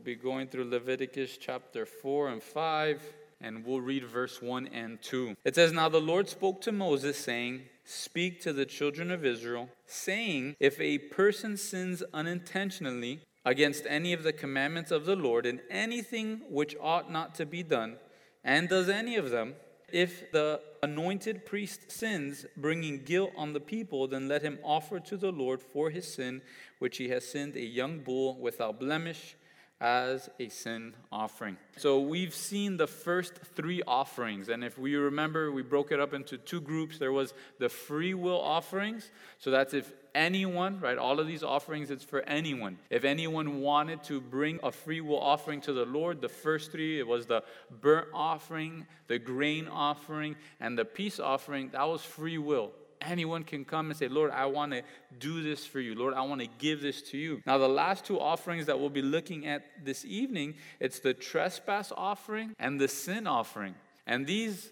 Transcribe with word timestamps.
We'll 0.00 0.16
be 0.16 0.22
going 0.22 0.48
through 0.48 0.70
Leviticus 0.70 1.36
chapter 1.36 1.84
4 1.84 2.28
and 2.28 2.42
5, 2.42 3.02
and 3.42 3.66
we'll 3.66 3.82
read 3.82 4.06
verse 4.06 4.40
1 4.40 4.68
and 4.68 4.98
2. 5.02 5.36
It 5.44 5.54
says, 5.54 5.72
Now 5.72 5.90
the 5.90 6.00
Lord 6.00 6.26
spoke 6.26 6.62
to 6.62 6.72
Moses, 6.72 7.18
saying, 7.18 7.64
Speak 7.84 8.40
to 8.40 8.54
the 8.54 8.64
children 8.64 9.10
of 9.10 9.26
Israel, 9.26 9.68
saying, 9.84 10.56
If 10.58 10.80
a 10.80 10.96
person 10.96 11.58
sins 11.58 12.02
unintentionally 12.14 13.20
against 13.44 13.84
any 13.86 14.14
of 14.14 14.22
the 14.22 14.32
commandments 14.32 14.90
of 14.90 15.04
the 15.04 15.16
Lord 15.16 15.44
in 15.44 15.60
anything 15.68 16.40
which 16.48 16.74
ought 16.80 17.12
not 17.12 17.34
to 17.34 17.44
be 17.44 17.62
done, 17.62 17.96
and 18.42 18.70
does 18.70 18.88
any 18.88 19.16
of 19.16 19.28
them, 19.28 19.54
if 19.92 20.32
the 20.32 20.62
anointed 20.82 21.44
priest 21.44 21.92
sins, 21.92 22.46
bringing 22.56 23.04
guilt 23.04 23.32
on 23.36 23.52
the 23.52 23.60
people, 23.60 24.08
then 24.08 24.28
let 24.28 24.40
him 24.40 24.60
offer 24.64 24.98
to 24.98 25.18
the 25.18 25.30
Lord 25.30 25.60
for 25.60 25.90
his 25.90 26.10
sin, 26.10 26.40
which 26.78 26.96
he 26.96 27.10
has 27.10 27.28
sinned, 27.28 27.54
a 27.54 27.60
young 27.60 27.98
bull 27.98 28.38
without 28.40 28.80
blemish 28.80 29.36
as 29.80 30.28
a 30.38 30.48
sin 30.48 30.94
offering. 31.10 31.56
So 31.78 32.00
we've 32.00 32.34
seen 32.34 32.76
the 32.76 32.86
first 32.86 33.34
three 33.56 33.82
offerings. 33.86 34.48
And 34.48 34.62
if 34.62 34.78
we 34.78 34.94
remember, 34.96 35.50
we 35.50 35.62
broke 35.62 35.90
it 35.90 35.98
up 35.98 36.12
into 36.12 36.36
two 36.36 36.60
groups. 36.60 36.98
There 36.98 37.12
was 37.12 37.32
the 37.58 37.68
free 37.68 38.12
will 38.12 38.40
offerings. 38.40 39.10
So 39.38 39.50
that's 39.50 39.72
if 39.72 39.90
anyone, 40.14 40.80
right? 40.80 40.98
All 40.98 41.18
of 41.18 41.26
these 41.26 41.42
offerings, 41.42 41.90
it's 41.90 42.04
for 42.04 42.20
anyone. 42.22 42.78
If 42.90 43.04
anyone 43.04 43.60
wanted 43.60 44.02
to 44.04 44.20
bring 44.20 44.60
a 44.62 44.70
free 44.70 45.00
will 45.00 45.20
offering 45.20 45.62
to 45.62 45.72
the 45.72 45.86
Lord, 45.86 46.20
the 46.20 46.28
first 46.28 46.72
three, 46.72 46.98
it 46.98 47.06
was 47.06 47.26
the 47.26 47.42
burnt 47.70 48.08
offering, 48.12 48.86
the 49.06 49.18
grain 49.18 49.66
offering, 49.66 50.36
and 50.60 50.76
the 50.76 50.84
peace 50.84 51.18
offering. 51.18 51.70
That 51.70 51.88
was 51.88 52.02
free 52.02 52.38
will 52.38 52.72
anyone 53.00 53.44
can 53.44 53.64
come 53.64 53.90
and 53.90 53.98
say, 53.98 54.08
Lord, 54.08 54.30
I 54.30 54.46
want 54.46 54.72
to 54.72 54.82
do 55.18 55.42
this 55.42 55.66
for 55.66 55.80
you. 55.80 55.94
Lord, 55.94 56.14
I 56.14 56.22
want 56.22 56.40
to 56.40 56.48
give 56.58 56.80
this 56.80 57.02
to 57.10 57.18
you. 57.18 57.42
Now, 57.46 57.58
the 57.58 57.68
last 57.68 58.04
two 58.04 58.20
offerings 58.20 58.66
that 58.66 58.78
we'll 58.78 58.90
be 58.90 59.02
looking 59.02 59.46
at 59.46 59.84
this 59.84 60.04
evening, 60.04 60.54
it's 60.78 61.00
the 61.00 61.14
trespass 61.14 61.92
offering 61.96 62.54
and 62.58 62.80
the 62.80 62.88
sin 62.88 63.26
offering. 63.26 63.74
And 64.06 64.26
these 64.26 64.70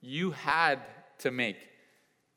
you 0.00 0.32
had 0.32 0.80
to 1.18 1.30
make. 1.30 1.56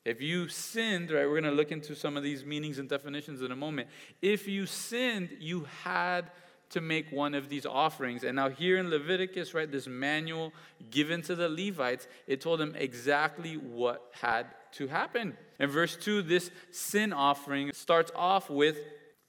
If 0.06 0.22
you 0.22 0.48
sinned, 0.48 1.10
right, 1.10 1.26
we're 1.26 1.42
going 1.42 1.44
to 1.46 1.52
look 1.52 1.72
into 1.72 1.96
some 1.96 2.16
of 2.16 2.22
these 2.22 2.46
meanings 2.46 2.78
and 2.78 2.88
definitions 2.88 3.42
in 3.42 3.52
a 3.52 3.56
moment. 3.56 3.90
If 4.22 4.48
you 4.48 4.68
sinned, 4.68 5.36
you 5.40 5.66
had 5.84 6.30
to 6.70 6.82
make 6.82 7.12
one 7.12 7.34
of 7.34 7.50
these 7.50 7.66
offerings. 7.66 8.24
And 8.24 8.36
now, 8.36 8.50
here 8.50 8.78
in 8.78 8.90
Leviticus, 8.90 9.54
right, 9.54 9.72
this 9.72 9.88
manual 9.88 10.54
given 10.92 11.22
to 11.24 11.36
the 11.36 11.50
Levites, 11.50 12.08
it 12.28 12.42
told 12.42 12.60
them 12.60 12.76
exactly 12.78 13.56
what 13.56 14.12
had 14.12 14.48
to 14.76 14.88
happen. 14.88 15.38
In 15.60 15.70
verse 15.70 15.96
2, 15.96 16.22
this 16.22 16.52
sin 16.72 17.14
offering 17.14 17.72
starts 17.74 18.12
off 18.16 18.50
with 18.50 18.78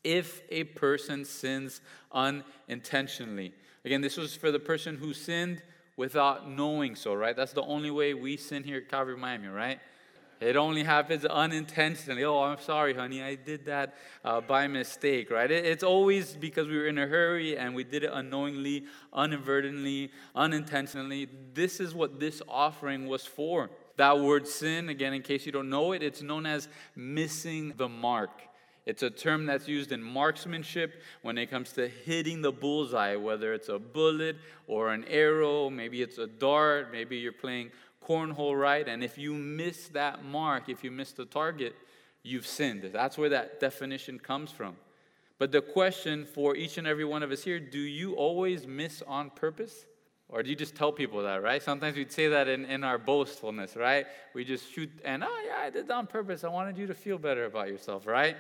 if 0.02 0.42
a 0.50 0.64
person 0.64 1.24
sins 1.24 1.80
unintentionally. 2.12 3.52
Again, 3.84 4.00
this 4.00 4.16
was 4.16 4.34
for 4.34 4.50
the 4.50 4.58
person 4.58 4.96
who 4.96 5.12
sinned 5.12 5.62
without 5.96 6.48
knowing 6.48 6.94
so, 6.94 7.14
right? 7.14 7.36
That's 7.36 7.52
the 7.52 7.62
only 7.62 7.90
way 7.90 8.14
we 8.14 8.36
sin 8.36 8.64
here 8.64 8.78
at 8.78 8.88
Calvary 8.88 9.16
Miami, 9.16 9.48
right? 9.48 9.78
It 10.40 10.56
only 10.56 10.82
happens 10.82 11.24
unintentionally. 11.24 12.24
Oh, 12.24 12.42
I'm 12.42 12.60
sorry, 12.60 12.92
honey, 12.92 13.22
I 13.22 13.36
did 13.36 13.64
that 13.66 13.94
uh, 14.22 14.42
by 14.42 14.66
mistake, 14.66 15.30
right? 15.30 15.50
It, 15.50 15.64
it's 15.64 15.82
always 15.82 16.34
because 16.34 16.68
we 16.68 16.76
were 16.76 16.88
in 16.88 16.98
a 16.98 17.06
hurry 17.06 17.56
and 17.56 17.74
we 17.74 17.84
did 17.84 18.04
it 18.04 18.10
unknowingly, 18.12 18.84
inadvertently, 19.16 20.10
unintentionally. 20.34 21.28
This 21.54 21.80
is 21.80 21.94
what 21.94 22.20
this 22.20 22.42
offering 22.48 23.06
was 23.06 23.24
for. 23.24 23.70
That 23.96 24.20
word 24.20 24.46
sin, 24.46 24.88
again, 24.88 25.14
in 25.14 25.22
case 25.22 25.46
you 25.46 25.52
don't 25.52 25.70
know 25.70 25.92
it, 25.92 26.02
it's 26.02 26.22
known 26.22 26.46
as 26.46 26.68
missing 26.94 27.72
the 27.76 27.88
mark. 27.88 28.30
It's 28.84 29.02
a 29.02 29.10
term 29.10 29.46
that's 29.46 29.66
used 29.66 29.90
in 29.90 30.00
marksmanship 30.00 31.02
when 31.22 31.38
it 31.38 31.50
comes 31.50 31.72
to 31.72 31.88
hitting 31.88 32.40
the 32.40 32.52
bullseye, 32.52 33.16
whether 33.16 33.52
it's 33.52 33.68
a 33.68 33.80
bullet 33.80 34.36
or 34.68 34.92
an 34.92 35.04
arrow, 35.08 35.68
maybe 35.70 36.02
it's 36.02 36.18
a 36.18 36.26
dart, 36.26 36.92
maybe 36.92 37.16
you're 37.16 37.32
playing 37.32 37.72
cornhole, 38.06 38.58
right? 38.58 38.86
And 38.86 39.02
if 39.02 39.18
you 39.18 39.34
miss 39.34 39.88
that 39.88 40.24
mark, 40.24 40.68
if 40.68 40.84
you 40.84 40.92
miss 40.92 41.12
the 41.12 41.24
target, 41.24 41.74
you've 42.22 42.46
sinned. 42.46 42.88
That's 42.92 43.18
where 43.18 43.30
that 43.30 43.58
definition 43.58 44.20
comes 44.20 44.52
from. 44.52 44.76
But 45.38 45.52
the 45.52 45.60
question 45.60 46.24
for 46.24 46.54
each 46.54 46.78
and 46.78 46.86
every 46.86 47.04
one 47.04 47.22
of 47.22 47.30
us 47.30 47.42
here 47.42 47.58
do 47.58 47.78
you 47.78 48.14
always 48.14 48.66
miss 48.66 49.02
on 49.06 49.30
purpose? 49.30 49.86
Or 50.28 50.42
do 50.42 50.50
you 50.50 50.56
just 50.56 50.74
tell 50.74 50.90
people 50.90 51.22
that, 51.22 51.42
right? 51.42 51.62
Sometimes 51.62 51.96
we'd 51.96 52.10
say 52.10 52.28
that 52.28 52.48
in, 52.48 52.64
in 52.64 52.82
our 52.82 52.98
boastfulness, 52.98 53.76
right? 53.76 54.06
We 54.34 54.44
just 54.44 54.72
shoot 54.72 54.90
and, 55.04 55.22
oh, 55.22 55.42
yeah, 55.46 55.66
I 55.66 55.70
did 55.70 55.86
that 55.86 55.94
on 55.94 56.06
purpose. 56.06 56.42
I 56.42 56.48
wanted 56.48 56.76
you 56.76 56.86
to 56.88 56.94
feel 56.94 57.18
better 57.18 57.44
about 57.44 57.68
yourself, 57.68 58.06
right? 58.06 58.36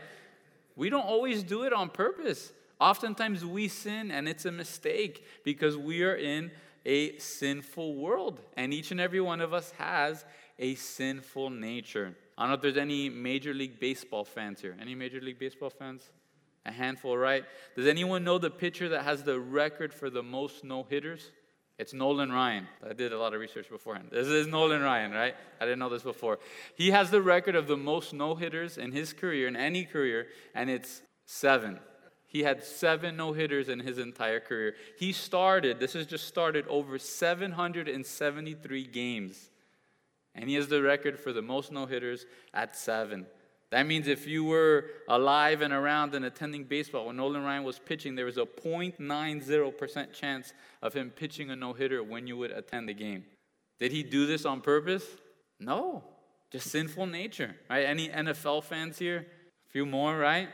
We 0.74 0.90
don't 0.90 1.06
always 1.06 1.42
do 1.42 1.62
it 1.62 1.72
on 1.72 1.88
purpose. 1.90 2.52
Oftentimes 2.80 3.44
we 3.44 3.68
sin 3.68 4.10
and 4.10 4.28
it's 4.28 4.44
a 4.44 4.52
mistake 4.52 5.24
because 5.44 5.76
we 5.76 6.02
are 6.02 6.16
in 6.16 6.50
a 6.84 7.16
sinful 7.18 7.94
world. 7.94 8.40
And 8.56 8.74
each 8.74 8.90
and 8.90 9.00
every 9.00 9.20
one 9.20 9.40
of 9.40 9.54
us 9.54 9.70
has 9.78 10.24
a 10.58 10.74
sinful 10.74 11.50
nature. 11.50 12.16
I 12.36 12.42
don't 12.42 12.50
know 12.50 12.54
if 12.56 12.62
there's 12.62 12.76
any 12.76 13.08
Major 13.08 13.54
League 13.54 13.78
Baseball 13.78 14.24
fans 14.24 14.60
here. 14.60 14.76
Any 14.80 14.94
Major 14.94 15.20
League 15.20 15.38
Baseball 15.38 15.70
fans? 15.70 16.10
A 16.66 16.72
handful, 16.72 17.16
right? 17.16 17.44
Does 17.76 17.86
anyone 17.86 18.24
know 18.24 18.38
the 18.38 18.50
pitcher 18.50 18.88
that 18.88 19.04
has 19.04 19.22
the 19.22 19.38
record 19.38 19.94
for 19.94 20.10
the 20.10 20.22
most 20.22 20.64
no 20.64 20.82
hitters? 20.82 21.30
It's 21.78 21.92
Nolan 21.92 22.32
Ryan. 22.32 22.66
I 22.88 22.94
did 22.94 23.12
a 23.12 23.18
lot 23.18 23.34
of 23.34 23.40
research 23.40 23.68
beforehand. 23.68 24.08
This 24.10 24.28
is 24.28 24.46
Nolan 24.46 24.80
Ryan, 24.80 25.12
right? 25.12 25.34
I 25.60 25.64
didn't 25.64 25.78
know 25.78 25.90
this 25.90 26.02
before. 26.02 26.38
He 26.74 26.90
has 26.90 27.10
the 27.10 27.20
record 27.20 27.54
of 27.54 27.66
the 27.66 27.76
most 27.76 28.14
no 28.14 28.34
hitters 28.34 28.78
in 28.78 28.92
his 28.92 29.12
career, 29.12 29.46
in 29.46 29.56
any 29.56 29.84
career, 29.84 30.28
and 30.54 30.70
it's 30.70 31.02
seven. 31.26 31.78
He 32.26 32.44
had 32.44 32.64
seven 32.64 33.16
no 33.16 33.34
hitters 33.34 33.68
in 33.68 33.80
his 33.80 33.98
entire 33.98 34.40
career. 34.40 34.74
He 34.98 35.12
started, 35.12 35.78
this 35.78 35.92
has 35.92 36.06
just 36.06 36.26
started, 36.26 36.66
over 36.68 36.98
773 36.98 38.86
games. 38.86 39.50
And 40.34 40.48
he 40.48 40.54
has 40.56 40.68
the 40.68 40.82
record 40.82 41.18
for 41.18 41.32
the 41.32 41.42
most 41.42 41.72
no 41.72 41.84
hitters 41.84 42.24
at 42.54 42.74
seven. 42.74 43.26
That 43.76 43.86
means 43.86 44.08
if 44.08 44.26
you 44.26 44.42
were 44.42 44.86
alive 45.06 45.60
and 45.60 45.70
around 45.70 46.14
and 46.14 46.24
attending 46.24 46.64
baseball 46.64 47.08
when 47.08 47.16
Nolan 47.16 47.42
Ryan 47.42 47.62
was 47.62 47.78
pitching, 47.78 48.14
there 48.14 48.24
was 48.24 48.38
a 48.38 48.46
0.90% 48.46 50.14
chance 50.14 50.54
of 50.80 50.94
him 50.94 51.10
pitching 51.10 51.50
a 51.50 51.56
no 51.56 51.74
hitter 51.74 52.02
when 52.02 52.26
you 52.26 52.38
would 52.38 52.52
attend 52.52 52.88
the 52.88 52.94
game. 52.94 53.26
Did 53.78 53.92
he 53.92 54.02
do 54.02 54.26
this 54.26 54.46
on 54.46 54.62
purpose? 54.62 55.04
No, 55.60 56.02
just 56.50 56.70
sinful 56.70 57.04
nature, 57.04 57.54
right? 57.68 57.84
Any 57.84 58.08
NFL 58.08 58.64
fans 58.64 58.98
here? 58.98 59.26
A 59.68 59.70
few 59.70 59.84
more, 59.84 60.16
right? 60.16 60.48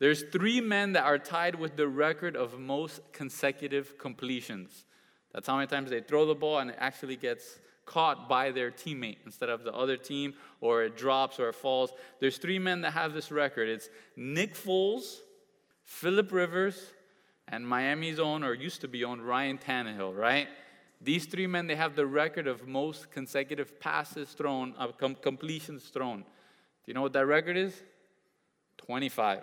There's 0.00 0.24
three 0.24 0.60
men 0.60 0.94
that 0.94 1.04
are 1.04 1.18
tied 1.18 1.54
with 1.54 1.76
the 1.76 1.86
record 1.86 2.34
of 2.34 2.58
most 2.58 3.00
consecutive 3.12 3.96
completions. 3.96 4.86
That's 5.32 5.46
how 5.46 5.54
many 5.54 5.68
times 5.68 5.90
they 5.90 6.00
throw 6.00 6.26
the 6.26 6.34
ball 6.34 6.58
and 6.58 6.70
it 6.70 6.76
actually 6.80 7.14
gets 7.14 7.60
caught 7.86 8.28
by 8.28 8.50
their 8.50 8.70
teammate 8.70 9.18
instead 9.24 9.48
of 9.48 9.64
the 9.64 9.72
other 9.72 9.96
team, 9.96 10.34
or 10.60 10.82
it 10.82 10.96
drops 10.96 11.40
or 11.40 11.48
it 11.48 11.54
falls. 11.54 11.92
There's 12.20 12.36
three 12.36 12.58
men 12.58 12.82
that 12.82 12.92
have 12.92 13.14
this 13.14 13.30
record 13.30 13.68
it's 13.68 13.88
Nick 14.16 14.54
Foles, 14.54 15.20
Philip 15.84 16.32
Rivers, 16.32 16.92
and 17.48 17.66
Miami's 17.66 18.18
own, 18.18 18.42
or 18.42 18.52
used 18.54 18.80
to 18.80 18.88
be 18.88 19.04
owned, 19.04 19.22
Ryan 19.22 19.58
Tannehill, 19.58 20.16
right? 20.16 20.48
These 21.00 21.26
three 21.26 21.46
men, 21.46 21.66
they 21.66 21.76
have 21.76 21.94
the 21.94 22.06
record 22.06 22.46
of 22.46 22.66
most 22.66 23.10
consecutive 23.10 23.78
passes 23.78 24.30
thrown, 24.30 24.74
uh, 24.78 24.88
com- 24.88 25.14
completions 25.14 25.84
thrown. 25.84 26.20
Do 26.20 26.24
you 26.86 26.94
know 26.94 27.02
what 27.02 27.12
that 27.12 27.26
record 27.26 27.56
is? 27.56 27.82
25. 28.78 29.42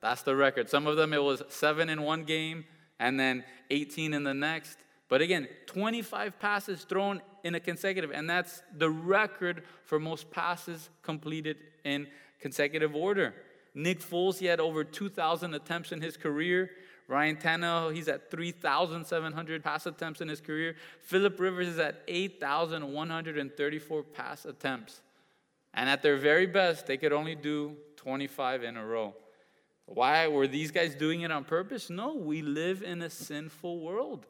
That's 0.00 0.22
the 0.22 0.36
record. 0.36 0.68
Some 0.68 0.86
of 0.86 0.96
them, 0.96 1.12
it 1.12 1.22
was 1.22 1.42
seven 1.48 1.88
in 1.88 2.02
one 2.02 2.24
game 2.24 2.64
and 2.98 3.18
then 3.18 3.44
18 3.70 4.12
in 4.12 4.24
the 4.24 4.34
next. 4.34 4.78
But 5.08 5.20
again, 5.22 5.48
25 5.66 6.38
passes 6.38 6.84
thrown 6.84 7.22
in 7.44 7.54
a 7.54 7.60
consecutive, 7.60 8.10
and 8.10 8.28
that's 8.28 8.62
the 8.76 8.90
record 8.90 9.62
for 9.84 9.98
most 9.98 10.30
passes 10.30 10.90
completed 11.02 11.56
in 11.84 12.06
consecutive 12.40 12.94
order. 12.94 13.34
Nick 13.74 14.00
Foles, 14.00 14.38
he 14.38 14.46
had 14.46 14.60
over 14.60 14.84
2,000 14.84 15.54
attempts 15.54 15.92
in 15.92 16.00
his 16.00 16.16
career. 16.16 16.70
Ryan 17.06 17.36
Tannehill, 17.36 17.94
he's 17.94 18.08
at 18.08 18.30
3,700 18.30 19.64
pass 19.64 19.86
attempts 19.86 20.20
in 20.20 20.28
his 20.28 20.40
career. 20.40 20.76
Philip 21.00 21.38
Rivers 21.40 21.68
is 21.68 21.78
at 21.78 22.02
8,134 22.06 24.02
pass 24.02 24.44
attempts. 24.44 25.00
And 25.72 25.88
at 25.88 26.02
their 26.02 26.16
very 26.16 26.46
best, 26.46 26.86
they 26.86 26.96
could 26.96 27.12
only 27.12 27.34
do 27.34 27.76
25 27.96 28.64
in 28.64 28.76
a 28.76 28.84
row. 28.84 29.14
Why 29.86 30.28
were 30.28 30.46
these 30.46 30.70
guys 30.70 30.94
doing 30.94 31.22
it 31.22 31.30
on 31.30 31.44
purpose? 31.44 31.88
No, 31.88 32.14
we 32.14 32.42
live 32.42 32.82
in 32.82 33.00
a 33.00 33.08
sinful 33.08 33.80
world. 33.80 34.26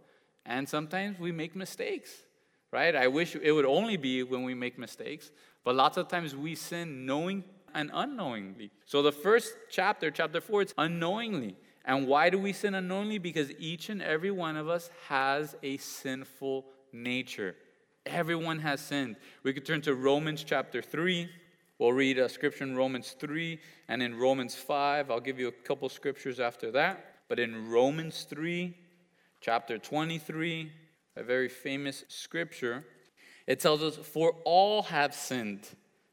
And 0.47 0.69
sometimes 0.69 1.19
we 1.19 1.32
make 1.32 1.56
mistakes, 1.56 2.12
right? 2.73 2.94
I 2.94 3.09
wish 3.09 3.35
it 3.35 3.53
would 3.53 3.65
only 3.65 3.97
be 3.97 4.23
when 4.23 4.43
we 4.43 4.55
make 4.55 4.79
mistakes, 4.79 5.31
but 5.65 5.75
lots 5.75 5.97
of 5.97 6.09
times 6.09 6.37
we 6.37 6.55
sin 6.55 7.06
knowing 7.06 7.44
and 7.75 7.91
unknowingly. 7.93 8.70
So 8.87 9.03
the 9.03 9.12
first 9.12 9.55
chapter, 9.70 10.11
chapter 10.11 10.41
4, 10.41 10.62
it's 10.62 10.75
unknowingly. 10.79 11.56
And 11.85 12.06
why 12.06 12.29
do 12.31 12.38
we 12.38 12.53
sin 12.53 12.75
unknowingly? 12.75 13.19
Because 13.19 13.50
each 13.59 13.88
and 13.88 14.03
every 14.03 14.31
one 14.31 14.56
of 14.56 14.69
us 14.69 14.91
has 15.09 15.56
a 15.62 15.76
sinful 15.79 16.67
nature. 16.93 17.55
Everyone 18.05 18.59
has 18.61 18.81
sinned. 18.81 19.17
We 19.43 19.53
could 19.53 19.67
turn 19.67 19.81
to 19.82 19.94
Romans 19.94 20.44
chapter 20.44 20.82
3. 20.82 21.29
We'll 21.79 21.93
read 21.93 22.19
a 22.19 22.29
scripture 22.29 22.65
in 22.65 22.76
Romans 22.76 23.15
3 23.19 23.59
and 23.88 24.03
in 24.03 24.19
Romans 24.19 24.55
5. 24.55 25.11
I'll 25.11 25.20
give 25.20 25.38
you 25.38 25.49
a 25.49 25.53
couple 25.53 25.88
scriptures 25.88 26.41
after 26.41 26.70
that. 26.73 27.05
But 27.29 27.38
in 27.38 27.70
Romans 27.70 28.26
3, 28.29 28.75
chapter 29.41 29.79
23, 29.79 30.73
a 31.19 31.23
very 31.23 31.49
famous 31.49 32.05
scripture, 32.09 32.85
it 33.47 33.61
tells 33.61 33.82
us, 33.82 33.97
For 33.97 34.37
all 34.44 34.85
have 34.85 35.15
sinned 35.15 35.69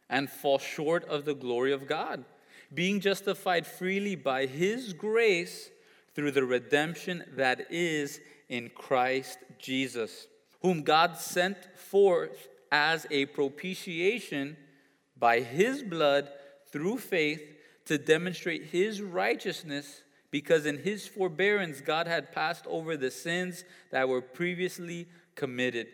and 0.10 0.30
fall 0.30 0.58
short 0.58 1.06
of 1.06 1.26
the 1.26 1.36
glory 1.36 1.72
of 1.72 1.88
God, 1.88 2.26
being 2.74 3.00
justified 3.00 3.68
freely 3.68 4.16
by 4.16 4.46
his 4.46 4.94
grace 4.94 5.70
through 6.14 6.32
the 6.32 6.46
redemption 6.46 7.24
that 7.36 7.72
is 7.72 8.20
in 8.50 8.70
Christ 8.70 9.38
Jesus, 9.60 10.28
whom 10.62 10.82
God 10.82 11.18
sent 11.18 11.58
forth 11.76 12.48
as 12.72 13.06
a 13.12 13.26
propitiation 13.28 14.58
by 15.18 15.42
his 15.42 15.84
blood 15.84 16.30
through 16.72 16.98
faith 16.98 17.42
to 17.86 17.98
demonstrate 17.98 18.66
his 18.66 19.02
righteousness, 19.02 20.02
because 20.36 20.66
in 20.66 20.80
his 20.80 21.08
forbearance 21.08 21.80
God 21.80 22.08
had 22.08 22.34
passed 22.34 22.68
over 22.68 22.98
the 22.98 23.10
sins 23.10 23.64
that 23.92 24.10
were 24.10 24.22
previously 24.22 25.08
committed, 25.34 25.88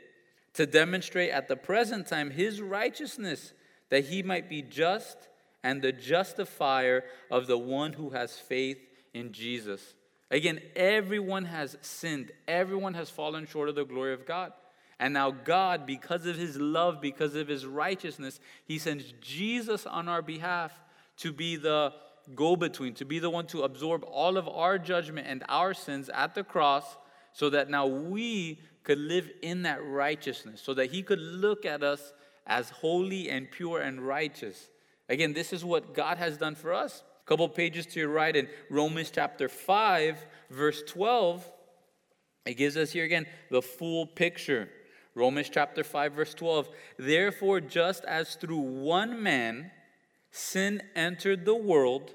to 0.55 0.65
demonstrate 0.65 1.29
at 1.29 1.47
the 1.47 1.55
present 1.55 2.07
time 2.07 2.31
his 2.31 2.59
righteousness, 2.59 3.53
that 3.89 4.05
he 4.05 4.23
might 4.23 4.49
be 4.49 4.63
just 4.63 5.15
and 5.63 5.79
the 5.79 5.91
justifier 5.91 7.03
of 7.29 7.45
the 7.45 7.55
one 7.59 7.93
who 7.93 8.09
has 8.09 8.39
faith 8.39 8.79
in 9.13 9.31
Jesus. 9.31 9.93
Again, 10.31 10.59
everyone 10.75 11.45
has 11.45 11.77
sinned, 11.81 12.31
everyone 12.47 12.95
has 12.95 13.11
fallen 13.11 13.45
short 13.45 13.69
of 13.69 13.75
the 13.75 13.85
glory 13.85 14.15
of 14.15 14.25
God. 14.25 14.53
And 14.99 15.13
now, 15.13 15.29
God, 15.29 15.85
because 15.85 16.25
of 16.25 16.35
his 16.35 16.57
love, 16.57 16.99
because 16.99 17.35
of 17.35 17.47
his 17.47 17.63
righteousness, 17.63 18.39
he 18.65 18.79
sends 18.79 19.13
Jesus 19.21 19.85
on 19.85 20.09
our 20.09 20.23
behalf 20.23 20.73
to 21.17 21.31
be 21.31 21.57
the 21.57 21.93
go 22.35 22.55
between, 22.55 22.93
to 22.95 23.05
be 23.05 23.19
the 23.19 23.29
one 23.29 23.47
to 23.47 23.63
absorb 23.63 24.03
all 24.03 24.37
of 24.37 24.47
our 24.47 24.77
judgment 24.77 25.27
and 25.27 25.43
our 25.49 25.73
sins 25.73 26.09
at 26.13 26.35
the 26.35 26.43
cross, 26.43 26.97
so 27.33 27.49
that 27.49 27.69
now 27.69 27.85
we 27.85 28.59
could 28.83 28.97
live 28.97 29.29
in 29.41 29.63
that 29.63 29.83
righteousness, 29.83 30.61
so 30.61 30.73
that 30.73 30.91
he 30.91 31.03
could 31.03 31.19
look 31.19 31.65
at 31.65 31.83
us 31.83 32.13
as 32.47 32.69
holy 32.69 33.29
and 33.29 33.51
pure 33.51 33.79
and 33.81 34.05
righteous. 34.05 34.69
Again, 35.07 35.33
this 35.33 35.53
is 35.53 35.63
what 35.63 35.93
God 35.93 36.17
has 36.17 36.37
done 36.37 36.55
for 36.55 36.73
us. 36.73 37.03
A 37.25 37.27
couple 37.27 37.47
pages 37.49 37.85
to 37.87 37.99
your 37.99 38.09
right 38.09 38.35
in 38.35 38.47
Romans 38.69 39.11
chapter 39.11 39.47
5, 39.47 40.25
verse 40.49 40.81
12, 40.87 41.49
it 42.45 42.55
gives 42.55 42.75
us 42.75 42.91
here 42.91 43.05
again 43.05 43.27
the 43.49 43.61
full 43.61 44.07
picture. 44.07 44.69
Romans 45.13 45.49
chapter 45.49 45.83
5, 45.83 46.13
verse 46.13 46.33
12. 46.33 46.69
Therefore, 46.97 47.59
just 47.61 48.03
as 48.05 48.35
through 48.35 48.57
one 48.57 49.21
man 49.21 49.71
sin 50.31 50.81
entered 50.95 51.45
the 51.45 51.55
world, 51.55 52.13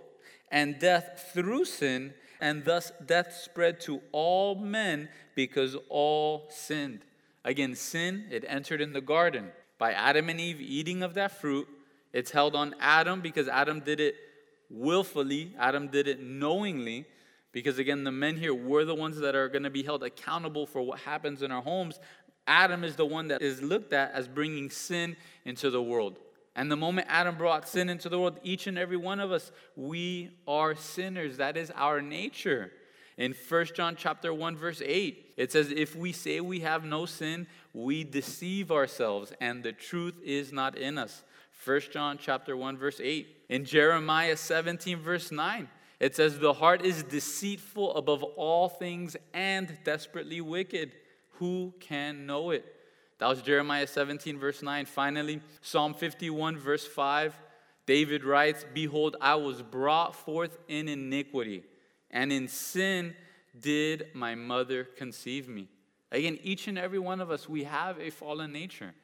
and 0.50 0.78
death 0.78 1.30
through 1.32 1.64
sin, 1.64 2.14
and 2.40 2.64
thus 2.64 2.92
death 3.04 3.32
spread 3.32 3.80
to 3.80 4.00
all 4.12 4.54
men 4.54 5.08
because 5.34 5.76
all 5.88 6.48
sinned. 6.50 7.00
Again, 7.44 7.74
sin, 7.74 8.26
it 8.30 8.44
entered 8.48 8.80
in 8.80 8.92
the 8.92 9.00
garden 9.00 9.52
by 9.78 9.92
Adam 9.92 10.28
and 10.28 10.40
Eve 10.40 10.60
eating 10.60 11.02
of 11.02 11.14
that 11.14 11.40
fruit. 11.40 11.68
It's 12.12 12.30
held 12.30 12.56
on 12.56 12.74
Adam 12.80 13.20
because 13.20 13.48
Adam 13.48 13.80
did 13.80 14.00
it 14.00 14.16
willfully, 14.70 15.54
Adam 15.58 15.88
did 15.88 16.08
it 16.08 16.20
knowingly, 16.20 17.06
because 17.52 17.78
again, 17.78 18.04
the 18.04 18.12
men 18.12 18.36
here 18.36 18.54
were 18.54 18.84
the 18.84 18.94
ones 18.94 19.18
that 19.18 19.34
are 19.34 19.48
going 19.48 19.62
to 19.62 19.70
be 19.70 19.82
held 19.82 20.02
accountable 20.02 20.66
for 20.66 20.82
what 20.82 21.00
happens 21.00 21.42
in 21.42 21.50
our 21.50 21.62
homes. 21.62 22.00
Adam 22.46 22.84
is 22.84 22.96
the 22.96 23.06
one 23.06 23.28
that 23.28 23.42
is 23.42 23.62
looked 23.62 23.92
at 23.92 24.12
as 24.12 24.28
bringing 24.28 24.70
sin 24.70 25.16
into 25.44 25.70
the 25.70 25.82
world. 25.82 26.18
And 26.56 26.70
the 26.70 26.76
moment 26.76 27.06
Adam 27.10 27.36
brought 27.36 27.68
sin 27.68 27.90
into 27.90 28.08
the 28.08 28.18
world, 28.18 28.40
each 28.42 28.66
and 28.66 28.78
every 28.78 28.96
one 28.96 29.20
of 29.20 29.30
us, 29.30 29.52
we 29.76 30.30
are 30.48 30.74
sinners. 30.74 31.36
That 31.36 31.56
is 31.56 31.70
our 31.76 32.00
nature. 32.00 32.72
In 33.18 33.34
1 33.48 33.66
John 33.74 33.94
chapter 33.96 34.32
1 34.32 34.56
verse 34.56 34.82
8, 34.84 35.34
it 35.36 35.52
says 35.52 35.70
if 35.70 35.94
we 35.94 36.12
say 36.12 36.40
we 36.40 36.60
have 36.60 36.84
no 36.84 37.04
sin, 37.04 37.46
we 37.74 38.04
deceive 38.04 38.72
ourselves 38.72 39.32
and 39.40 39.62
the 39.62 39.72
truth 39.72 40.14
is 40.24 40.50
not 40.50 40.76
in 40.76 40.96
us. 40.96 41.22
1 41.64 41.80
John 41.92 42.18
chapter 42.20 42.56
1 42.56 42.78
verse 42.78 43.00
8. 43.02 43.44
In 43.50 43.64
Jeremiah 43.64 44.36
17 44.36 44.98
verse 44.98 45.30
9, 45.30 45.68
it 46.00 46.16
says 46.16 46.38
the 46.38 46.54
heart 46.54 46.84
is 46.84 47.02
deceitful 47.02 47.94
above 47.96 48.22
all 48.22 48.68
things 48.68 49.16
and 49.34 49.76
desperately 49.84 50.40
wicked. 50.40 50.92
Who 51.32 51.74
can 51.80 52.26
know 52.26 52.50
it? 52.50 52.75
That 53.18 53.28
was 53.28 53.42
Jeremiah 53.42 53.86
17 53.86 54.38
verse 54.38 54.62
9. 54.62 54.86
Finally, 54.86 55.40
Psalm 55.62 55.94
51 55.94 56.58
verse 56.58 56.86
5, 56.86 57.34
David 57.86 58.24
writes, 58.24 58.64
"Behold, 58.74 59.16
I 59.20 59.36
was 59.36 59.62
brought 59.62 60.14
forth 60.14 60.58
in 60.68 60.88
iniquity, 60.88 61.64
and 62.10 62.32
in 62.32 62.48
sin 62.48 63.16
did 63.58 64.08
my 64.14 64.34
mother 64.34 64.84
conceive 64.84 65.48
me." 65.48 65.68
Again, 66.12 66.38
each 66.42 66.68
and 66.68 66.78
every 66.78 66.98
one 66.98 67.20
of 67.20 67.30
us, 67.30 67.48
we 67.48 67.64
have 67.64 67.98
a 67.98 68.10
fallen 68.10 68.52
nature. 68.52 68.94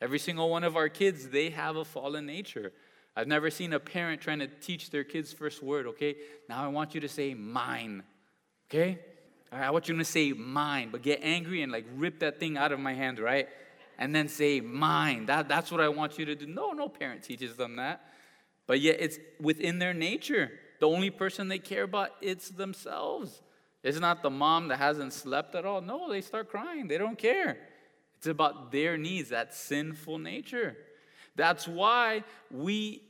Every 0.00 0.18
single 0.18 0.50
one 0.50 0.64
of 0.64 0.76
our 0.76 0.88
kids, 0.88 1.28
they 1.28 1.50
have 1.50 1.76
a 1.76 1.84
fallen 1.84 2.26
nature. 2.26 2.72
I've 3.14 3.28
never 3.28 3.50
seen 3.50 3.72
a 3.72 3.80
parent 3.80 4.20
trying 4.20 4.40
to 4.40 4.48
teach 4.48 4.90
their 4.90 5.04
kids 5.04 5.32
first 5.32 5.62
word, 5.62 5.86
okay? 5.86 6.16
Now 6.48 6.64
I 6.64 6.68
want 6.68 6.94
you 6.94 7.00
to 7.02 7.08
say 7.08 7.34
mine, 7.34 8.02
okay? 8.68 8.98
I 9.52 9.70
want 9.70 9.88
you 9.88 9.96
to 9.96 10.04
say 10.04 10.32
mine, 10.32 10.88
but 10.90 11.02
get 11.02 11.20
angry 11.22 11.62
and 11.62 11.70
like 11.70 11.84
rip 11.96 12.20
that 12.20 12.40
thing 12.40 12.56
out 12.56 12.72
of 12.72 12.80
my 12.80 12.94
hand, 12.94 13.18
right? 13.18 13.48
And 13.98 14.14
then 14.14 14.28
say 14.28 14.60
mine. 14.60 15.26
That, 15.26 15.48
that's 15.48 15.70
what 15.70 15.80
I 15.80 15.88
want 15.88 16.18
you 16.18 16.24
to 16.24 16.34
do. 16.34 16.46
No, 16.46 16.72
no 16.72 16.88
parent 16.88 17.22
teaches 17.22 17.56
them 17.56 17.76
that. 17.76 18.02
But 18.66 18.80
yet 18.80 18.96
it's 18.98 19.18
within 19.38 19.78
their 19.78 19.92
nature. 19.92 20.50
The 20.80 20.88
only 20.88 21.10
person 21.10 21.48
they 21.48 21.58
care 21.58 21.82
about, 21.82 22.10
it's 22.22 22.48
themselves. 22.48 23.42
It's 23.82 24.00
not 24.00 24.22
the 24.22 24.30
mom 24.30 24.68
that 24.68 24.78
hasn't 24.78 25.12
slept 25.12 25.54
at 25.54 25.66
all. 25.66 25.80
No, 25.80 26.10
they 26.10 26.22
start 26.22 26.48
crying. 26.48 26.88
They 26.88 26.98
don't 26.98 27.18
care. 27.18 27.58
It's 28.16 28.26
about 28.26 28.72
their 28.72 28.96
needs, 28.96 29.30
that 29.30 29.54
sinful 29.54 30.18
nature. 30.18 30.76
That's 31.36 31.66
why 31.68 32.24
we 32.50 33.02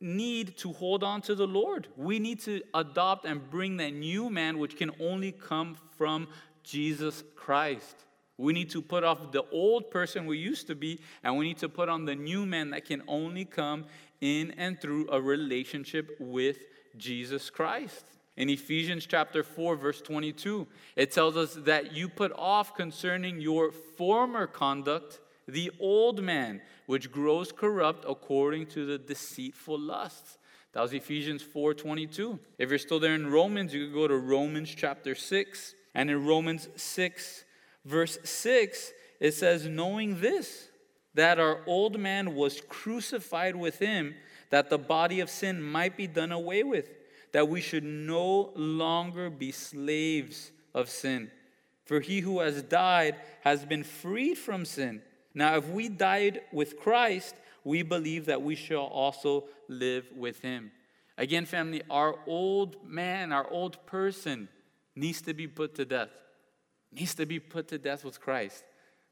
need 0.00 0.56
to 0.58 0.72
hold 0.72 1.04
on 1.04 1.20
to 1.22 1.34
the 1.34 1.46
Lord. 1.46 1.88
We 1.96 2.18
need 2.18 2.40
to 2.40 2.62
adopt 2.72 3.26
and 3.26 3.48
bring 3.50 3.76
that 3.78 3.92
new 3.92 4.30
man, 4.30 4.58
which 4.58 4.76
can 4.76 4.90
only 4.98 5.32
come 5.32 5.76
from 5.96 6.28
Jesus 6.62 7.22
Christ. 7.36 8.04
We 8.38 8.54
need 8.54 8.70
to 8.70 8.80
put 8.80 9.04
off 9.04 9.32
the 9.32 9.44
old 9.52 9.90
person 9.90 10.24
we 10.24 10.38
used 10.38 10.66
to 10.68 10.74
be, 10.74 11.00
and 11.22 11.36
we 11.36 11.46
need 11.46 11.58
to 11.58 11.68
put 11.68 11.90
on 11.90 12.06
the 12.06 12.14
new 12.14 12.46
man 12.46 12.70
that 12.70 12.86
can 12.86 13.02
only 13.06 13.44
come 13.44 13.84
in 14.22 14.52
and 14.52 14.80
through 14.80 15.08
a 15.10 15.20
relationship 15.20 16.16
with 16.18 16.56
Jesus 16.96 17.50
Christ. 17.50 18.04
In 18.36 18.48
Ephesians 18.48 19.04
chapter 19.04 19.42
4, 19.42 19.76
verse 19.76 20.00
22, 20.00 20.66
it 20.96 21.12
tells 21.12 21.36
us 21.36 21.54
that 21.66 21.92
you 21.92 22.08
put 22.08 22.32
off 22.32 22.74
concerning 22.74 23.40
your 23.40 23.70
former 23.70 24.46
conduct 24.46 25.20
the 25.50 25.70
old 25.78 26.22
man, 26.22 26.60
which 26.86 27.10
grows 27.10 27.52
corrupt 27.52 28.04
according 28.08 28.66
to 28.66 28.86
the 28.86 28.98
deceitful 28.98 29.78
lusts. 29.78 30.38
That 30.72 30.82
was 30.82 30.92
Ephesians 30.92 31.42
4:22. 31.42 32.38
If 32.58 32.70
you're 32.70 32.78
still 32.78 33.00
there 33.00 33.14
in 33.14 33.30
Romans, 33.30 33.74
you 33.74 33.86
could 33.86 33.94
go 33.94 34.08
to 34.08 34.16
Romans 34.16 34.72
chapter 34.74 35.14
6. 35.14 35.74
And 35.94 36.08
in 36.08 36.24
Romans 36.24 36.68
6, 36.76 37.44
verse 37.84 38.18
6, 38.22 38.92
it 39.18 39.32
says, 39.32 39.66
Knowing 39.66 40.20
this, 40.20 40.68
that 41.14 41.40
our 41.40 41.62
old 41.66 41.98
man 41.98 42.36
was 42.36 42.60
crucified 42.60 43.56
with 43.56 43.80
him, 43.80 44.14
that 44.50 44.70
the 44.70 44.78
body 44.78 45.18
of 45.18 45.28
sin 45.28 45.60
might 45.60 45.96
be 45.96 46.06
done 46.06 46.30
away 46.30 46.62
with 46.62 46.88
that 47.32 47.48
we 47.48 47.60
should 47.60 47.84
no 47.84 48.52
longer 48.54 49.30
be 49.30 49.52
slaves 49.52 50.50
of 50.74 50.88
sin. 50.88 51.30
For 51.84 52.00
he 52.00 52.20
who 52.20 52.40
has 52.40 52.62
died 52.62 53.16
has 53.42 53.64
been 53.64 53.84
freed 53.84 54.36
from 54.36 54.64
sin. 54.64 55.02
Now, 55.34 55.56
if 55.56 55.68
we 55.68 55.88
died 55.88 56.40
with 56.52 56.78
Christ, 56.78 57.34
we 57.64 57.82
believe 57.82 58.26
that 58.26 58.42
we 58.42 58.54
shall 58.54 58.86
also 58.86 59.44
live 59.68 60.08
with 60.16 60.40
him. 60.40 60.72
Again, 61.16 61.44
family, 61.44 61.82
our 61.90 62.16
old 62.26 62.76
man, 62.86 63.32
our 63.32 63.48
old 63.50 63.84
person 63.86 64.48
needs 64.96 65.20
to 65.22 65.34
be 65.34 65.46
put 65.46 65.74
to 65.76 65.84
death. 65.84 66.10
Needs 66.92 67.14
to 67.16 67.26
be 67.26 67.38
put 67.38 67.68
to 67.68 67.78
death 67.78 68.04
with 68.04 68.20
Christ. 68.20 68.64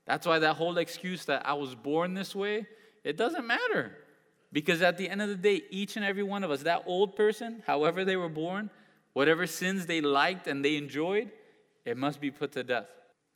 That's 0.07 0.27
why 0.27 0.39
that 0.39 0.57
whole 0.57 0.79
excuse 0.79 1.27
that 1.27 1.47
I 1.47 1.53
was 1.53 1.75
born 1.75 2.15
this 2.15 2.35
way, 2.35 2.67
it 3.05 3.17
doesn't 3.17 3.47
matter. 3.47 3.93
Because 4.53 4.81
at 4.81 4.97
the 4.97 5.09
end 5.09 5.21
of 5.21 5.29
the 5.29 5.37
day, 5.37 5.63
each 5.71 5.97
and 5.97 6.05
every 6.05 6.23
one 6.23 6.43
of 6.43 6.51
us, 6.51 6.63
that 6.63 6.85
old 6.87 7.15
person, 7.15 7.63
however 7.67 8.05
they 8.05 8.17
were 8.17 8.31
born, 8.31 8.71
whatever 9.13 9.47
sins 9.47 9.87
they 9.87 10.01
liked 10.01 10.47
and 10.47 10.65
they 10.65 10.77
enjoyed, 10.77 11.31
it 11.85 11.97
must 11.97 12.21
be 12.21 12.31
put 12.31 12.53
to 12.53 12.65
death. 12.65 12.89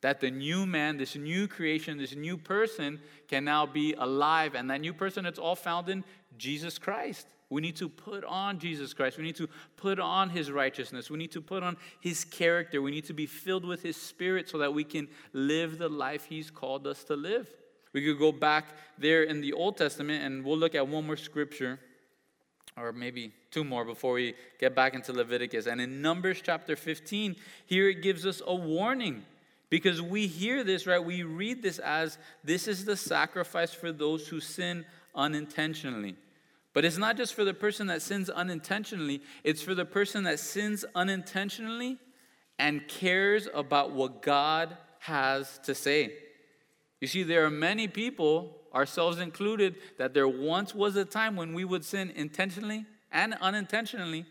That 0.03 0.19
the 0.19 0.29
new 0.29 0.65
man, 0.65 0.97
this 0.97 1.15
new 1.15 1.47
creation, 1.47 1.97
this 1.97 2.13
new 2.13 2.37
person 2.37 2.99
can 3.29 3.45
now 3.45 3.65
be 3.65 3.93
alive. 3.93 4.53
And 4.53 4.69
that 4.69 4.81
new 4.81 4.93
person, 4.93 5.25
it's 5.25 5.39
all 5.39 5.55
found 5.55 5.87
in 5.87 6.03
Jesus 6.37 6.77
Christ. 6.77 7.25
We 7.49 7.61
need 7.61 7.77
to 7.77 7.87
put 7.87 8.25
on 8.25 8.59
Jesus 8.59 8.93
Christ. 8.93 9.17
We 9.17 9.23
need 9.23 9.37
to 9.37 9.47
put 9.77 9.99
on 9.99 10.29
his 10.29 10.51
righteousness. 10.51 11.09
We 11.09 11.17
need 11.17 11.31
to 11.31 11.41
put 11.41 11.63
on 11.63 11.77
his 12.01 12.25
character. 12.25 12.81
We 12.81 12.91
need 12.91 13.05
to 13.05 13.13
be 13.13 13.25
filled 13.25 13.63
with 13.63 13.81
his 13.81 13.95
spirit 13.95 14.49
so 14.49 14.57
that 14.57 14.73
we 14.73 14.83
can 14.83 15.07
live 15.31 15.77
the 15.77 15.87
life 15.87 16.25
he's 16.25 16.51
called 16.51 16.85
us 16.85 17.05
to 17.05 17.15
live. 17.15 17.47
We 17.93 18.03
could 18.03 18.19
go 18.19 18.33
back 18.33 18.65
there 18.97 19.23
in 19.23 19.39
the 19.39 19.53
Old 19.53 19.77
Testament 19.77 20.21
and 20.23 20.43
we'll 20.43 20.57
look 20.57 20.75
at 20.75 20.85
one 20.85 21.07
more 21.07 21.15
scripture, 21.15 21.79
or 22.75 22.91
maybe 22.91 23.31
two 23.51 23.63
more 23.63 23.85
before 23.85 24.13
we 24.13 24.33
get 24.59 24.75
back 24.75 24.95
into 24.95 25.13
Leviticus. 25.13 25.65
And 25.65 25.79
in 25.79 26.01
Numbers 26.01 26.41
chapter 26.43 26.75
15, 26.75 27.37
here 27.67 27.87
it 27.87 28.01
gives 28.01 28.25
us 28.25 28.41
a 28.45 28.53
warning. 28.53 29.23
Because 29.73 29.99
we 29.99 30.27
hear 30.27 30.63
this, 30.63 30.85
right? 30.85 31.03
We 31.03 31.23
read 31.23 31.63
this 31.63 31.79
as 31.79 32.19
this 32.43 32.67
is 32.67 32.85
the 32.85 32.95
sacrifice 32.95 33.73
for 33.73 33.91
those 33.91 34.27
who 34.27 34.39
sin 34.39 34.85
unintentionally. 35.15 36.15
But 36.73 36.85
it's 36.85 36.99
not 36.99 37.17
just 37.17 37.33
for 37.33 37.43
the 37.43 37.55
person 37.55 37.87
that 37.87 38.03
sins 38.03 38.29
unintentionally, 38.29 39.23
it's 39.43 39.63
for 39.63 39.73
the 39.73 39.83
person 39.83 40.25
that 40.25 40.39
sins 40.39 40.85
unintentionally 40.93 41.97
and 42.59 42.87
cares 42.87 43.47
about 43.51 43.93
what 43.93 44.21
God 44.21 44.77
has 44.99 45.57
to 45.63 45.73
say. 45.73 46.17
You 47.01 47.07
see, 47.07 47.23
there 47.23 47.43
are 47.43 47.49
many 47.49 47.87
people, 47.87 48.55
ourselves 48.75 49.17
included, 49.17 49.77
that 49.97 50.13
there 50.13 50.27
once 50.27 50.75
was 50.75 50.95
a 50.97 51.03
time 51.03 51.35
when 51.35 51.51
we 51.55 51.65
would 51.65 51.83
sin 51.83 52.11
intentionally 52.15 52.85
and 53.11 53.33
unintentionally, 53.41 54.27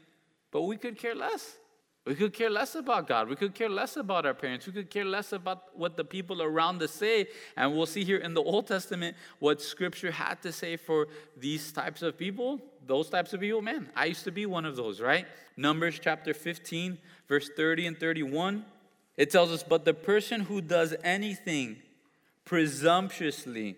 but 0.53 0.63
we 0.63 0.77
could 0.77 0.97
care 0.97 1.17
less. 1.17 1.57
We 2.05 2.17
could 2.17 2.33
care 2.33 2.51
less 2.51 2.75
about 2.75 3.07
God. 3.07 3.29
We 3.29 3.37
could 3.37 3.55
care 3.55 3.69
less 3.69 3.97
about 3.97 4.27
our 4.27 4.35
parents. 4.35 4.67
We 4.67 4.73
could 4.73 4.91
care 4.91 5.05
less 5.05 5.33
about 5.33 5.79
what 5.79 5.97
the 5.97 6.05
people 6.05 6.43
around 6.43 6.83
us 6.83 6.91
say. 6.91 7.29
And 7.57 7.77
we'll 7.77 7.87
see 7.87 8.03
here 8.03 8.17
in 8.19 8.35
the 8.35 8.43
Old 8.43 8.67
Testament 8.67 9.17
what 9.39 9.63
Scripture 9.63 10.11
had 10.11 10.43
to 10.43 10.51
say 10.51 10.77
for 10.77 11.07
these 11.37 11.71
types 11.71 12.03
of 12.03 12.19
people. 12.19 12.61
Those 12.85 13.09
types 13.09 13.33
of 13.33 13.41
people, 13.41 13.63
man, 13.63 13.89
I 13.95 14.07
used 14.07 14.25
to 14.25 14.33
be 14.33 14.47
one 14.47 14.65
of 14.65 14.75
those, 14.75 15.01
right? 15.01 15.27
Numbers 15.57 16.01
chapter 16.03 16.35
15, 16.35 16.99
verse 17.29 17.49
30 17.57 17.87
and 17.87 18.01
31. 18.01 18.65
It 19.17 19.31
tells 19.31 19.53
us, 19.53 19.63
But 19.63 19.85
the 19.85 19.95
person 19.95 20.41
who 20.41 20.61
does 20.61 20.97
anything 21.05 21.77
presumptuously, 22.45 23.77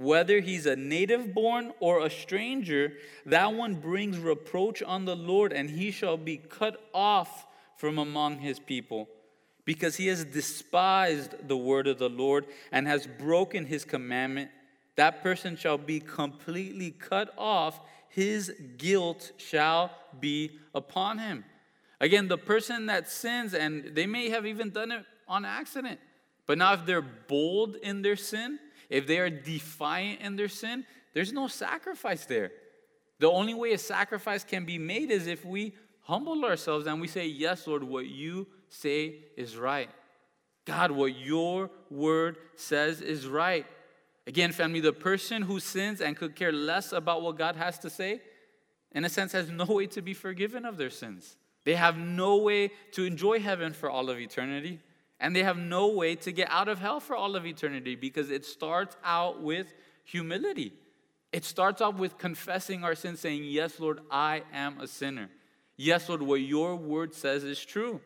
whether 0.00 0.40
he's 0.40 0.64
a 0.64 0.76
native 0.76 1.34
born 1.34 1.72
or 1.78 2.04
a 2.04 2.10
stranger, 2.10 2.94
that 3.26 3.52
one 3.52 3.74
brings 3.74 4.18
reproach 4.18 4.82
on 4.82 5.04
the 5.04 5.14
Lord, 5.14 5.52
and 5.52 5.68
he 5.68 5.90
shall 5.90 6.16
be 6.16 6.38
cut 6.38 6.82
off 6.94 7.46
from 7.76 7.98
among 7.98 8.38
his 8.38 8.58
people, 8.58 9.08
because 9.66 9.96
he 9.96 10.06
has 10.06 10.24
despised 10.24 11.34
the 11.46 11.56
word 11.56 11.86
of 11.86 11.98
the 11.98 12.08
Lord 12.08 12.46
and 12.72 12.86
has 12.86 13.06
broken 13.06 13.66
his 13.66 13.84
commandment. 13.84 14.50
That 14.96 15.22
person 15.22 15.56
shall 15.56 15.78
be 15.78 16.00
completely 16.00 16.92
cut 16.92 17.34
off, 17.36 17.80
his 18.08 18.54
guilt 18.78 19.32
shall 19.36 19.90
be 20.18 20.58
upon 20.74 21.18
him. 21.18 21.44
Again, 22.00 22.28
the 22.28 22.38
person 22.38 22.86
that 22.86 23.08
sins, 23.08 23.52
and 23.52 23.94
they 23.94 24.06
may 24.06 24.30
have 24.30 24.46
even 24.46 24.70
done 24.70 24.92
it 24.92 25.04
on 25.28 25.44
accident, 25.44 26.00
but 26.46 26.56
now 26.56 26.72
if 26.72 26.86
they're 26.86 27.02
bold 27.02 27.76
in 27.76 28.02
their 28.02 28.16
sin, 28.16 28.58
if 28.90 29.06
they 29.06 29.18
are 29.18 29.30
defiant 29.30 30.20
in 30.20 30.36
their 30.36 30.48
sin, 30.48 30.84
there's 31.14 31.32
no 31.32 31.46
sacrifice 31.46 32.26
there. 32.26 32.52
The 33.20 33.30
only 33.30 33.54
way 33.54 33.72
a 33.72 33.78
sacrifice 33.78 34.44
can 34.44 34.64
be 34.64 34.78
made 34.78 35.10
is 35.10 35.26
if 35.26 35.44
we 35.44 35.74
humble 36.02 36.44
ourselves 36.44 36.86
and 36.86 37.00
we 37.00 37.08
say, 37.08 37.26
Yes, 37.26 37.66
Lord, 37.66 37.84
what 37.84 38.06
you 38.06 38.46
say 38.68 39.16
is 39.36 39.56
right. 39.56 39.90
God, 40.64 40.90
what 40.90 41.16
your 41.16 41.70
word 41.90 42.38
says 42.56 43.00
is 43.00 43.26
right. 43.26 43.66
Again, 44.26 44.52
family, 44.52 44.80
the 44.80 44.92
person 44.92 45.42
who 45.42 45.60
sins 45.60 46.00
and 46.00 46.16
could 46.16 46.36
care 46.36 46.52
less 46.52 46.92
about 46.92 47.22
what 47.22 47.38
God 47.38 47.56
has 47.56 47.78
to 47.80 47.90
say, 47.90 48.20
in 48.92 49.04
a 49.04 49.08
sense, 49.08 49.32
has 49.32 49.50
no 49.50 49.64
way 49.64 49.86
to 49.88 50.02
be 50.02 50.14
forgiven 50.14 50.64
of 50.64 50.76
their 50.76 50.90
sins. 50.90 51.36
They 51.64 51.74
have 51.74 51.96
no 51.96 52.36
way 52.38 52.70
to 52.92 53.04
enjoy 53.04 53.40
heaven 53.40 53.72
for 53.72 53.90
all 53.90 54.08
of 54.10 54.18
eternity. 54.18 54.80
And 55.20 55.36
they 55.36 55.42
have 55.42 55.58
no 55.58 55.88
way 55.88 56.16
to 56.16 56.32
get 56.32 56.50
out 56.50 56.68
of 56.68 56.78
hell 56.78 56.98
for 56.98 57.14
all 57.14 57.36
of 57.36 57.44
eternity 57.44 57.94
because 57.94 58.30
it 58.30 58.44
starts 58.44 58.96
out 59.04 59.42
with 59.42 59.72
humility. 60.04 60.72
It 61.32 61.44
starts 61.44 61.80
off 61.80 61.96
with 61.96 62.18
confessing 62.18 62.82
our 62.82 62.94
sins, 62.94 63.20
saying, 63.20 63.44
Yes, 63.44 63.78
Lord, 63.78 64.00
I 64.10 64.42
am 64.52 64.80
a 64.80 64.88
sinner. 64.88 65.28
Yes, 65.76 66.08
Lord, 66.08 66.22
what 66.22 66.40
your 66.40 66.74
word 66.74 67.14
says 67.14 67.44
is 67.44 67.64
true. 67.64 68.00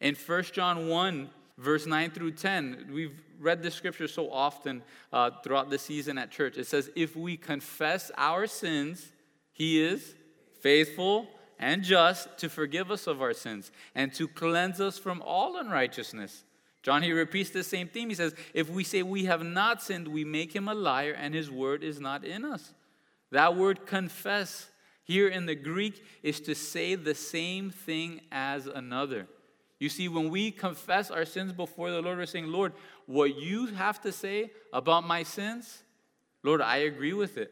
In 0.00 0.14
1 0.14 0.42
John 0.52 0.88
1, 0.88 1.30
verse 1.56 1.86
9 1.86 2.10
through 2.10 2.32
10, 2.32 2.90
we've 2.92 3.22
read 3.40 3.62
this 3.62 3.74
scripture 3.74 4.08
so 4.08 4.30
often 4.30 4.82
uh, 5.12 5.30
throughout 5.42 5.70
the 5.70 5.78
season 5.78 6.18
at 6.18 6.30
church. 6.30 6.58
It 6.58 6.66
says, 6.66 6.90
If 6.94 7.16
we 7.16 7.36
confess 7.36 8.10
our 8.16 8.46
sins, 8.46 9.12
he 9.52 9.82
is 9.82 10.14
faithful 10.60 11.28
and 11.58 11.82
just 11.82 12.36
to 12.38 12.48
forgive 12.48 12.90
us 12.90 13.06
of 13.06 13.22
our 13.22 13.32
sins 13.32 13.70
and 13.94 14.12
to 14.14 14.28
cleanse 14.28 14.80
us 14.80 14.98
from 14.98 15.22
all 15.24 15.58
unrighteousness. 15.58 16.44
John 16.86 17.02
he 17.02 17.10
repeats 17.10 17.50
the 17.50 17.64
same 17.64 17.88
theme. 17.88 18.10
He 18.10 18.14
says, 18.14 18.32
If 18.54 18.70
we 18.70 18.84
say 18.84 19.02
we 19.02 19.24
have 19.24 19.42
not 19.42 19.82
sinned, 19.82 20.06
we 20.06 20.24
make 20.24 20.54
him 20.54 20.68
a 20.68 20.74
liar, 20.74 21.16
and 21.18 21.34
his 21.34 21.50
word 21.50 21.82
is 21.82 21.98
not 21.98 22.24
in 22.24 22.44
us. 22.44 22.72
That 23.32 23.56
word 23.56 23.86
confess 23.86 24.68
here 25.02 25.26
in 25.26 25.46
the 25.46 25.56
Greek 25.56 26.00
is 26.22 26.38
to 26.42 26.54
say 26.54 26.94
the 26.94 27.16
same 27.16 27.70
thing 27.70 28.20
as 28.30 28.68
another. 28.68 29.26
You 29.80 29.88
see, 29.88 30.06
when 30.06 30.30
we 30.30 30.52
confess 30.52 31.10
our 31.10 31.24
sins 31.24 31.52
before 31.52 31.90
the 31.90 32.00
Lord, 32.00 32.18
we're 32.18 32.24
saying, 32.26 32.46
Lord, 32.46 32.72
what 33.06 33.36
you 33.36 33.66
have 33.66 34.00
to 34.02 34.12
say 34.12 34.52
about 34.72 35.04
my 35.04 35.24
sins, 35.24 35.82
Lord, 36.44 36.60
I 36.60 36.76
agree 36.76 37.14
with 37.14 37.36
it. 37.36 37.50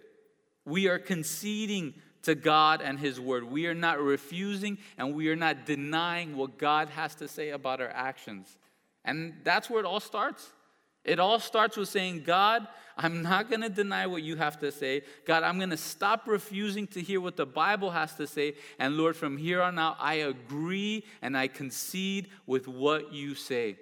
We 0.64 0.86
are 0.86 1.00
conceding 1.00 1.94
to 2.22 2.36
God 2.36 2.80
and 2.80 3.00
His 3.00 3.18
Word. 3.18 3.42
We 3.42 3.66
are 3.66 3.74
not 3.74 3.98
refusing 4.00 4.78
and 4.96 5.12
we 5.12 5.28
are 5.28 5.34
not 5.34 5.66
denying 5.66 6.36
what 6.36 6.56
God 6.56 6.88
has 6.90 7.16
to 7.16 7.26
say 7.26 7.50
about 7.50 7.80
our 7.80 7.90
actions. 7.90 8.56
And 9.04 9.34
that's 9.44 9.68
where 9.68 9.80
it 9.80 9.86
all 9.86 10.00
starts. 10.00 10.50
It 11.04 11.18
all 11.20 11.38
starts 11.38 11.76
with 11.76 11.88
saying, 11.88 12.22
God, 12.24 12.66
I'm 12.96 13.22
not 13.22 13.50
going 13.50 13.60
to 13.60 13.68
deny 13.68 14.06
what 14.06 14.22
you 14.22 14.36
have 14.36 14.58
to 14.60 14.72
say. 14.72 15.02
God, 15.26 15.42
I'm 15.42 15.58
going 15.58 15.70
to 15.70 15.76
stop 15.76 16.26
refusing 16.26 16.86
to 16.88 17.02
hear 17.02 17.20
what 17.20 17.36
the 17.36 17.44
Bible 17.44 17.90
has 17.90 18.14
to 18.14 18.26
say. 18.26 18.54
And 18.78 18.96
Lord, 18.96 19.16
from 19.16 19.36
here 19.36 19.60
on 19.60 19.78
out, 19.78 19.96
I 20.00 20.14
agree 20.14 21.04
and 21.20 21.36
I 21.36 21.48
concede 21.48 22.28
with 22.46 22.66
what 22.66 23.12
you 23.12 23.34
say. 23.34 23.76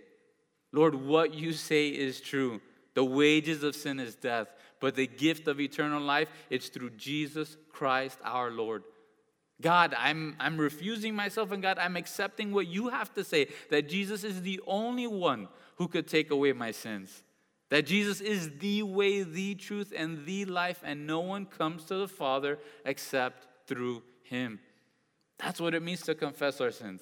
Lord, 0.73 0.95
what 0.95 1.35
you 1.35 1.53
say 1.53 1.89
is 1.89 2.21
true. 2.21 2.61
The 2.95 3.05
wages 3.05 3.63
of 3.63 3.77
sin 3.77 4.01
is 4.01 4.15
death, 4.15 4.49
but 4.81 4.97
the 4.97 5.07
gift 5.07 5.47
of 5.47 5.61
eternal 5.61 6.03
life, 6.03 6.29
it's 6.51 6.69
through 6.69 6.91
Jesus 6.91 7.57
Christ 7.71 8.19
our 8.25 8.51
Lord. 8.51 8.83
God, 9.63 9.95
I'm, 9.97 10.37
I'm 10.39 10.59
refusing 10.59 11.15
myself, 11.15 11.53
and 11.53 11.63
God, 11.63 11.79
I'm 11.79 11.97
accepting 11.97 12.53
what 12.53 12.67
you 12.67 12.89
have 12.89 13.15
to 13.15 13.25
say 13.25 13.49
that 13.71 13.89
Jesus 13.89 14.25
is 14.25 14.43
the 14.43 14.61
only 14.67 15.07
one 15.07 15.49
who 15.77 15.89
could 15.89 16.07
take 16.07 16.31
away 16.31 16.53
my 16.53 16.73
sins. 16.73 17.23
That 17.71 17.87
Jesus 17.87 18.21
is 18.21 18.51
the 18.59 18.83
way, 18.83 19.23
the 19.23 19.55
truth, 19.55 19.93
and 19.97 20.27
the 20.27 20.45
life, 20.45 20.83
and 20.85 21.07
no 21.07 21.21
one 21.21 21.47
comes 21.47 21.85
to 21.85 21.95
the 21.95 22.09
Father 22.09 22.59
except 22.85 23.47
through 23.67 24.03
him. 24.25 24.61
That's 25.39 25.61
what 25.61 25.75
it 25.75 25.83
means 25.83 26.03
to 26.03 26.15
confess 26.15 26.61
our 26.61 26.71
sins. 26.71 27.01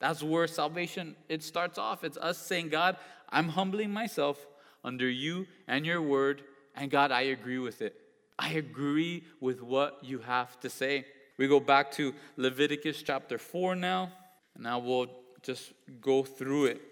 That's 0.00 0.22
where 0.22 0.46
salvation 0.46 1.14
it 1.28 1.42
starts 1.42 1.78
off. 1.78 2.02
It's 2.02 2.16
us 2.16 2.38
saying, 2.38 2.70
God, 2.70 2.96
I'm 3.28 3.50
humbling 3.50 3.92
myself 3.92 4.44
under 4.82 5.08
you 5.08 5.46
and 5.68 5.86
your 5.86 6.02
word, 6.02 6.42
and 6.74 6.90
God, 6.90 7.12
I 7.12 7.22
agree 7.22 7.58
with 7.58 7.82
it. 7.82 7.94
I 8.38 8.52
agree 8.52 9.24
with 9.40 9.62
what 9.62 9.98
you 10.02 10.20
have 10.20 10.58
to 10.60 10.70
say. 10.70 11.04
We 11.40 11.48
go 11.48 11.58
back 11.58 11.90
to 11.92 12.12
Leviticus 12.36 13.02
chapter 13.02 13.38
4 13.38 13.74
now. 13.74 14.12
And 14.54 14.64
now 14.64 14.78
we'll 14.78 15.06
just 15.42 15.72
go 16.02 16.22
through 16.22 16.66
it. 16.66 16.82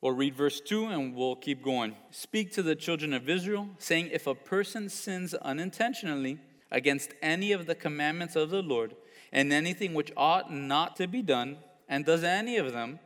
We'll 0.00 0.10
read 0.10 0.34
verse 0.34 0.60
2 0.60 0.86
and 0.86 1.14
we'll 1.14 1.36
keep 1.36 1.62
going. 1.62 1.94
Speak 2.10 2.52
to 2.54 2.64
the 2.64 2.74
children 2.74 3.12
of 3.12 3.28
Israel, 3.28 3.68
saying, 3.78 4.08
If 4.10 4.26
a 4.26 4.34
person 4.34 4.88
sins 4.88 5.34
unintentionally 5.34 6.40
against 6.72 7.14
any 7.22 7.52
of 7.52 7.66
the 7.66 7.76
commandments 7.76 8.34
of 8.34 8.50
the 8.50 8.60
Lord, 8.60 8.96
and 9.30 9.52
anything 9.52 9.94
which 9.94 10.10
ought 10.16 10.52
not 10.52 10.96
to 10.96 11.06
be 11.06 11.22
done, 11.22 11.58
and 11.88 12.04
does 12.04 12.24
any 12.24 12.56
of 12.56 12.72
them, 12.72 12.98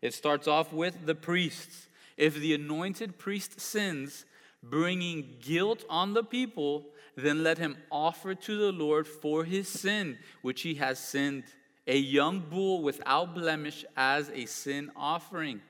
it 0.00 0.14
starts 0.14 0.48
off 0.48 0.72
with 0.72 1.04
the 1.04 1.14
priests. 1.14 1.88
If 2.16 2.36
the 2.36 2.54
anointed 2.54 3.18
priest 3.18 3.60
sins, 3.60 4.24
bringing 4.62 5.36
guilt 5.40 5.84
on 5.90 6.14
the 6.14 6.24
people, 6.24 6.86
then 7.16 7.42
let 7.42 7.58
him 7.58 7.76
offer 7.90 8.34
to 8.34 8.56
the 8.56 8.72
Lord 8.72 9.06
for 9.06 9.44
his 9.44 9.68
sin, 9.68 10.18
which 10.40 10.62
he 10.62 10.74
has 10.74 10.98
sinned, 10.98 11.44
a 11.86 11.96
young 11.96 12.40
bull 12.40 12.82
without 12.82 13.34
blemish 13.34 13.84
as 13.96 14.30
a 14.30 14.46
sin 14.46 14.90
offering. 14.96 15.60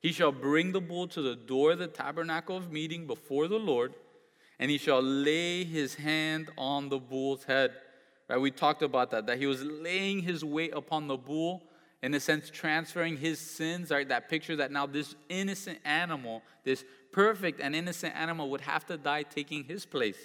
He 0.00 0.12
shall 0.12 0.32
bring 0.32 0.72
the 0.72 0.80
bull 0.80 1.08
to 1.08 1.22
the 1.22 1.34
door 1.34 1.72
of 1.72 1.78
the 1.78 1.86
tabernacle 1.86 2.56
of 2.56 2.70
meeting 2.70 3.06
before 3.06 3.48
the 3.48 3.58
Lord, 3.58 3.94
and 4.58 4.70
he 4.70 4.78
shall 4.78 5.02
lay 5.02 5.64
his 5.64 5.94
hand 5.94 6.50
on 6.58 6.90
the 6.90 6.98
bull's 6.98 7.44
head. 7.44 7.72
Right? 8.28 8.40
We 8.40 8.50
talked 8.50 8.82
about 8.82 9.10
that, 9.10 9.26
that 9.26 9.38
he 9.38 9.46
was 9.46 9.62
laying 9.62 10.20
his 10.20 10.44
weight 10.44 10.72
upon 10.74 11.08
the 11.08 11.16
bull, 11.16 11.62
in 12.02 12.12
a 12.12 12.20
sense, 12.20 12.50
transferring 12.50 13.16
his 13.16 13.38
sins, 13.38 13.90
right? 13.90 14.06
That 14.06 14.28
picture 14.28 14.56
that 14.56 14.70
now 14.70 14.84
this 14.84 15.14
innocent 15.30 15.78
animal, 15.86 16.42
this 16.62 16.84
perfect 17.12 17.60
and 17.60 17.74
innocent 17.74 18.14
animal, 18.14 18.50
would 18.50 18.60
have 18.60 18.84
to 18.86 18.98
die 18.98 19.22
taking 19.22 19.64
his 19.64 19.86
place. 19.86 20.18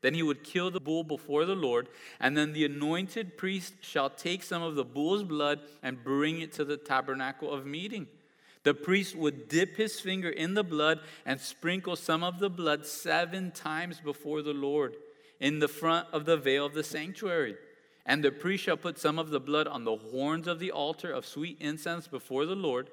Then 0.00 0.14
he 0.14 0.22
would 0.22 0.44
kill 0.44 0.70
the 0.70 0.80
bull 0.80 1.02
before 1.02 1.44
the 1.44 1.56
Lord, 1.56 1.88
and 2.20 2.36
then 2.36 2.52
the 2.52 2.64
anointed 2.64 3.36
priest 3.36 3.74
shall 3.80 4.08
take 4.08 4.42
some 4.42 4.62
of 4.62 4.76
the 4.76 4.84
bull's 4.84 5.24
blood 5.24 5.60
and 5.82 6.04
bring 6.04 6.40
it 6.40 6.52
to 6.52 6.64
the 6.64 6.76
tabernacle 6.76 7.52
of 7.52 7.66
meeting. 7.66 8.06
The 8.62 8.74
priest 8.74 9.16
would 9.16 9.48
dip 9.48 9.76
his 9.76 9.98
finger 9.98 10.28
in 10.28 10.54
the 10.54 10.64
blood 10.64 11.00
and 11.24 11.40
sprinkle 11.40 11.96
some 11.96 12.22
of 12.22 12.38
the 12.38 12.50
blood 12.50 12.86
seven 12.86 13.50
times 13.50 14.00
before 14.00 14.42
the 14.42 14.52
Lord 14.52 14.94
in 15.40 15.58
the 15.58 15.68
front 15.68 16.06
of 16.12 16.26
the 16.26 16.36
veil 16.36 16.66
of 16.66 16.74
the 16.74 16.84
sanctuary. 16.84 17.56
And 18.04 18.22
the 18.22 18.30
priest 18.30 18.64
shall 18.64 18.76
put 18.76 18.98
some 18.98 19.18
of 19.18 19.30
the 19.30 19.40
blood 19.40 19.66
on 19.66 19.84
the 19.84 19.96
horns 19.96 20.46
of 20.46 20.58
the 20.58 20.70
altar 20.70 21.10
of 21.10 21.26
sweet 21.26 21.56
incense 21.60 22.06
before 22.08 22.46
the 22.46 22.56
Lord. 22.56 22.88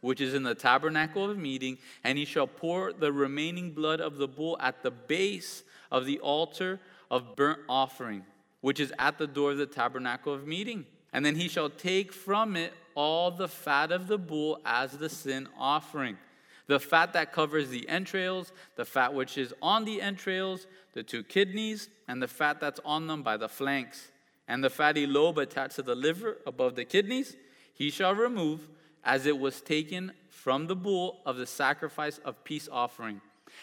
which 0.00 0.20
is 0.20 0.34
in 0.34 0.44
the 0.44 0.54
tabernacle 0.54 1.28
of 1.28 1.36
meeting, 1.36 1.78
and 2.04 2.18
he 2.18 2.24
shall 2.24 2.46
pour 2.46 2.92
the 2.92 3.12
remaining 3.12 3.72
blood 3.72 4.00
of 4.00 4.16
the 4.16 4.28
bull 4.28 4.56
at 4.60 4.82
the 4.82 4.90
base 4.90 5.64
of 5.90 6.06
the 6.06 6.18
altar 6.20 6.80
of 7.10 7.36
burnt 7.36 7.60
offering, 7.68 8.24
which 8.60 8.80
is 8.80 8.92
at 8.98 9.18
the 9.18 9.26
door 9.26 9.52
of 9.52 9.58
the 9.58 9.66
tabernacle 9.66 10.32
of 10.32 10.46
meeting. 10.46 10.86
And 11.12 11.24
then 11.24 11.36
he 11.36 11.48
shall 11.48 11.70
take 11.70 12.12
from 12.12 12.56
it 12.56 12.72
all 12.94 13.30
the 13.30 13.48
fat 13.48 13.92
of 13.92 14.08
the 14.08 14.18
bull 14.18 14.60
as 14.64 14.92
the 14.92 15.08
sin 15.08 15.48
offering. 15.58 16.18
The 16.66 16.78
fat 16.78 17.14
that 17.14 17.32
covers 17.32 17.70
the 17.70 17.88
entrails, 17.88 18.52
the 18.76 18.84
fat 18.84 19.14
which 19.14 19.38
is 19.38 19.54
on 19.62 19.86
the 19.86 20.02
entrails, 20.02 20.66
the 20.92 21.02
two 21.02 21.22
kidneys, 21.22 21.88
and 22.06 22.22
the 22.22 22.28
fat 22.28 22.60
that's 22.60 22.80
on 22.84 23.06
them 23.06 23.22
by 23.22 23.38
the 23.38 23.48
flanks, 23.48 24.10
and 24.46 24.62
the 24.62 24.68
fatty 24.68 25.06
lobe 25.06 25.38
attached 25.38 25.76
to 25.76 25.82
the 25.82 25.94
liver 25.94 26.38
above 26.46 26.74
the 26.74 26.84
kidneys, 26.84 27.36
he 27.72 27.90
shall 27.90 28.14
remove 28.14 28.68
as 29.02 29.24
it 29.24 29.38
was 29.38 29.62
taken 29.62 30.12
from 30.28 30.66
the 30.66 30.76
bull 30.76 31.20
of 31.24 31.36
the 31.36 31.46
sacrifice 31.46 32.18
of 32.18 32.44
peace 32.44 32.68
offering. 32.70 33.20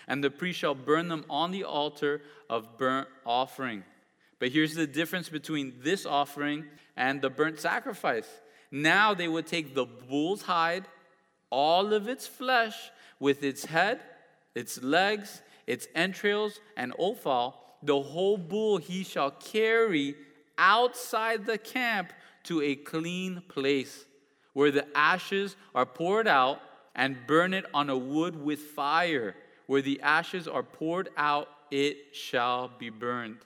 And 0.08 0.24
the 0.24 0.30
priest 0.30 0.60
shall 0.60 0.76
burn 0.76 1.08
them 1.08 1.26
on 1.30 1.52
the 1.52 1.64
altar 1.64 2.22
of 2.50 2.78
burnt 2.78 3.08
offering. 3.26 3.84
But 4.40 4.50
here's 4.50 4.76
the 4.76 4.88
difference 4.88 5.30
between 5.30 5.76
this 5.82 6.06
offering 6.06 6.66
and 6.96 7.22
the 7.22 7.30
burnt 7.30 7.60
sacrifice. 7.60 8.28
Now 8.72 9.14
they 9.14 9.28
would 9.28 9.48
take 9.48 9.74
the 9.74 9.86
bull's 9.86 10.44
hide, 10.44 10.86
all 11.50 11.94
of 11.94 12.08
its 12.08 12.28
flesh, 12.28 12.76
with 13.20 13.44
its 13.44 13.66
head, 13.66 14.02
its 14.54 14.82
legs, 14.84 15.42
its 15.68 15.88
entrails, 15.96 16.60
and 16.76 16.94
offal, 16.98 17.56
the 17.82 18.02
whole 18.02 18.38
bull 18.38 18.78
he 18.78 19.04
shall 19.04 19.32
carry 19.32 20.16
outside 20.58 21.46
the 21.46 21.58
camp 21.58 22.12
to 22.44 22.62
a 22.62 22.76
clean 22.76 23.42
place 23.48 24.06
where 24.54 24.72
the 24.72 24.86
ashes 24.98 25.56
are 25.74 25.86
poured 25.86 26.28
out 26.28 26.62
and 26.96 27.28
burn 27.28 27.54
it 27.54 27.66
on 27.74 27.90
a 27.90 27.98
wood 27.98 28.42
with 28.42 28.60
fire. 28.60 29.36
Where 29.68 29.82
the 29.82 30.02
ashes 30.02 30.48
are 30.48 30.64
poured 30.64 31.10
out, 31.18 31.48
it 31.72 32.16
shall 32.16 32.72
be 32.78 32.90
burned. 32.90 33.38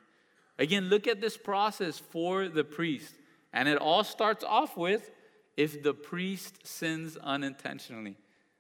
Again, 0.58 0.90
look 0.90 1.08
at 1.08 1.22
this 1.22 1.38
process 1.38 2.00
for 2.00 2.50
the 2.50 2.64
priest. 2.64 3.14
And 3.54 3.68
it 3.68 3.78
all 3.78 4.04
starts 4.04 4.44
off 4.44 4.78
with 4.78 5.10
if 5.58 5.82
the 5.82 5.94
priest 5.94 6.68
sins 6.68 7.18
unintentionally. 7.18 8.18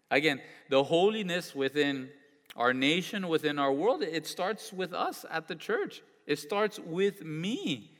Again, 0.09 0.41
the 0.69 0.83
holiness 0.83 1.53
within 1.53 2.09
our 2.55 2.73
nation, 2.73 3.27
within 3.27 3.59
our 3.59 3.71
world, 3.71 4.01
it 4.01 4.25
starts 4.25 4.73
with 4.73 4.93
us 4.93 5.25
at 5.29 5.47
the 5.47 5.55
church. 5.55 6.01
It 6.25 6.39
starts 6.39 6.79
with 6.79 7.23
me. 7.23 7.91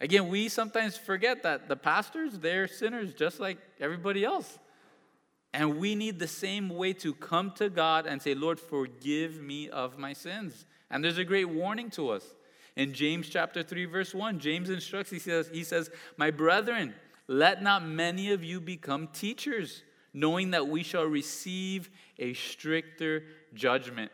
Again, 0.00 0.28
we 0.28 0.48
sometimes 0.48 0.96
forget 0.96 1.42
that 1.42 1.68
the 1.68 1.76
pastors, 1.76 2.38
they're 2.38 2.68
sinners 2.68 3.14
just 3.14 3.40
like 3.40 3.58
everybody 3.80 4.24
else. 4.24 4.58
And 5.56 5.78
we 5.78 5.94
need 5.94 6.18
the 6.18 6.28
same 6.28 6.68
way 6.68 6.92
to 6.92 7.14
come 7.14 7.50
to 7.52 7.70
God 7.70 8.06
and 8.06 8.20
say, 8.20 8.34
Lord, 8.34 8.60
forgive 8.60 9.40
me 9.40 9.70
of 9.70 9.96
my 9.96 10.12
sins. 10.12 10.66
And 10.90 11.02
there's 11.02 11.16
a 11.16 11.24
great 11.24 11.46
warning 11.48 11.88
to 11.92 12.10
us. 12.10 12.34
In 12.76 12.92
James 12.92 13.26
chapter 13.26 13.62
3, 13.62 13.86
verse 13.86 14.14
1, 14.14 14.38
James 14.38 14.68
instructs, 14.68 15.10
he 15.10 15.18
says, 15.18 15.48
he 15.50 15.64
says, 15.64 15.88
My 16.18 16.30
brethren, 16.30 16.92
let 17.26 17.62
not 17.62 17.88
many 17.88 18.32
of 18.32 18.44
you 18.44 18.60
become 18.60 19.08
teachers, 19.14 19.82
knowing 20.12 20.50
that 20.50 20.68
we 20.68 20.82
shall 20.82 21.04
receive 21.04 21.88
a 22.18 22.34
stricter 22.34 23.24
judgment. 23.54 24.12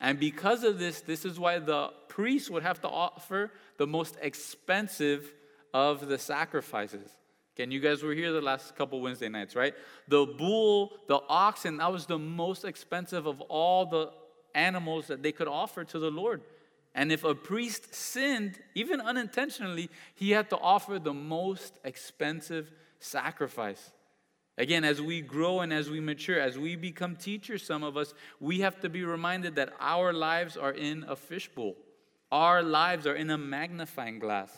And 0.00 0.20
because 0.20 0.62
of 0.62 0.78
this, 0.78 1.00
this 1.00 1.24
is 1.24 1.36
why 1.36 1.58
the 1.58 1.88
priest 2.06 2.48
would 2.48 2.62
have 2.62 2.80
to 2.82 2.88
offer 2.88 3.50
the 3.76 3.88
most 3.88 4.16
expensive 4.22 5.32
of 5.74 6.06
the 6.06 6.18
sacrifices. 6.18 7.10
Again, 7.56 7.70
you 7.70 7.80
guys 7.80 8.02
were 8.02 8.12
here 8.12 8.32
the 8.32 8.42
last 8.42 8.76
couple 8.76 9.00
Wednesday 9.00 9.30
nights, 9.30 9.56
right? 9.56 9.72
The 10.08 10.26
bull, 10.26 10.92
the 11.08 11.20
oxen, 11.26 11.78
that 11.78 11.90
was 11.90 12.04
the 12.04 12.18
most 12.18 12.66
expensive 12.66 13.24
of 13.26 13.40
all 13.40 13.86
the 13.86 14.10
animals 14.54 15.06
that 15.06 15.22
they 15.22 15.32
could 15.32 15.48
offer 15.48 15.82
to 15.82 15.98
the 15.98 16.10
Lord. 16.10 16.42
And 16.94 17.10
if 17.10 17.24
a 17.24 17.34
priest 17.34 17.94
sinned, 17.94 18.58
even 18.74 19.00
unintentionally, 19.00 19.88
he 20.14 20.32
had 20.32 20.50
to 20.50 20.58
offer 20.58 20.98
the 20.98 21.14
most 21.14 21.78
expensive 21.82 22.70
sacrifice. 22.98 23.90
Again, 24.58 24.84
as 24.84 25.00
we 25.00 25.22
grow 25.22 25.60
and 25.60 25.72
as 25.72 25.88
we 25.88 25.98
mature, 25.98 26.38
as 26.38 26.58
we 26.58 26.76
become 26.76 27.16
teachers, 27.16 27.64
some 27.64 27.82
of 27.82 27.96
us, 27.96 28.12
we 28.38 28.60
have 28.60 28.80
to 28.80 28.90
be 28.90 29.02
reminded 29.02 29.54
that 29.56 29.72
our 29.80 30.12
lives 30.12 30.58
are 30.58 30.72
in 30.72 31.06
a 31.08 31.16
fishbowl. 31.16 31.74
Our 32.30 32.62
lives 32.62 33.06
are 33.06 33.14
in 33.14 33.30
a 33.30 33.38
magnifying 33.38 34.18
glass. 34.18 34.50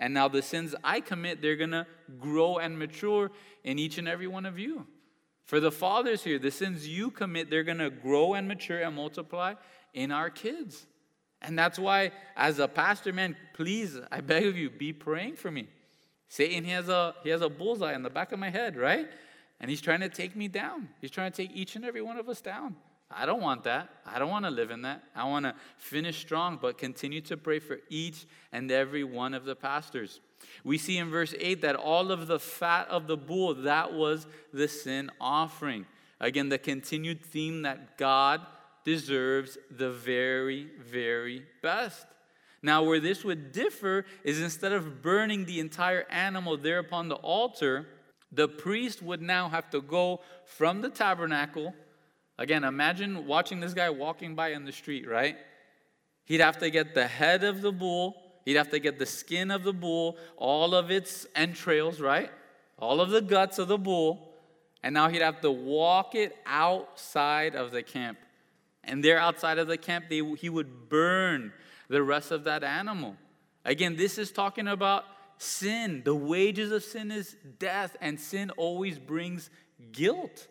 And 0.00 0.14
now 0.14 0.28
the 0.28 0.42
sins 0.42 0.74
I 0.82 1.00
commit, 1.00 1.42
they're 1.42 1.56
going 1.56 1.70
to 1.70 1.86
grow 2.18 2.56
and 2.56 2.78
mature 2.78 3.30
in 3.62 3.78
each 3.78 3.98
and 3.98 4.08
every 4.08 4.26
one 4.26 4.46
of 4.46 4.58
you. 4.58 4.86
For 5.44 5.60
the 5.60 5.70
fathers 5.70 6.24
here, 6.24 6.38
the 6.38 6.50
sins 6.50 6.88
you 6.88 7.10
commit, 7.10 7.50
they're 7.50 7.64
going 7.64 7.78
to 7.78 7.90
grow 7.90 8.32
and 8.34 8.48
mature 8.48 8.80
and 8.80 8.96
multiply 8.96 9.54
in 9.92 10.10
our 10.10 10.30
kids. 10.30 10.86
And 11.42 11.58
that's 11.58 11.78
why, 11.78 12.12
as 12.34 12.58
a 12.58 12.66
pastor, 12.66 13.12
man, 13.12 13.36
please, 13.52 13.98
I 14.10 14.22
beg 14.22 14.46
of 14.46 14.56
you, 14.56 14.70
be 14.70 14.92
praying 14.92 15.36
for 15.36 15.50
me. 15.50 15.68
Satan, 16.28 16.64
he 16.64 16.70
has 16.70 16.88
a 16.88 17.14
he 17.22 17.30
has 17.30 17.42
a 17.42 17.48
bullseye 17.48 17.94
in 17.94 18.02
the 18.02 18.10
back 18.10 18.32
of 18.32 18.38
my 18.38 18.50
head, 18.50 18.76
right? 18.76 19.08
And 19.58 19.68
he's 19.68 19.80
trying 19.80 20.00
to 20.00 20.08
take 20.08 20.36
me 20.36 20.48
down. 20.48 20.88
He's 21.00 21.10
trying 21.10 21.32
to 21.32 21.36
take 21.36 21.54
each 21.54 21.76
and 21.76 21.84
every 21.84 22.02
one 22.02 22.16
of 22.16 22.28
us 22.28 22.40
down. 22.40 22.76
I 23.10 23.26
don't 23.26 23.42
want 23.42 23.64
that. 23.64 23.88
I 24.06 24.18
don't 24.18 24.30
want 24.30 24.44
to 24.44 24.50
live 24.50 24.70
in 24.70 24.82
that. 24.82 25.02
I 25.16 25.24
want 25.24 25.44
to 25.44 25.54
finish 25.78 26.18
strong, 26.18 26.58
but 26.60 26.78
continue 26.78 27.20
to 27.22 27.36
pray 27.36 27.58
for 27.58 27.78
each 27.88 28.26
and 28.52 28.70
every 28.70 29.02
one 29.02 29.34
of 29.34 29.44
the 29.44 29.56
pastors. 29.56 30.20
We 30.64 30.78
see 30.78 30.98
in 30.98 31.10
verse 31.10 31.34
8 31.38 31.62
that 31.62 31.76
all 31.76 32.12
of 32.12 32.28
the 32.28 32.38
fat 32.38 32.88
of 32.88 33.06
the 33.08 33.16
bull, 33.16 33.54
that 33.54 33.92
was 33.92 34.26
the 34.52 34.68
sin 34.68 35.10
offering. 35.20 35.86
Again, 36.20 36.48
the 36.48 36.58
continued 36.58 37.24
theme 37.24 37.62
that 37.62 37.98
God 37.98 38.42
deserves 38.84 39.58
the 39.70 39.90
very, 39.90 40.68
very 40.78 41.44
best. 41.62 42.06
Now, 42.62 42.82
where 42.82 43.00
this 43.00 43.24
would 43.24 43.52
differ 43.52 44.04
is 44.22 44.40
instead 44.40 44.72
of 44.72 45.02
burning 45.02 45.46
the 45.46 45.60
entire 45.60 46.06
animal 46.10 46.56
there 46.56 46.78
upon 46.78 47.08
the 47.08 47.16
altar, 47.16 47.86
the 48.32 48.48
priest 48.48 49.02
would 49.02 49.22
now 49.22 49.48
have 49.48 49.70
to 49.70 49.80
go 49.80 50.20
from 50.44 50.82
the 50.82 50.90
tabernacle. 50.90 51.74
Again, 52.40 52.64
imagine 52.64 53.26
watching 53.26 53.60
this 53.60 53.74
guy 53.74 53.90
walking 53.90 54.34
by 54.34 54.52
in 54.52 54.64
the 54.64 54.72
street, 54.72 55.06
right? 55.06 55.36
He'd 56.24 56.40
have 56.40 56.56
to 56.60 56.70
get 56.70 56.94
the 56.94 57.06
head 57.06 57.44
of 57.44 57.60
the 57.60 57.70
bull, 57.70 58.16
he'd 58.46 58.56
have 58.56 58.70
to 58.70 58.78
get 58.78 58.98
the 58.98 59.04
skin 59.04 59.50
of 59.50 59.62
the 59.62 59.74
bull, 59.74 60.16
all 60.38 60.74
of 60.74 60.90
its 60.90 61.26
entrails, 61.36 62.00
right? 62.00 62.30
All 62.78 63.02
of 63.02 63.10
the 63.10 63.20
guts 63.20 63.58
of 63.58 63.68
the 63.68 63.76
bull, 63.76 64.32
and 64.82 64.94
now 64.94 65.10
he'd 65.10 65.20
have 65.20 65.42
to 65.42 65.50
walk 65.50 66.14
it 66.14 66.34
outside 66.46 67.54
of 67.54 67.72
the 67.72 67.82
camp. 67.82 68.16
And 68.84 69.04
there 69.04 69.18
outside 69.18 69.58
of 69.58 69.66
the 69.66 69.76
camp, 69.76 70.06
they, 70.08 70.22
he 70.36 70.48
would 70.48 70.88
burn 70.88 71.52
the 71.88 72.02
rest 72.02 72.30
of 72.30 72.44
that 72.44 72.64
animal. 72.64 73.16
Again, 73.66 73.96
this 73.96 74.16
is 74.16 74.30
talking 74.30 74.66
about 74.66 75.04
sin. 75.36 76.00
The 76.06 76.14
wages 76.14 76.72
of 76.72 76.82
sin 76.84 77.10
is 77.10 77.36
death, 77.58 77.98
and 78.00 78.18
sin 78.18 78.48
always 78.56 78.98
brings 78.98 79.50
guilt. 79.92 80.46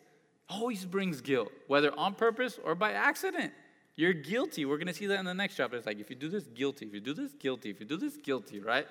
Always 0.50 0.84
brings 0.84 1.22
guilt, 1.22 1.52
whether 1.68 1.98
on 1.98 2.16
purpose 2.16 2.60
or 2.64 2.74
by 2.76 2.94
accident. 2.94 3.54
You're 3.96 4.14
guilty. 4.14 4.66
We're 4.66 4.78
going 4.78 4.88
to 4.88 4.94
see 4.94 5.08
that 5.08 5.20
in 5.20 5.26
the 5.26 5.34
next 5.34 5.56
chapter. 5.56 5.78
It's 5.78 5.86
like, 5.86 6.00
if 6.00 6.10
you 6.10 6.16
do 6.16 6.30
this, 6.30 6.46
guilty. 6.46 6.86
If 6.86 6.94
you 6.94 7.02
do 7.02 7.14
this, 7.14 7.34
guilty. 7.34 7.70
If 7.70 7.80
you 7.80 7.86
do 7.86 7.98
this, 7.98 8.18
guilty, 8.18 8.60
right? 8.60 8.88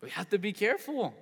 We 0.00 0.10
have 0.10 0.30
to 0.30 0.38
be 0.38 0.52
careful. 0.52 1.12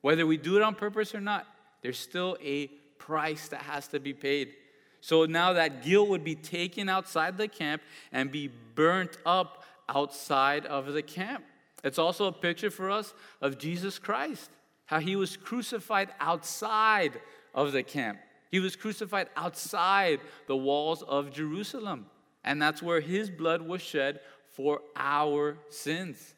Whether 0.00 0.26
we 0.26 0.36
do 0.36 0.56
it 0.56 0.62
on 0.62 0.74
purpose 0.74 1.14
or 1.14 1.20
not, 1.20 1.46
there's 1.82 1.98
still 1.98 2.38
a 2.42 2.68
price 2.98 3.48
that 3.48 3.62
has 3.62 3.88
to 3.88 4.00
be 4.00 4.14
paid. 4.14 4.54
So 5.00 5.24
now 5.24 5.54
that 5.54 5.82
guilt 5.82 6.08
would 6.08 6.24
be 6.24 6.34
taken 6.34 6.88
outside 6.88 7.36
the 7.36 7.48
camp 7.48 7.82
and 8.12 8.30
be 8.30 8.50
burnt 8.74 9.18
up 9.26 9.64
outside 9.88 10.64
of 10.66 10.92
the 10.92 11.02
camp. 11.02 11.44
It's 11.82 11.98
also 11.98 12.26
a 12.26 12.32
picture 12.32 12.70
for 12.70 12.90
us 12.90 13.14
of 13.40 13.58
Jesus 13.58 13.98
Christ, 13.98 14.50
how 14.86 15.00
he 15.00 15.16
was 15.16 15.36
crucified 15.36 16.10
outside 16.20 17.20
of 17.54 17.72
the 17.72 17.82
camp. 17.82 18.18
He 18.50 18.60
was 18.60 18.76
crucified 18.76 19.28
outside 19.36 20.20
the 20.46 20.56
walls 20.56 21.02
of 21.02 21.32
Jerusalem. 21.32 22.06
And 22.44 22.60
that's 22.60 22.82
where 22.82 23.00
his 23.00 23.30
blood 23.30 23.62
was 23.62 23.80
shed 23.80 24.20
for 24.48 24.80
our 24.96 25.56
sins, 25.68 26.34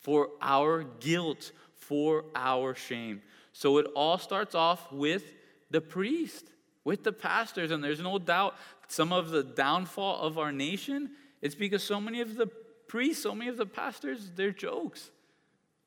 for 0.00 0.30
our 0.42 0.84
guilt, 1.00 1.52
for 1.74 2.24
our 2.34 2.74
shame. 2.74 3.22
So 3.52 3.78
it 3.78 3.86
all 3.94 4.18
starts 4.18 4.54
off 4.54 4.90
with 4.92 5.24
the 5.70 5.80
priest, 5.80 6.46
with 6.84 7.04
the 7.04 7.12
pastors. 7.12 7.70
And 7.70 7.82
there's 7.82 8.00
no 8.00 8.18
doubt 8.18 8.56
some 8.88 9.12
of 9.12 9.30
the 9.30 9.42
downfall 9.42 10.20
of 10.20 10.38
our 10.38 10.52
nation 10.52 11.10
is 11.42 11.54
because 11.54 11.82
so 11.82 12.00
many 12.00 12.20
of 12.20 12.36
the 12.36 12.46
priests, 12.88 13.22
so 13.22 13.34
many 13.34 13.50
of 13.50 13.56
the 13.56 13.66
pastors, 13.66 14.30
they're 14.34 14.50
jokes. 14.50 15.10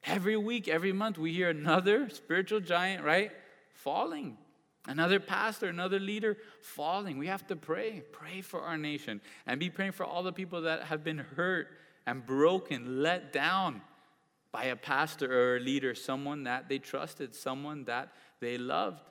Every 0.05 0.37
week, 0.37 0.67
every 0.67 0.93
month, 0.93 1.17
we 1.17 1.33
hear 1.33 1.49
another 1.49 2.09
spiritual 2.13 2.61
giant, 2.61 3.03
right? 3.03 3.31
Falling. 3.73 4.37
Another 4.87 5.19
pastor, 5.19 5.67
another 5.67 5.99
leader 5.99 6.37
falling. 6.61 7.17
We 7.17 7.27
have 7.27 7.45
to 7.47 7.55
pray. 7.55 8.03
Pray 8.11 8.41
for 8.41 8.61
our 8.61 8.77
nation 8.77 9.21
and 9.45 9.59
be 9.59 9.69
praying 9.69 9.91
for 9.91 10.05
all 10.05 10.23
the 10.23 10.33
people 10.33 10.61
that 10.61 10.83
have 10.83 11.03
been 11.03 11.19
hurt 11.19 11.67
and 12.05 12.25
broken, 12.25 13.03
let 13.03 13.31
down 13.33 13.81
by 14.51 14.65
a 14.65 14.75
pastor 14.75 15.31
or 15.31 15.57
a 15.57 15.59
leader, 15.59 15.93
someone 15.93 16.43
that 16.45 16.69
they 16.69 16.79
trusted, 16.79 17.35
someone 17.35 17.83
that 17.85 18.09
they 18.39 18.57
loved. 18.57 19.01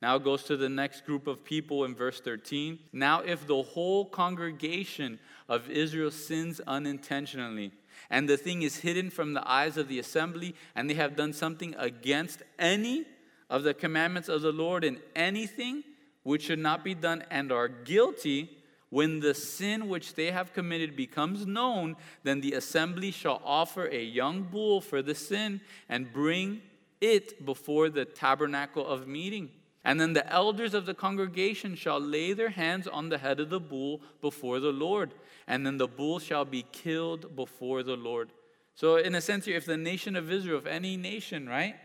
Now 0.00 0.16
it 0.16 0.24
goes 0.24 0.44
to 0.44 0.56
the 0.56 0.68
next 0.68 1.04
group 1.04 1.26
of 1.26 1.44
people 1.44 1.84
in 1.84 1.94
verse 1.94 2.20
13. 2.20 2.78
Now, 2.92 3.20
if 3.20 3.46
the 3.46 3.62
whole 3.62 4.06
congregation 4.06 5.18
of 5.48 5.68
Israel 5.68 6.10
sins 6.10 6.60
unintentionally, 6.66 7.72
and 8.08 8.28
the 8.28 8.36
thing 8.36 8.62
is 8.62 8.76
hidden 8.76 9.10
from 9.10 9.34
the 9.34 9.46
eyes 9.50 9.76
of 9.76 9.88
the 9.88 9.98
assembly, 9.98 10.54
and 10.76 10.88
they 10.88 10.94
have 10.94 11.16
done 11.16 11.32
something 11.32 11.74
against 11.76 12.42
any 12.58 13.04
of 13.50 13.62
the 13.62 13.74
commandments 13.74 14.28
of 14.28 14.42
the 14.42 14.52
Lord 14.52 14.84
in 14.84 14.98
anything 15.16 15.84
which 16.22 16.44
should 16.44 16.58
not 16.58 16.84
be 16.84 16.94
done, 16.94 17.24
and 17.30 17.50
are 17.50 17.68
guilty, 17.68 18.50
when 18.90 19.20
the 19.20 19.34
sin 19.34 19.88
which 19.88 20.14
they 20.14 20.30
have 20.30 20.52
committed 20.52 20.96
becomes 20.96 21.46
known, 21.46 21.96
then 22.22 22.40
the 22.40 22.54
assembly 22.54 23.10
shall 23.10 23.40
offer 23.44 23.86
a 23.86 24.02
young 24.02 24.42
bull 24.42 24.80
for 24.80 25.02
the 25.02 25.14
sin 25.14 25.60
and 25.88 26.12
bring 26.12 26.62
it 27.00 27.44
before 27.44 27.90
the 27.90 28.04
tabernacle 28.04 28.86
of 28.86 29.06
meeting. 29.06 29.50
And 29.84 30.00
then 30.00 30.12
the 30.12 30.30
elders 30.30 30.74
of 30.74 30.86
the 30.86 30.94
congregation 30.94 31.74
shall 31.74 32.00
lay 32.00 32.32
their 32.32 32.50
hands 32.50 32.86
on 32.86 33.08
the 33.08 33.18
head 33.18 33.40
of 33.40 33.50
the 33.50 33.60
bull 33.60 34.00
before 34.20 34.60
the 34.60 34.72
Lord. 34.72 35.14
And 35.46 35.64
then 35.64 35.78
the 35.78 35.88
bull 35.88 36.18
shall 36.18 36.44
be 36.44 36.66
killed 36.72 37.36
before 37.36 37.82
the 37.82 37.96
Lord. 37.96 38.30
So, 38.74 38.96
in 38.96 39.14
a 39.14 39.20
sense, 39.20 39.46
here, 39.46 39.56
if 39.56 39.64
the 39.64 39.76
nation 39.76 40.14
of 40.14 40.30
Israel, 40.30 40.58
if 40.58 40.66
any 40.66 40.96
nation, 40.96 41.48
right, 41.48 41.76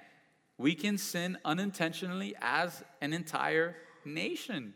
we 0.64 0.76
can 0.76 0.98
sin 0.98 1.38
unintentionally 1.44 2.34
as 2.42 2.86
an 3.02 3.12
entire 3.12 3.76
nation. 4.06 4.74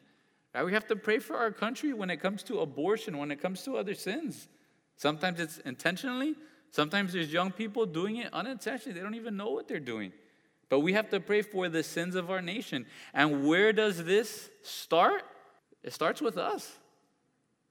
Right? 0.54 0.66
We 0.66 0.74
have 0.74 0.86
to 0.88 0.98
pray 0.98 1.20
for 1.20 1.38
our 1.38 1.50
country 1.50 1.94
when 1.94 2.10
it 2.10 2.18
comes 2.18 2.44
to 2.44 2.60
abortion, 2.60 3.18
when 3.18 3.32
it 3.32 3.42
comes 3.42 3.64
to 3.64 3.78
other 3.78 3.94
sins. 3.94 4.50
Sometimes 4.98 5.40
it's 5.40 5.60
intentionally, 5.60 6.36
sometimes 6.72 7.14
there's 7.14 7.32
young 7.32 7.52
people 7.52 7.86
doing 7.86 8.18
it 8.18 8.34
unintentionally. 8.34 9.00
They 9.00 9.02
don't 9.02 9.16
even 9.16 9.38
know 9.38 9.52
what 9.52 9.70
they're 9.70 9.80
doing. 9.80 10.12
But 10.68 10.82
we 10.82 10.92
have 10.92 11.10
to 11.12 11.22
pray 11.22 11.42
for 11.42 11.70
the 11.70 11.84
sins 11.84 12.16
of 12.16 12.30
our 12.30 12.42
nation. 12.42 12.86
And 13.14 13.48
where 13.48 13.72
does 13.72 14.04
this 14.04 14.50
start? 14.64 15.24
It 15.84 15.94
starts 15.94 16.22
with 16.22 16.38
us. 16.38 16.70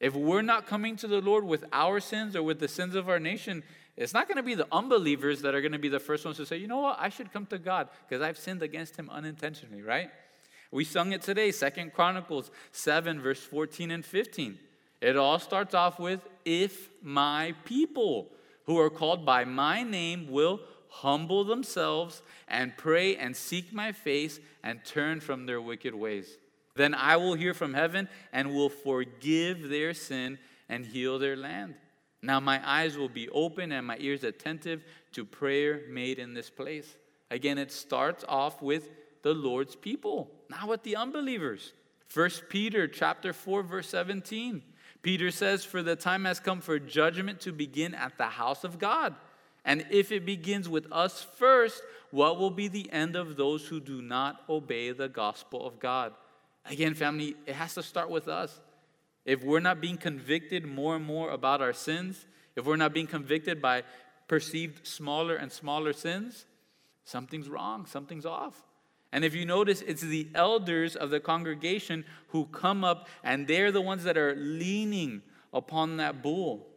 If 0.00 0.14
we're 0.14 0.40
not 0.40 0.66
coming 0.66 0.96
to 0.96 1.06
the 1.06 1.20
Lord 1.20 1.44
with 1.44 1.66
our 1.70 2.00
sins 2.00 2.34
or 2.34 2.42
with 2.42 2.60
the 2.60 2.68
sins 2.68 2.94
of 2.94 3.10
our 3.10 3.20
nation, 3.20 3.62
it's 3.96 4.12
not 4.12 4.28
going 4.28 4.36
to 4.36 4.42
be 4.42 4.54
the 4.54 4.66
unbelievers 4.70 5.42
that 5.42 5.54
are 5.54 5.60
going 5.60 5.72
to 5.72 5.78
be 5.78 5.88
the 5.88 6.00
first 6.00 6.24
ones 6.24 6.36
to 6.36 6.46
say, 6.46 6.56
you 6.56 6.66
know 6.66 6.80
what, 6.80 6.98
I 7.00 7.08
should 7.08 7.32
come 7.32 7.46
to 7.46 7.58
God 7.58 7.88
because 8.06 8.22
I've 8.22 8.38
sinned 8.38 8.62
against 8.62 8.96
him 8.96 9.08
unintentionally, 9.10 9.82
right? 9.82 10.10
We 10.70 10.84
sung 10.84 11.12
it 11.12 11.22
today, 11.22 11.52
Second 11.52 11.94
Chronicles 11.94 12.50
7, 12.72 13.20
verse 13.20 13.40
14 13.40 13.90
and 13.90 14.04
15. 14.04 14.58
It 15.00 15.16
all 15.16 15.38
starts 15.38 15.74
off 15.74 15.98
with, 15.98 16.20
if 16.44 16.90
my 17.02 17.54
people 17.64 18.32
who 18.64 18.78
are 18.78 18.90
called 18.90 19.24
by 19.24 19.44
my 19.44 19.82
name 19.82 20.30
will 20.30 20.60
humble 20.88 21.44
themselves 21.44 22.22
and 22.48 22.76
pray 22.76 23.16
and 23.16 23.36
seek 23.36 23.72
my 23.72 23.92
face 23.92 24.40
and 24.62 24.84
turn 24.84 25.20
from 25.20 25.46
their 25.46 25.60
wicked 25.60 25.94
ways. 25.94 26.38
Then 26.74 26.94
I 26.94 27.16
will 27.16 27.34
hear 27.34 27.54
from 27.54 27.74
heaven 27.74 28.08
and 28.32 28.54
will 28.54 28.68
forgive 28.68 29.68
their 29.68 29.94
sin 29.94 30.38
and 30.68 30.84
heal 30.84 31.18
their 31.18 31.36
land. 31.36 31.74
Now 32.26 32.40
my 32.40 32.60
eyes 32.68 32.98
will 32.98 33.08
be 33.08 33.28
open 33.28 33.70
and 33.70 33.86
my 33.86 33.96
ears 34.00 34.24
attentive 34.24 34.84
to 35.12 35.24
prayer 35.24 35.82
made 35.88 36.18
in 36.18 36.34
this 36.34 36.50
place. 36.50 36.96
Again, 37.30 37.56
it 37.56 37.70
starts 37.70 38.24
off 38.28 38.60
with 38.60 38.90
the 39.22 39.32
Lord's 39.32 39.76
people, 39.76 40.32
not 40.50 40.68
with 40.68 40.82
the 40.82 40.96
unbelievers. 40.96 41.72
First 42.08 42.48
Peter 42.48 42.88
chapter 42.88 43.32
4 43.32 43.62
verse 43.62 43.88
17. 43.88 44.62
Peter 45.02 45.30
says, 45.30 45.64
"For 45.64 45.84
the 45.84 45.94
time 45.94 46.24
has 46.24 46.40
come 46.40 46.60
for 46.60 46.80
judgment 46.80 47.40
to 47.42 47.52
begin 47.52 47.94
at 47.94 48.18
the 48.18 48.26
house 48.26 48.64
of 48.64 48.80
God." 48.80 49.14
And 49.64 49.86
if 49.90 50.10
it 50.10 50.26
begins 50.26 50.68
with 50.68 50.90
us 50.90 51.22
first, 51.22 51.80
what 52.10 52.38
will 52.38 52.50
be 52.50 52.66
the 52.66 52.90
end 52.90 53.14
of 53.14 53.36
those 53.36 53.68
who 53.68 53.78
do 53.78 54.02
not 54.02 54.42
obey 54.48 54.90
the 54.90 55.08
gospel 55.08 55.64
of 55.64 55.78
God? 55.78 56.12
Again, 56.64 56.94
family, 56.94 57.36
it 57.46 57.54
has 57.54 57.74
to 57.74 57.84
start 57.84 58.10
with 58.10 58.26
us. 58.26 58.60
If 59.26 59.42
we're 59.42 59.60
not 59.60 59.80
being 59.80 59.98
convicted 59.98 60.64
more 60.64 60.96
and 60.96 61.04
more 61.04 61.30
about 61.30 61.60
our 61.60 61.72
sins, 61.72 62.24
if 62.54 62.64
we're 62.64 62.76
not 62.76 62.94
being 62.94 63.08
convicted 63.08 63.60
by 63.60 63.82
perceived 64.28 64.86
smaller 64.86 65.34
and 65.34 65.50
smaller 65.50 65.92
sins, 65.92 66.46
something's 67.04 67.48
wrong, 67.48 67.86
something's 67.86 68.24
off. 68.24 68.62
And 69.12 69.24
if 69.24 69.34
you 69.34 69.44
notice, 69.44 69.82
it's 69.82 70.02
the 70.02 70.28
elders 70.34 70.94
of 70.94 71.10
the 71.10 71.20
congregation 71.20 72.04
who 72.28 72.46
come 72.46 72.84
up 72.84 73.08
and 73.24 73.46
they're 73.48 73.72
the 73.72 73.80
ones 73.80 74.04
that 74.04 74.16
are 74.16 74.34
leaning 74.36 75.22
upon 75.52 75.96
that 75.96 76.22
bull. 76.22 76.68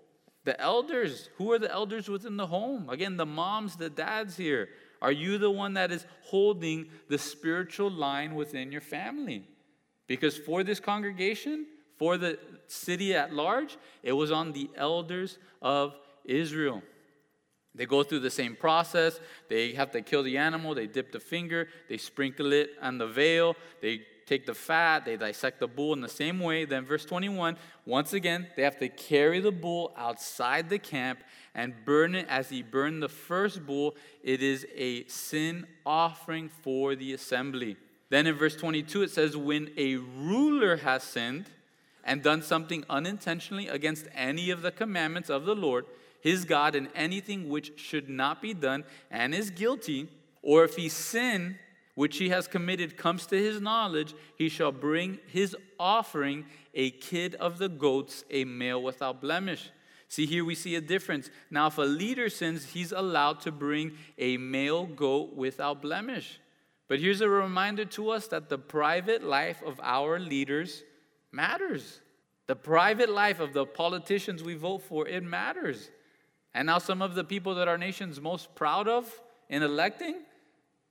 The 0.46 0.60
elders, 0.60 1.30
who 1.38 1.52
are 1.52 1.60
the 1.60 1.72
elders 1.72 2.10
within 2.10 2.38
the 2.38 2.48
home? 2.48 2.90
Again, 2.90 3.18
the 3.18 3.26
moms, 3.26 3.76
the 3.76 3.90
dads 3.90 4.38
here. 4.38 4.70
Are 5.02 5.12
you 5.12 5.38
the 5.38 5.52
one 5.52 5.76
that 5.76 5.92
is 5.92 6.06
holding 6.24 6.90
the 7.10 7.18
spiritual 7.18 7.92
line 7.92 8.34
within 8.34 8.72
your 8.72 8.82
family? 8.82 9.44
Because 10.08 10.38
for 10.38 10.64
this 10.64 10.80
congregation, 10.80 11.68
for 12.00 12.18
the 12.18 12.40
city 12.68 13.14
at 13.14 13.34
large, 13.34 13.78
it 14.02 14.14
was 14.14 14.32
on 14.32 14.54
the 14.54 14.70
elders 14.76 15.38
of 15.62 15.94
Israel. 16.26 16.82
They 17.76 17.86
go 17.86 18.04
through 18.04 18.22
the 18.22 18.32
same 18.32 18.56
process. 18.56 19.20
They 19.48 19.74
have 19.74 19.92
to 19.92 20.02
kill 20.02 20.24
the 20.24 20.38
animal, 20.38 20.74
they 20.74 20.88
dip 20.88 21.12
the 21.12 21.20
finger, 21.20 21.68
they 21.88 21.98
sprinkle 21.98 22.52
it 22.52 22.72
on 22.82 22.98
the 22.98 23.08
veil, 23.08 23.56
they 23.82 24.02
take 24.26 24.46
the 24.46 24.54
fat, 24.54 25.06
they 25.06 25.18
dissect 25.18 25.60
the 25.60 25.68
bull 25.68 25.94
in 25.94 26.02
the 26.02 26.10
same 26.10 26.40
way. 26.40 26.66
Then, 26.66 26.86
verse 26.86 27.04
21, 27.06 27.58
once 27.86 28.14
again, 28.14 28.48
they 28.56 28.64
have 28.64 28.78
to 28.80 28.88
carry 28.88 29.40
the 29.40 29.52
bull 29.52 29.92
outside 29.98 30.70
the 30.70 30.80
camp 30.80 31.20
and 31.56 31.74
burn 31.84 32.16
it 32.16 32.28
as 32.30 32.50
he 32.50 32.62
burned 32.62 33.04
the 33.04 33.10
first 33.10 33.66
bull. 33.66 33.96
It 34.24 34.42
is 34.42 34.66
a 34.76 35.06
sin 35.08 35.66
offering 35.86 36.50
for 36.50 36.96
the 36.96 37.14
assembly. 37.14 37.76
Then 38.10 38.28
in 38.28 38.36
verse 38.36 38.56
22, 38.56 39.04
it 39.04 39.12
says, 39.12 39.36
When 39.36 39.72
a 39.78 39.96
ruler 39.96 40.78
has 40.78 41.04
sinned 41.04 41.46
and 42.10 42.24
done 42.24 42.42
something 42.42 42.84
unintentionally 42.90 43.68
against 43.68 44.08
any 44.16 44.50
of 44.50 44.64
the 44.64 44.72
commandments 44.72 45.30
of 45.30 45.46
the 45.46 45.54
Lord, 45.54 45.86
his 46.22 46.44
God, 46.44 46.74
in 46.74 46.90
anything 46.96 47.48
which 47.50 47.80
should 47.80 48.10
not 48.10 48.42
be 48.42 48.52
done, 48.52 48.84
and 49.12 49.36
is 49.36 49.52
guilty, 49.52 50.10
or 50.42 50.64
if 50.64 50.76
he 50.76 50.90
sin 50.90 51.60
which 51.94 52.18
he 52.18 52.30
has 52.30 52.48
committed 52.48 52.98
comes 52.98 53.28
to 53.28 53.38
his 53.38 53.62
knowledge, 53.62 54.16
he 54.36 54.50
shall 54.50 54.72
bring 54.72 55.20
his 55.28 55.56
offering 55.80 56.46
a 56.74 56.90
kid 56.90 57.36
of 57.36 57.60
the 57.60 57.70
goats, 57.70 58.24
a 58.32 58.44
male 58.44 58.82
without 58.82 59.22
blemish. 59.22 59.70
See, 60.08 60.26
here 60.26 60.44
we 60.44 60.56
see 60.56 60.76
a 60.76 60.82
difference. 60.82 61.30
Now, 61.52 61.68
if 61.68 61.78
a 61.78 61.84
leader 61.84 62.28
sins, 62.30 62.66
he's 62.66 62.92
allowed 62.92 63.42
to 63.42 63.52
bring 63.52 63.92
a 64.18 64.38
male 64.38 64.88
goat 64.88 65.36
without 65.36 65.84
blemish. 65.84 66.40
But 66.88 67.00
here's 67.00 67.22
a 67.22 67.30
reminder 67.30 67.86
to 67.86 68.10
us 68.10 68.26
that 68.30 68.50
the 68.50 68.58
private 68.58 69.24
life 69.24 69.62
of 69.64 69.80
our 69.84 70.18
leaders 70.18 70.84
matters. 71.32 72.02
The 72.48 72.56
private 72.56 73.10
life 73.10 73.40
of 73.40 73.54
the 73.54 73.66
politicians 73.66 74.44
we 74.44 74.56
vote 74.56 74.80
for, 74.80 75.08
it 75.08 75.24
matters. 75.24 75.90
And 76.54 76.66
now, 76.66 76.80
some 76.80 77.02
of 77.02 77.16
the 77.16 77.24
people 77.24 77.56
that 77.56 77.68
our 77.68 77.78
nation's 77.78 78.20
most 78.20 78.56
proud 78.56 78.88
of 78.88 79.08
in 79.50 79.62
electing, 79.62 80.16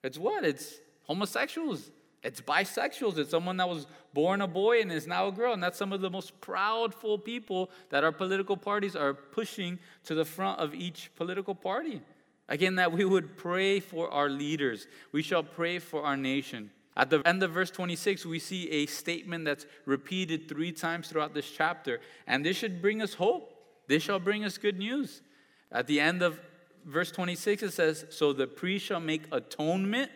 it's 0.05 0.18
what? 0.18 0.44
It's 0.44 0.77
homosexuals, 1.03 1.90
it's 2.22 2.40
bisexuals, 2.40 3.18
it's 3.18 3.31
someone 3.31 3.57
that 3.57 3.68
was 3.68 3.87
born 4.12 4.40
a 4.40 4.46
boy 4.46 4.81
and 4.81 4.92
is 4.92 5.07
now 5.07 5.27
a 5.29 5.33
girl. 5.33 5.53
And 5.53 5.62
that's 5.62 5.79
some 5.79 5.92
of 5.92 6.01
the 6.01 6.11
most 6.11 6.40
proudful 6.40 7.24
people 7.24 7.70
that 7.90 8.05
our 8.05 8.12
political 8.12 8.57
parties 8.57 8.94
are 8.94 9.14
pushing 9.14 9.79
to 10.05 10.14
the 10.14 10.24
front 10.24 10.61
of 10.61 10.74
each 10.74 11.11
political 11.16 11.55
party. 11.55 12.03
Again, 12.48 12.77
that 12.77 12.92
we 12.92 13.05
would 13.05 13.37
pray 13.37 13.81
for 13.81 14.11
our 14.11 14.29
leaders. 14.29 14.87
We 15.12 15.22
shall 15.22 15.42
pray 15.42 15.79
for 15.81 16.03
our 16.03 16.16
nation. 16.16 16.70
At 16.98 17.11
the 17.11 17.22
end 17.24 17.44
of 17.44 17.52
verse 17.52 17.70
26, 17.70 18.26
we 18.26 18.40
see 18.40 18.68
a 18.70 18.87
statement 18.87 19.44
that's 19.44 19.66
repeated 19.87 20.48
three 20.48 20.72
times 20.72 21.08
throughout 21.08 21.32
this 21.32 21.48
chapter. 21.48 22.00
And 22.26 22.44
this 22.44 22.56
should 22.56 22.82
bring 22.82 23.00
us 23.00 23.14
hope. 23.14 23.54
This 23.87 24.02
shall 24.02 24.18
bring 24.18 24.44
us 24.44 24.58
good 24.58 24.78
news. 24.78 25.22
At 25.70 25.87
the 25.87 26.00
end 26.00 26.22
of 26.22 26.40
verse 26.84 27.12
26, 27.12 27.62
it 27.62 27.70
says, 27.70 28.04
So 28.11 28.32
the 28.32 28.48
priest 28.48 28.84
shall 28.84 28.98
make 28.98 29.22
atonement 29.30 30.11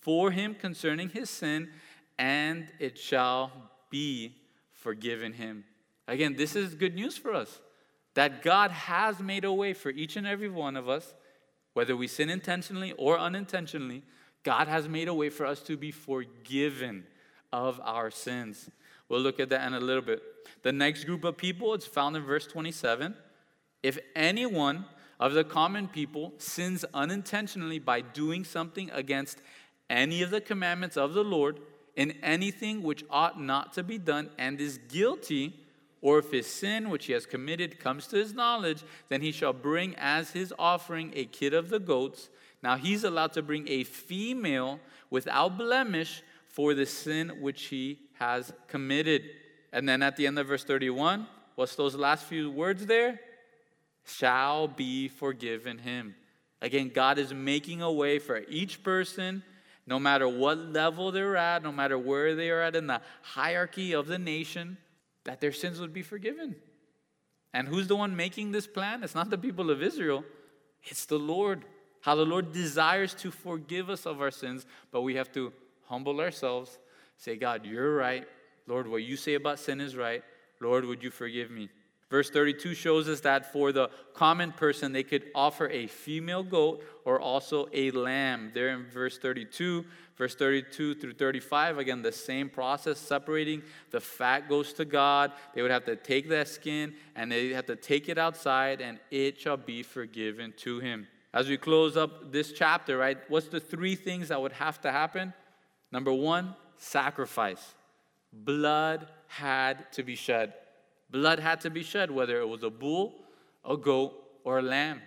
for 0.00 0.30
him 0.30 0.54
concerning 0.54 1.08
his 1.08 1.28
sin, 1.28 1.70
and 2.18 2.68
it 2.78 2.96
shall 2.96 3.50
be 3.90 4.36
forgiven 4.70 5.32
him. 5.32 5.64
Again, 6.06 6.36
this 6.36 6.54
is 6.54 6.76
good 6.76 6.94
news 6.94 7.18
for 7.18 7.34
us 7.34 7.60
that 8.14 8.42
God 8.42 8.70
has 8.70 9.20
made 9.20 9.44
a 9.44 9.52
way 9.52 9.72
for 9.72 9.90
each 9.90 10.16
and 10.16 10.26
every 10.26 10.48
one 10.48 10.76
of 10.76 10.88
us, 10.88 11.14
whether 11.74 11.96
we 11.96 12.06
sin 12.06 12.30
intentionally 12.30 12.92
or 12.92 13.18
unintentionally. 13.18 14.02
God 14.42 14.68
has 14.68 14.88
made 14.88 15.08
a 15.08 15.14
way 15.14 15.30
for 15.30 15.46
us 15.46 15.60
to 15.62 15.76
be 15.76 15.90
forgiven 15.90 17.04
of 17.52 17.80
our 17.82 18.10
sins. 18.10 18.70
We'll 19.08 19.20
look 19.20 19.40
at 19.40 19.48
that 19.50 19.66
in 19.66 19.74
a 19.74 19.80
little 19.80 20.02
bit. 20.02 20.22
The 20.62 20.72
next 20.72 21.04
group 21.04 21.24
of 21.24 21.36
people, 21.36 21.74
it's 21.74 21.86
found 21.86 22.16
in 22.16 22.24
verse 22.24 22.46
27. 22.46 23.14
If 23.82 23.98
anyone 24.14 24.84
of 25.20 25.34
the 25.34 25.44
common 25.44 25.88
people 25.88 26.34
sins 26.38 26.84
unintentionally 26.94 27.78
by 27.78 28.00
doing 28.00 28.44
something 28.44 28.90
against 28.92 29.38
any 29.90 30.22
of 30.22 30.30
the 30.30 30.40
commandments 30.40 30.96
of 30.96 31.14
the 31.14 31.24
Lord 31.24 31.60
in 31.96 32.12
anything 32.22 32.82
which 32.82 33.04
ought 33.10 33.40
not 33.40 33.72
to 33.72 33.82
be 33.82 33.98
done 33.98 34.30
and 34.38 34.60
is 34.60 34.78
guilty, 34.88 35.54
or 36.00 36.18
if 36.18 36.30
his 36.30 36.46
sin 36.46 36.90
which 36.90 37.06
he 37.06 37.12
has 37.12 37.26
committed 37.26 37.80
comes 37.80 38.06
to 38.08 38.16
his 38.16 38.34
knowledge, 38.34 38.84
then 39.08 39.20
he 39.20 39.32
shall 39.32 39.52
bring 39.52 39.96
as 39.96 40.30
his 40.30 40.54
offering 40.58 41.12
a 41.14 41.24
kid 41.24 41.54
of 41.54 41.70
the 41.70 41.80
goats. 41.80 42.28
Now 42.62 42.76
he's 42.76 43.04
allowed 43.04 43.32
to 43.34 43.42
bring 43.42 43.68
a 43.68 43.84
female 43.84 44.80
without 45.10 45.56
blemish 45.56 46.22
for 46.48 46.74
the 46.74 46.86
sin 46.86 47.40
which 47.40 47.64
he 47.66 48.00
has 48.14 48.52
committed. 48.66 49.22
And 49.72 49.88
then 49.88 50.02
at 50.02 50.16
the 50.16 50.26
end 50.26 50.38
of 50.38 50.48
verse 50.48 50.64
31, 50.64 51.26
what's 51.54 51.76
those 51.76 51.94
last 51.94 52.24
few 52.24 52.50
words 52.50 52.86
there? 52.86 53.20
Shall 54.04 54.66
be 54.66 55.08
forgiven 55.08 55.78
him. 55.78 56.14
Again, 56.60 56.90
God 56.92 57.18
is 57.18 57.32
making 57.32 57.82
a 57.82 57.92
way 57.92 58.18
for 58.18 58.42
each 58.48 58.82
person, 58.82 59.42
no 59.86 59.98
matter 59.98 60.28
what 60.28 60.58
level 60.58 61.12
they're 61.12 61.36
at, 61.36 61.62
no 61.62 61.70
matter 61.70 61.96
where 61.96 62.34
they 62.34 62.50
are 62.50 62.62
at 62.62 62.74
in 62.74 62.88
the 62.88 63.00
hierarchy 63.22 63.92
of 63.92 64.06
the 64.06 64.18
nation, 64.18 64.76
that 65.24 65.40
their 65.40 65.52
sins 65.52 65.78
would 65.78 65.92
be 65.92 66.02
forgiven. 66.02 66.56
And 67.54 67.68
who's 67.68 67.86
the 67.86 67.96
one 67.96 68.16
making 68.16 68.52
this 68.52 68.66
plan? 68.66 69.04
It's 69.04 69.14
not 69.14 69.30
the 69.30 69.38
people 69.38 69.70
of 69.70 69.82
Israel, 69.82 70.24
it's 70.84 71.06
the 71.06 71.18
Lord. 71.18 71.64
How 72.00 72.14
the 72.14 72.24
Lord 72.24 72.52
desires 72.52 73.14
to 73.14 73.30
forgive 73.30 73.90
us 73.90 74.06
of 74.06 74.20
our 74.20 74.30
sins, 74.30 74.66
but 74.90 75.02
we 75.02 75.16
have 75.16 75.32
to 75.32 75.52
humble 75.86 76.20
ourselves, 76.20 76.78
say, 77.16 77.36
God, 77.36 77.66
you're 77.66 77.94
right. 77.94 78.26
Lord, 78.66 78.86
what 78.88 79.02
you 79.02 79.16
say 79.16 79.34
about 79.34 79.58
sin 79.58 79.80
is 79.80 79.96
right. 79.96 80.22
Lord, 80.60 80.84
would 80.84 81.02
you 81.02 81.10
forgive 81.10 81.50
me? 81.50 81.70
Verse 82.10 82.30
32 82.30 82.74
shows 82.74 83.06
us 83.06 83.20
that 83.20 83.52
for 83.52 83.70
the 83.70 83.90
common 84.14 84.52
person, 84.52 84.92
they 84.92 85.02
could 85.02 85.24
offer 85.34 85.68
a 85.68 85.86
female 85.86 86.42
goat 86.42 86.82
or 87.04 87.20
also 87.20 87.68
a 87.74 87.90
lamb. 87.90 88.50
There 88.54 88.70
in 88.70 88.86
verse 88.86 89.18
32, 89.18 89.84
verse 90.16 90.34
32 90.34 90.94
through 90.94 91.12
35, 91.12 91.76
again, 91.76 92.00
the 92.00 92.12
same 92.12 92.48
process, 92.48 92.98
separating 92.98 93.62
the 93.90 94.00
fat 94.00 94.48
goes 94.48 94.72
to 94.74 94.86
God. 94.86 95.32
They 95.54 95.60
would 95.60 95.70
have 95.70 95.84
to 95.84 95.96
take 95.96 96.30
that 96.30 96.48
skin 96.48 96.94
and 97.14 97.30
they 97.30 97.50
have 97.50 97.66
to 97.66 97.76
take 97.76 98.08
it 98.08 98.16
outside, 98.16 98.80
and 98.80 98.98
it 99.10 99.38
shall 99.38 99.58
be 99.58 99.82
forgiven 99.82 100.54
to 100.58 100.80
him. 100.80 101.06
As 101.32 101.48
we 101.48 101.56
close 101.56 101.96
up 101.96 102.32
this 102.32 102.52
chapter, 102.52 102.96
right, 102.96 103.18
what's 103.28 103.48
the 103.48 103.60
three 103.60 103.94
things 103.94 104.28
that 104.28 104.40
would 104.40 104.52
have 104.52 104.80
to 104.82 104.90
happen? 104.90 105.34
Number 105.92 106.12
one, 106.12 106.54
sacrifice. 106.78 107.74
Blood 108.32 109.08
had 109.26 109.90
to 109.92 110.02
be 110.02 110.14
shed. 110.14 110.54
Blood 111.10 111.38
had 111.38 111.60
to 111.62 111.70
be 111.70 111.82
shed, 111.82 112.10
whether 112.10 112.40
it 112.40 112.48
was 112.48 112.62
a 112.62 112.70
bull, 112.70 113.14
a 113.64 113.76
goat, 113.76 114.14
or 114.44 114.58
a 114.58 114.62
lamb. 114.62 115.02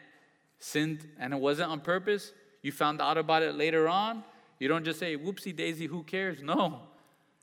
Sinned, 0.59 1.07
and 1.19 1.33
it 1.33 1.39
wasn't 1.39 1.71
on 1.71 1.79
purpose. 1.79 2.33
You 2.61 2.71
found 2.71 3.01
out 3.01 3.17
about 3.17 3.41
it 3.41 3.55
later 3.55 3.87
on. 3.87 4.23
You 4.59 4.67
don't 4.67 4.85
just 4.85 4.99
say, 4.99 5.17
whoopsie 5.17 5.55
daisy, 5.55 5.87
who 5.87 6.03
cares? 6.03 6.43
No. 6.43 6.81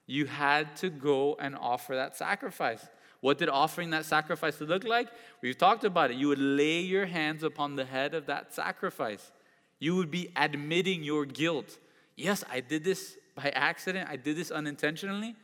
You 0.07 0.27
had 0.27 0.77
to 0.77 0.89
go 0.89 1.37
and 1.41 1.57
offer 1.57 1.97
that 1.97 2.17
sacrifice. 2.17 2.87
What 3.21 3.39
did 3.39 3.49
offering 3.49 3.91
that 3.91 4.05
sacrifice 4.05 4.61
look 4.61 4.85
like? 4.85 5.09
We've 5.43 5.59
talked 5.59 5.85
about 5.85 6.11
it. 6.11 6.17
You 6.17 6.29
would 6.29 6.39
lay 6.39 6.81
your 6.81 7.07
hands 7.07 7.43
upon 7.43 7.77
the 7.77 7.85
head 7.85 8.15
of 8.15 8.27
that 8.27 8.55
sacrifice. 8.55 9.33
You 9.81 9.97
would 9.97 10.11
be 10.11 10.31
admitting 10.37 11.03
your 11.03 11.25
guilt. 11.25 11.79
Yes, 12.17 12.45
I 12.51 12.61
did 12.61 12.85
this 12.85 13.17
by 13.35 13.51
accident, 13.51 14.09
I 14.11 14.17
did 14.17 14.37
this 14.37 14.51
unintentionally, 14.51 15.37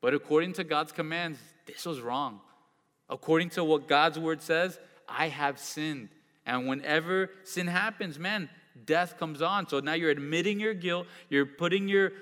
but 0.00 0.14
according 0.14 0.52
to 0.54 0.64
God's 0.64 0.92
commands, 0.92 1.40
this 1.66 1.84
was 1.84 2.00
wrong. 2.00 2.40
According 3.08 3.50
to 3.50 3.64
what 3.64 3.88
God's 3.88 4.20
word 4.20 4.40
says, 4.40 4.78
I 5.08 5.26
have 5.28 5.58
sinned. 5.58 6.10
And 6.46 6.68
whenever 6.68 7.30
sin 7.42 7.66
happens, 7.66 8.20
man, 8.20 8.48
death 8.86 9.18
comes 9.18 9.42
on. 9.42 9.68
So 9.68 9.80
now 9.80 9.94
you're 9.94 10.10
admitting 10.10 10.60
your 10.60 10.74
guilt, 10.74 11.08
you're 11.28 11.44
putting 11.44 11.88
your 11.88 12.12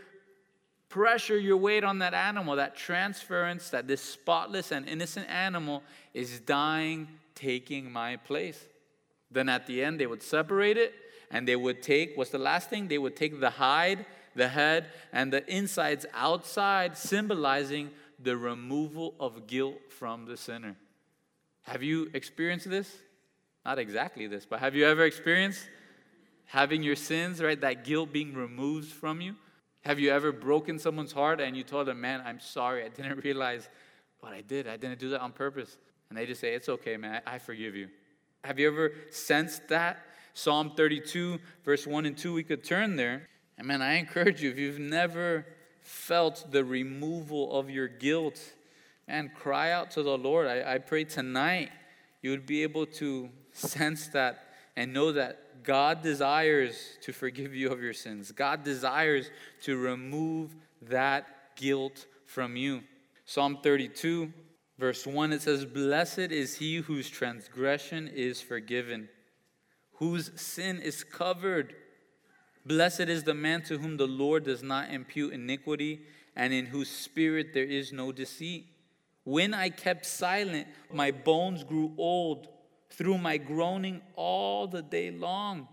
pressure, 0.88 1.38
your 1.38 1.56
weight 1.56 1.84
on 1.84 1.98
that 1.98 2.14
animal, 2.14 2.56
that 2.56 2.76
transference, 2.76 3.70
that 3.70 3.86
this 3.86 4.00
spotless 4.00 4.72
and 4.72 4.88
innocent 4.88 5.28
animal 5.28 5.82
is 6.14 6.40
dying, 6.40 7.08
taking 7.34 7.90
my 7.92 8.16
place. 8.16 8.66
Then 9.30 9.48
at 9.48 9.66
the 9.66 9.82
end, 9.82 10.00
they 10.00 10.06
would 10.06 10.22
separate 10.22 10.76
it 10.76 10.94
and 11.30 11.46
they 11.46 11.56
would 11.56 11.82
take, 11.82 12.16
what's 12.16 12.30
the 12.30 12.38
last 12.38 12.70
thing? 12.70 12.88
They 12.88 12.98
would 12.98 13.16
take 13.16 13.38
the 13.38 13.50
hide, 13.50 14.06
the 14.34 14.48
head, 14.48 14.86
and 15.12 15.32
the 15.32 15.46
insides 15.54 16.06
outside, 16.14 16.96
symbolizing 16.96 17.90
the 18.18 18.36
removal 18.36 19.14
of 19.20 19.46
guilt 19.46 19.78
from 19.90 20.24
the 20.24 20.36
sinner. 20.36 20.76
Have 21.62 21.82
you 21.82 22.10
experienced 22.14 22.68
this? 22.70 22.96
Not 23.64 23.78
exactly 23.78 24.26
this, 24.26 24.46
but 24.46 24.60
have 24.60 24.74
you 24.74 24.86
ever 24.86 25.04
experienced 25.04 25.68
having 26.46 26.82
your 26.82 26.96
sins, 26.96 27.42
right, 27.42 27.60
that 27.60 27.84
guilt 27.84 28.10
being 28.10 28.32
removed 28.32 28.90
from 28.90 29.20
you? 29.20 29.34
Have 29.84 29.98
you 29.98 30.10
ever 30.10 30.32
broken 30.32 30.78
someone's 30.78 31.12
heart 31.12 31.40
and 31.40 31.56
you 31.56 31.62
told 31.62 31.86
them, 31.86 32.00
man, 32.00 32.22
I'm 32.24 32.40
sorry, 32.40 32.84
I 32.84 32.88
didn't 32.88 33.18
realize 33.24 33.68
what 34.20 34.32
I 34.32 34.40
did. 34.40 34.66
I 34.66 34.76
didn't 34.76 34.98
do 34.98 35.10
that 35.10 35.20
on 35.20 35.32
purpose. 35.32 35.76
And 36.08 36.18
they 36.18 36.26
just 36.26 36.40
say, 36.40 36.54
it's 36.54 36.68
okay, 36.68 36.96
man, 36.96 37.22
I 37.26 37.38
forgive 37.38 37.74
you. 37.76 37.88
Have 38.44 38.58
you 38.58 38.68
ever 38.68 38.92
sensed 39.10 39.68
that? 39.68 39.98
Psalm 40.34 40.72
32, 40.76 41.38
verse 41.64 41.86
1 41.86 42.06
and 42.06 42.16
2, 42.16 42.32
we 42.32 42.44
could 42.44 42.64
turn 42.64 42.96
there. 42.96 43.28
And 43.56 43.66
man, 43.66 43.82
I 43.82 43.94
encourage 43.94 44.42
you, 44.42 44.50
if 44.50 44.58
you've 44.58 44.78
never 44.78 45.46
felt 45.80 46.52
the 46.52 46.64
removal 46.64 47.58
of 47.58 47.70
your 47.70 47.88
guilt, 47.88 48.52
and 49.08 49.34
cry 49.34 49.72
out 49.72 49.90
to 49.92 50.02
the 50.02 50.16
Lord. 50.16 50.46
I, 50.46 50.74
I 50.74 50.78
pray 50.78 51.04
tonight 51.04 51.70
you 52.20 52.30
would 52.30 52.46
be 52.46 52.62
able 52.62 52.86
to 52.86 53.30
sense 53.52 54.08
that 54.08 54.44
and 54.76 54.92
know 54.92 55.12
that 55.12 55.47
God 55.62 56.02
desires 56.02 56.98
to 57.02 57.12
forgive 57.12 57.54
you 57.54 57.70
of 57.70 57.82
your 57.82 57.92
sins. 57.92 58.32
God 58.32 58.64
desires 58.64 59.30
to 59.62 59.76
remove 59.76 60.54
that 60.82 61.56
guilt 61.56 62.06
from 62.26 62.56
you. 62.56 62.82
Psalm 63.24 63.58
32, 63.62 64.32
verse 64.78 65.06
1, 65.06 65.32
it 65.32 65.42
says, 65.42 65.64
Blessed 65.64 66.18
is 66.18 66.56
he 66.56 66.76
whose 66.76 67.10
transgression 67.10 68.08
is 68.08 68.40
forgiven, 68.40 69.08
whose 69.94 70.30
sin 70.40 70.80
is 70.80 71.04
covered. 71.04 71.74
Blessed 72.64 73.00
is 73.00 73.24
the 73.24 73.34
man 73.34 73.62
to 73.62 73.78
whom 73.78 73.96
the 73.96 74.06
Lord 74.06 74.44
does 74.44 74.62
not 74.62 74.90
impute 74.90 75.32
iniquity, 75.32 76.00
and 76.36 76.52
in 76.52 76.66
whose 76.66 76.88
spirit 76.88 77.52
there 77.52 77.64
is 77.64 77.92
no 77.92 78.12
deceit. 78.12 78.66
When 79.24 79.52
I 79.52 79.68
kept 79.68 80.06
silent, 80.06 80.68
my 80.92 81.10
bones 81.10 81.64
grew 81.64 81.92
old 81.98 82.48
through 82.90 83.18
my 83.18 83.36
groaning 83.36 84.02
all 84.16 84.66
the 84.66 84.82
day 84.82 85.10
long. 85.10 85.68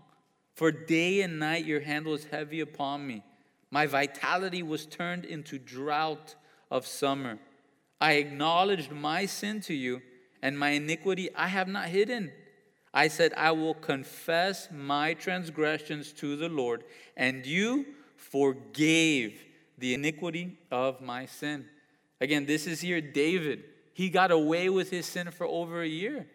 For 0.54 0.72
day 0.72 1.20
and 1.20 1.38
night 1.38 1.64
your 1.64 1.80
hand 1.80 2.06
was 2.06 2.24
heavy 2.24 2.60
upon 2.60 3.06
me. 3.06 3.22
My 3.70 3.86
vitality 3.86 4.62
was 4.62 4.86
turned 4.86 5.24
into 5.24 5.58
drought 5.58 6.34
of 6.70 6.86
summer. 6.86 7.38
I 8.00 8.14
acknowledged 8.14 8.90
my 8.90 9.26
sin 9.26 9.60
to 9.62 9.74
you, 9.74 10.02
and 10.42 10.58
my 10.58 10.70
iniquity 10.70 11.28
I 11.34 11.48
have 11.48 11.68
not 11.68 11.88
hidden. 11.88 12.32
I 12.92 13.08
said, 13.08 13.34
I 13.36 13.50
will 13.50 13.74
confess 13.74 14.68
my 14.70 15.14
transgressions 15.14 16.12
to 16.14 16.36
the 16.36 16.48
Lord, 16.48 16.84
and 17.16 17.44
you 17.44 17.86
forgave 18.16 19.44
the 19.78 19.92
iniquity 19.92 20.56
of 20.70 21.00
my 21.02 21.26
sin. 21.26 21.66
Again, 22.20 22.46
this 22.46 22.66
is 22.66 22.80
here 22.80 23.00
David. 23.00 23.64
He 23.92 24.08
got 24.08 24.30
away 24.30 24.68
with 24.70 24.90
his 24.90 25.06
sin 25.06 25.30
for 25.30 25.46
over 25.46 25.82
a 25.82 25.88
year. 25.88 26.26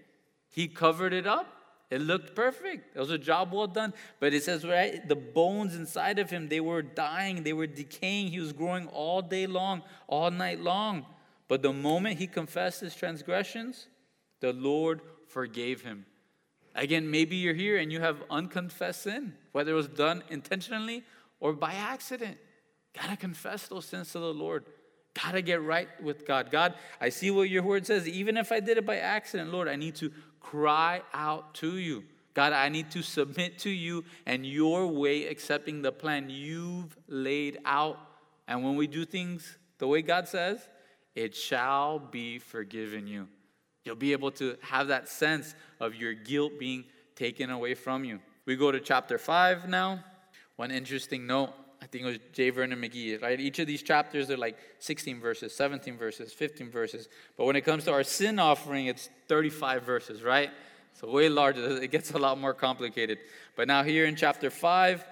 He 0.51 0.67
covered 0.67 1.13
it 1.13 1.25
up. 1.25 1.47
It 1.89 1.99
looked 1.99 2.35
perfect. 2.35 2.95
It 2.95 2.99
was 2.99 3.09
a 3.09 3.17
job 3.17 3.51
well 3.51 3.67
done. 3.67 3.93
But 4.19 4.33
it 4.33 4.43
says, 4.43 4.65
right, 4.65 5.05
the 5.07 5.15
bones 5.15 5.75
inside 5.75 6.19
of 6.19 6.29
him, 6.29 6.47
they 6.47 6.61
were 6.61 6.81
dying, 6.81 7.43
they 7.43 7.53
were 7.53 7.67
decaying. 7.67 8.27
He 8.27 8.39
was 8.39 8.53
growing 8.53 8.87
all 8.87 9.21
day 9.21 9.45
long, 9.47 9.81
all 10.07 10.31
night 10.31 10.61
long. 10.61 11.05
But 11.49 11.61
the 11.61 11.73
moment 11.73 12.17
he 12.17 12.27
confessed 12.27 12.79
his 12.79 12.95
transgressions, 12.95 13.87
the 14.39 14.53
Lord 14.53 15.01
forgave 15.27 15.81
him. 15.81 16.05
Again, 16.75 17.11
maybe 17.11 17.35
you're 17.35 17.53
here 17.53 17.77
and 17.77 17.91
you 17.91 17.99
have 17.99 18.23
unconfessed 18.29 19.03
sin, 19.03 19.33
whether 19.51 19.71
it 19.71 19.75
was 19.75 19.89
done 19.89 20.23
intentionally 20.29 21.03
or 21.41 21.51
by 21.51 21.73
accident. 21.73 22.37
Gotta 22.93 23.17
confess 23.17 23.67
those 23.67 23.85
sins 23.85 24.13
to 24.13 24.19
the 24.19 24.33
Lord. 24.33 24.65
Got 25.13 25.33
to 25.33 25.41
get 25.41 25.61
right 25.61 25.89
with 26.01 26.25
God. 26.25 26.51
God, 26.51 26.75
I 27.01 27.09
see 27.09 27.31
what 27.31 27.49
your 27.49 27.63
word 27.63 27.85
says. 27.85 28.07
Even 28.07 28.37
if 28.37 28.51
I 28.51 28.61
did 28.61 28.77
it 28.77 28.85
by 28.85 28.97
accident, 28.97 29.51
Lord, 29.51 29.67
I 29.67 29.75
need 29.75 29.95
to 29.95 30.11
cry 30.41 31.01
out 31.13 31.53
to 31.55 31.77
you. 31.77 32.03
God, 32.33 32.53
I 32.53 32.69
need 32.69 32.91
to 32.91 33.01
submit 33.01 33.59
to 33.59 33.69
you 33.69 34.03
and 34.25 34.45
your 34.45 34.87
way, 34.87 35.27
accepting 35.27 35.81
the 35.81 35.91
plan 35.91 36.29
you've 36.29 36.97
laid 37.07 37.59
out. 37.65 37.99
And 38.47 38.63
when 38.63 38.75
we 38.75 38.87
do 38.87 39.05
things 39.05 39.57
the 39.77 39.87
way 39.87 40.01
God 40.01 40.27
says, 40.27 40.67
it 41.15 41.35
shall 41.35 41.99
be 41.99 42.39
forgiven 42.39 43.07
you. 43.07 43.27
You'll 43.83 43.95
be 43.95 44.11
able 44.13 44.31
to 44.31 44.55
have 44.61 44.87
that 44.87 45.09
sense 45.09 45.55
of 45.79 45.95
your 45.95 46.13
guilt 46.13 46.53
being 46.59 46.85
taken 47.15 47.49
away 47.49 47.73
from 47.73 48.03
you. 48.05 48.19
We 48.45 48.55
go 48.55 48.71
to 48.71 48.79
chapter 48.79 49.17
5 49.17 49.67
now. 49.67 50.03
One 50.55 50.71
interesting 50.71 51.25
note 51.25 51.53
I 51.81 51.87
think 51.87 52.03
it 52.03 52.07
was 52.07 52.19
J. 52.31 52.51
Vernon 52.51 52.79
McGee, 52.79 53.21
right? 53.21 53.39
Each 53.39 53.57
of 53.57 53.65
these 53.65 53.81
chapters 53.81 54.29
are 54.29 54.37
like 54.37 54.57
16 54.79 55.19
verses, 55.19 55.55
17 55.55 55.97
verses, 55.97 56.31
15 56.31 56.69
verses. 56.69 57.09
But 57.37 57.45
when 57.45 57.55
it 57.55 57.61
comes 57.61 57.85
to 57.85 57.91
our 57.91 58.03
sin 58.03 58.37
offering, 58.37 58.85
it's 58.85 59.09
35 59.27 59.83
verses, 59.83 60.21
right? 60.21 60.51
So 60.93 61.09
way 61.09 61.27
larger. 61.27 61.61
It 61.81 61.89
gets 61.89 62.11
a 62.11 62.19
lot 62.19 62.39
more 62.39 62.53
complicated. 62.53 63.17
But 63.55 63.67
now 63.67 63.81
here 63.81 64.05
in 64.05 64.15
chapter 64.15 64.51
5, 64.51 65.03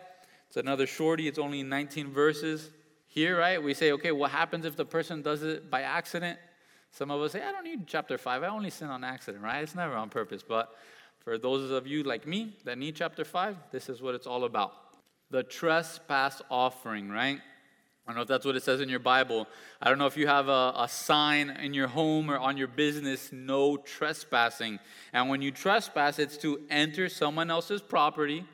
it's 0.48 0.58
another 0.58 0.86
shorty. 0.86 1.28
It's 1.28 1.40
only 1.40 1.64
19 1.64 2.12
verses. 2.12 2.70
Here, 3.08 3.40
right, 3.40 3.62
we 3.62 3.74
say, 3.74 3.92
okay, 3.94 4.12
what 4.12 4.30
happens 4.30 4.66
if 4.66 4.76
the 4.76 4.86
person 4.86 5.24
does 5.24 5.42
it 5.42 5.72
by 5.72 5.82
accident? 5.82 6.38
Some 6.92 7.10
of 7.10 7.20
us 7.22 7.32
say, 7.32 7.42
I 7.42 7.52
don't 7.52 7.64
need 7.64 7.88
chapter 7.88 8.20
5. 8.20 8.44
I 8.44 8.48
only 8.48 8.70
sin 8.70 8.90
on 8.90 9.04
accident, 9.04 9.44
right? 9.44 9.64
It's 9.64 9.74
never 9.74 9.96
on 9.96 10.10
purpose. 10.10 10.44
But 10.48 10.76
for 11.18 11.40
those 11.40 11.72
of 11.72 11.88
you 11.88 12.04
like 12.04 12.28
me 12.28 12.58
that 12.66 12.78
need 12.78 12.96
chapter 12.96 13.26
5, 13.26 13.58
this 13.72 13.90
is 13.90 14.04
what 14.04 14.14
it's 14.14 14.28
all 14.28 14.44
about 14.44 14.89
the 15.32 15.44
trespass 15.44 16.42
offering, 16.50 17.10
right? 17.10 17.40
I 18.06 18.12
don't 18.12 18.16
know 18.16 18.22
if 18.24 18.28
that's 18.28 18.46
what 18.46 18.56
it 18.56 18.64
says 18.64 18.82
in 18.82 18.90
your 18.90 19.00
Bible. 19.00 19.48
I 19.80 19.90
don't 19.90 20.00
know 20.00 20.08
if 20.08 20.18
you 20.18 20.26
have 20.26 20.48
a, 20.48 20.74
a, 20.76 20.88
sign 20.90 21.52
in 21.52 21.76
your 21.76 21.88
home 21.88 22.32
or 22.32 22.40
on 22.40 22.58
your 22.58 22.68
business, 22.68 23.30
no 23.32 23.78
trespassing. 23.78 24.80
And 25.14 25.30
when 25.30 25.44
you 25.44 25.52
trespass, 25.52 26.18
it's 26.18 26.36
to 26.38 26.62
enter 26.72 27.08
someone 27.08 27.52
else's 27.52 27.84
property 27.84 28.46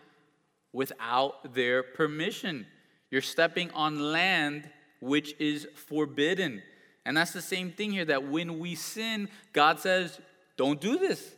without 0.73 1.53
their 1.53 1.83
permission. 1.83 2.67
You're 3.09 3.21
stepping 3.21 3.71
on 3.71 4.11
land 4.11 4.69
which 4.99 5.33
is 5.39 5.67
forbidden. 5.73 6.61
And 7.05 7.15
that's 7.15 7.31
the 7.31 7.41
same 7.41 7.71
thing 7.71 7.91
here 7.91 8.05
that 8.05 8.27
when 8.27 8.59
we 8.59 8.75
sin, 8.75 9.29
God 9.53 9.79
says, 9.79 10.19
don't 10.57 10.81
do 10.81 10.97
this. 10.97 11.33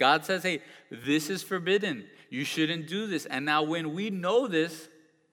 God 0.00 0.24
says, 0.24 0.42
hey, 0.42 0.62
this 0.90 1.28
is 1.28 1.42
forbidden. 1.42 2.06
You 2.30 2.44
shouldn't 2.44 2.88
do 2.88 3.06
this. 3.06 3.26
And 3.26 3.44
now, 3.44 3.62
when 3.62 3.94
we 3.94 4.08
know 4.08 4.48
this, 4.48 4.88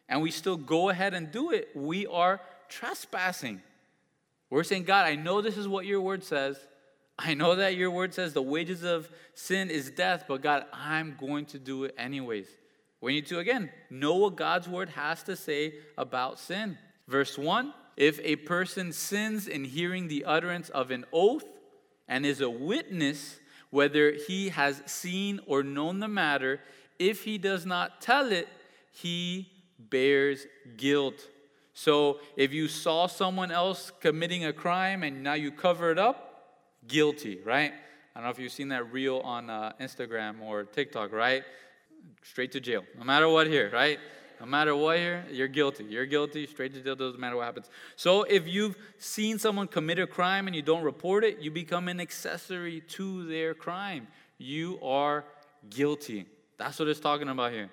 and 0.09 0.21
we 0.21 0.29
still 0.29 0.57
go 0.57 0.89
ahead 0.89 1.13
and 1.13 1.31
do 1.31 1.51
it, 1.51 1.69
we 1.73 2.05
are 2.05 2.41
trespassing. 2.67 3.61
We're 4.49 4.65
saying, 4.65 4.83
God, 4.83 5.05
I 5.05 5.15
know 5.15 5.41
this 5.41 5.57
is 5.57 5.69
what 5.69 5.85
your 5.85 6.01
word 6.01 6.21
says. 6.21 6.57
I 7.17 7.33
know 7.33 7.55
that 7.55 7.75
your 7.75 7.91
word 7.91 8.13
says 8.13 8.33
the 8.33 8.41
wages 8.41 8.83
of 8.83 9.09
sin 9.33 9.69
is 9.69 9.89
death, 9.89 10.25
but 10.27 10.41
God, 10.41 10.65
I'm 10.73 11.15
going 11.17 11.45
to 11.47 11.59
do 11.59 11.85
it 11.85 11.95
anyways. 11.97 12.47
We 12.99 13.13
need 13.13 13.27
to, 13.27 13.39
again, 13.39 13.69
know 13.89 14.15
what 14.15 14.35
God's 14.35 14.67
word 14.67 14.89
has 14.89 15.23
to 15.23 15.37
say 15.37 15.75
about 15.97 16.39
sin. 16.39 16.77
Verse 17.07 17.37
1 17.37 17.73
If 17.95 18.19
a 18.21 18.35
person 18.35 18.91
sins 18.91 19.47
in 19.47 19.63
hearing 19.63 20.09
the 20.09 20.25
utterance 20.25 20.67
of 20.69 20.91
an 20.91 21.05
oath 21.13 21.45
and 22.07 22.25
is 22.25 22.41
a 22.41 22.49
witness, 22.49 23.39
whether 23.69 24.11
he 24.11 24.49
has 24.49 24.81
seen 24.85 25.39
or 25.45 25.63
known 25.63 25.99
the 25.99 26.07
matter, 26.07 26.59
if 26.99 27.23
he 27.23 27.37
does 27.37 27.65
not 27.65 28.01
tell 28.01 28.31
it, 28.31 28.47
he 28.91 29.49
bears 29.77 30.45
guilt. 30.77 31.27
So 31.73 32.19
if 32.35 32.53
you 32.53 32.67
saw 32.67 33.07
someone 33.07 33.51
else 33.51 33.91
committing 33.99 34.45
a 34.45 34.53
crime 34.53 35.03
and 35.03 35.21
now 35.21 35.33
you 35.33 35.51
cover 35.51 35.91
it 35.91 35.99
up, 35.99 36.57
guilty, 36.87 37.39
right? 37.45 37.73
I 38.15 38.19
don't 38.19 38.23
know 38.23 38.31
if 38.31 38.39
you've 38.39 38.51
seen 38.51 38.69
that 38.69 38.91
reel 38.91 39.19
on 39.19 39.49
uh, 39.49 39.73
Instagram 39.79 40.41
or 40.41 40.63
TikTok, 40.63 41.11
right? 41.11 41.43
Straight 42.23 42.51
to 42.53 42.59
jail, 42.59 42.83
no 42.97 43.03
matter 43.03 43.29
what 43.29 43.45
here, 43.45 43.69
right? 43.71 43.99
No 44.39 44.45
matter 44.45 44.75
what 44.75 44.97
here, 44.97 45.25
you're 45.31 45.47
guilty. 45.47 45.83
You're 45.85 46.05
guilty, 46.05 46.45
straight 46.45 46.73
to 46.73 46.81
jail, 46.81 46.95
doesn't 46.95 47.19
matter 47.19 47.35
what 47.35 47.45
happens. 47.45 47.69
So 47.95 48.23
if 48.23 48.47
you've 48.47 48.77
seen 48.97 49.39
someone 49.39 49.67
commit 49.67 49.97
a 49.99 50.05
crime 50.05 50.47
and 50.47 50.55
you 50.55 50.61
don't 50.61 50.83
report 50.83 51.23
it, 51.23 51.39
you 51.39 51.49
become 51.49 51.87
an 51.87 51.99
accessory 51.99 52.81
to 52.89 53.25
their 53.27 53.53
crime. 53.53 54.07
You 54.37 54.79
are 54.83 55.25
guilty. 55.69 56.27
That's 56.57 56.77
what 56.77 56.87
it's 56.87 56.99
talking 56.99 57.29
about 57.29 57.51
here. 57.51 57.69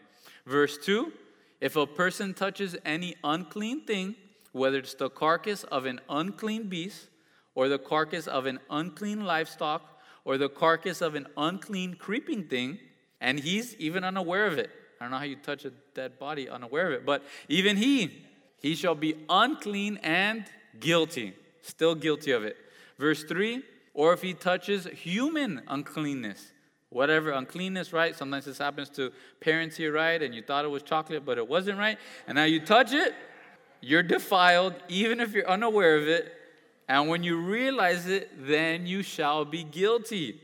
Verse 0.47 0.79
2 0.79 1.13
if 1.61 1.77
a 1.77 1.87
person 1.87 2.35
touches 2.35 2.77
any 2.85 3.15
unclean 3.25 3.87
thing, 3.87 4.17
whether 4.53 4.77
it's 4.77 4.93
the 4.95 5.09
carcass 5.09 5.65
of 5.65 5.87
an 5.87 5.99
unclean 6.11 6.69
beast, 6.69 7.09
or 7.55 7.69
the 7.69 7.79
carcass 7.79 8.27
of 8.27 8.45
an 8.45 8.59
unclean 8.69 9.25
livestock, 9.25 9.99
or 10.27 10.37
the 10.37 10.49
carcass 10.51 11.01
of 11.01 11.15
an 11.15 11.27
unclean 11.37 11.95
creeping 11.95 12.45
thing, 12.45 12.79
and 13.19 13.41
he's 13.41 13.75
even 13.77 14.05
unaware 14.05 14.47
of 14.47 14.59
it. 14.59 14.71
I 15.05 15.07
don't 15.07 15.11
know 15.11 15.19
how 15.19 15.25
you 15.25 15.37
touch 15.37 15.67
a 15.67 15.73
dead 15.93 16.19
body 16.19 16.49
unaware 16.49 16.87
of 16.87 16.93
it, 16.95 17.05
but 17.05 17.23
even 17.51 17.77
he, 17.77 18.25
he 18.63 18.75
shall 18.75 18.95
be 18.95 19.15
unclean 19.29 19.99
and 20.03 20.47
guilty, 20.81 21.35
still 21.61 21.95
guilty 21.95 22.31
of 22.31 22.43
it. 22.43 22.57
Verse 22.99 23.23
3 23.23 23.63
Or 23.93 24.15
if 24.15 24.23
he 24.23 24.33
touches 24.33 24.87
human 24.87 25.61
uncleanness, 25.69 26.53
whatever 26.89 27.33
uncleanness, 27.33 27.93
right? 27.93 28.17
Sometimes 28.17 28.47
this 28.47 28.57
happens 28.57 28.89
to 28.91 29.13
parents 29.41 29.77
here, 29.77 29.93
right? 29.93 30.23
And 30.23 30.35
you 30.35 30.41
thought 30.41 30.65
it 30.65 30.69
was 30.69 30.83
chocolate, 30.83 31.27
but 31.27 31.37
it 31.37 31.47
wasn't, 31.47 31.79
right? 31.79 31.99
And 32.27 32.37
now 32.37 32.45
you 32.45 32.61
touch 32.61 32.95
it, 32.95 33.13
you're 33.83 34.03
defiled, 34.03 34.73
even 34.89 35.21
if 35.21 35.35
you're 35.35 35.47
unaware 35.47 35.99
of 35.99 36.09
it. 36.09 36.33
And 36.89 37.11
when 37.11 37.23
you 37.23 37.37
realize 37.43 38.07
it, 38.07 38.31
then 38.39 38.87
you 38.87 39.03
shall 39.03 39.45
be 39.45 39.65
guilty. 39.65 40.41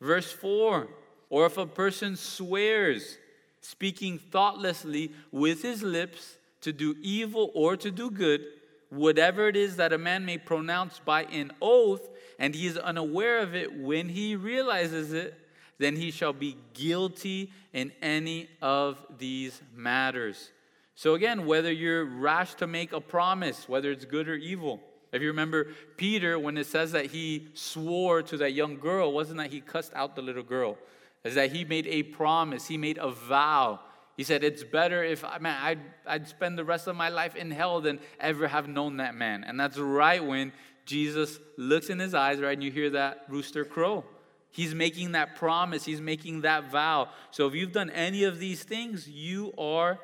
Verse 0.00 0.30
4 0.30 0.86
Or 1.30 1.46
if 1.46 1.58
a 1.58 1.66
person 1.66 2.14
swears, 2.14 3.18
speaking 3.64 4.18
thoughtlessly 4.18 5.10
with 5.32 5.62
his 5.62 5.82
lips 5.82 6.36
to 6.60 6.72
do 6.72 6.94
evil 7.00 7.50
or 7.54 7.76
to 7.78 7.90
do 7.90 8.10
good, 8.10 8.44
whatever 8.90 9.48
it 9.48 9.56
is 9.56 9.76
that 9.76 9.92
a 9.92 9.98
man 9.98 10.24
may 10.24 10.36
pronounce 10.36 11.00
by 11.04 11.24
an 11.24 11.50
oath, 11.62 12.08
and 12.38 12.54
he 12.54 12.66
is 12.66 12.76
unaware 12.76 13.40
of 13.40 13.54
it 13.54 13.72
when 13.72 14.08
he 14.08 14.36
realizes 14.36 15.12
it, 15.12 15.38
then 15.78 15.96
he 15.96 16.10
shall 16.10 16.32
be 16.32 16.56
guilty 16.74 17.50
in 17.72 17.90
any 18.02 18.48
of 18.60 18.98
these 19.18 19.60
matters. 19.74 20.50
So, 20.94 21.14
again, 21.14 21.46
whether 21.46 21.72
you're 21.72 22.04
rash 22.04 22.54
to 22.56 22.66
make 22.66 22.92
a 22.92 23.00
promise, 23.00 23.68
whether 23.68 23.90
it's 23.90 24.04
good 24.04 24.28
or 24.28 24.34
evil, 24.34 24.80
if 25.10 25.22
you 25.22 25.28
remember 25.28 25.68
Peter, 25.96 26.38
when 26.38 26.56
it 26.58 26.66
says 26.66 26.92
that 26.92 27.06
he 27.06 27.48
swore 27.54 28.22
to 28.22 28.36
that 28.38 28.52
young 28.52 28.78
girl, 28.78 29.12
wasn't 29.12 29.38
that 29.38 29.50
he 29.50 29.60
cussed 29.60 29.92
out 29.94 30.16
the 30.16 30.22
little 30.22 30.42
girl? 30.42 30.76
Is 31.24 31.36
that 31.36 31.52
he 31.52 31.64
made 31.64 31.86
a 31.86 32.02
promise, 32.02 32.66
he 32.66 32.76
made 32.76 32.98
a 32.98 33.10
vow. 33.10 33.80
He 34.16 34.24
said, 34.24 34.44
It's 34.44 34.62
better 34.62 35.02
if, 35.02 35.24
man, 35.40 35.58
I'd, 35.62 35.80
I'd 36.06 36.28
spend 36.28 36.58
the 36.58 36.64
rest 36.64 36.86
of 36.86 36.96
my 36.96 37.08
life 37.08 37.34
in 37.34 37.50
hell 37.50 37.80
than 37.80 37.98
ever 38.20 38.46
have 38.46 38.68
known 38.68 38.98
that 38.98 39.14
man. 39.14 39.44
And 39.44 39.58
that's 39.58 39.78
right 39.78 40.24
when 40.24 40.52
Jesus 40.84 41.38
looks 41.56 41.88
in 41.88 41.98
his 41.98 42.14
eyes, 42.14 42.40
right, 42.40 42.52
and 42.52 42.62
you 42.62 42.70
hear 42.70 42.90
that 42.90 43.24
rooster 43.28 43.64
crow. 43.64 44.04
He's 44.50 44.74
making 44.74 45.12
that 45.12 45.34
promise, 45.34 45.84
he's 45.84 46.00
making 46.00 46.42
that 46.42 46.70
vow. 46.70 47.08
So 47.30 47.46
if 47.48 47.54
you've 47.54 47.72
done 47.72 47.90
any 47.90 48.24
of 48.24 48.38
these 48.38 48.62
things, 48.62 49.08
you 49.08 49.52
are 49.58 49.98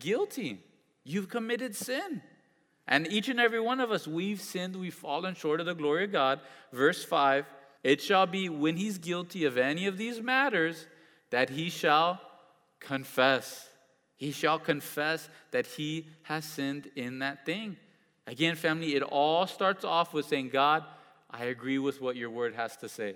guilty. 0.00 0.60
You've 1.04 1.28
committed 1.28 1.74
sin. 1.74 2.20
And 2.88 3.06
each 3.06 3.28
and 3.28 3.40
every 3.40 3.60
one 3.60 3.80
of 3.80 3.90
us, 3.90 4.06
we've 4.06 4.40
sinned, 4.40 4.76
we've 4.76 4.94
fallen 4.94 5.34
short 5.34 5.60
of 5.60 5.66
the 5.66 5.74
glory 5.74 6.04
of 6.04 6.12
God. 6.12 6.40
Verse 6.72 7.04
5 7.04 7.46
It 7.86 8.00
shall 8.00 8.26
be 8.26 8.48
when 8.48 8.76
he's 8.76 8.98
guilty 8.98 9.44
of 9.44 9.56
any 9.56 9.86
of 9.86 9.96
these 9.96 10.20
matters 10.20 10.88
that 11.30 11.50
he 11.50 11.70
shall 11.70 12.20
confess. 12.80 13.68
He 14.16 14.32
shall 14.32 14.58
confess 14.58 15.28
that 15.52 15.68
he 15.68 16.08
has 16.24 16.44
sinned 16.44 16.90
in 16.96 17.20
that 17.20 17.46
thing. 17.46 17.76
Again, 18.26 18.56
family, 18.56 18.96
it 18.96 19.04
all 19.04 19.46
starts 19.46 19.84
off 19.84 20.12
with 20.12 20.26
saying, 20.26 20.48
God, 20.48 20.82
I 21.30 21.44
agree 21.44 21.78
with 21.78 22.00
what 22.00 22.16
your 22.16 22.28
word 22.28 22.56
has 22.56 22.76
to 22.78 22.88
say. 22.88 23.14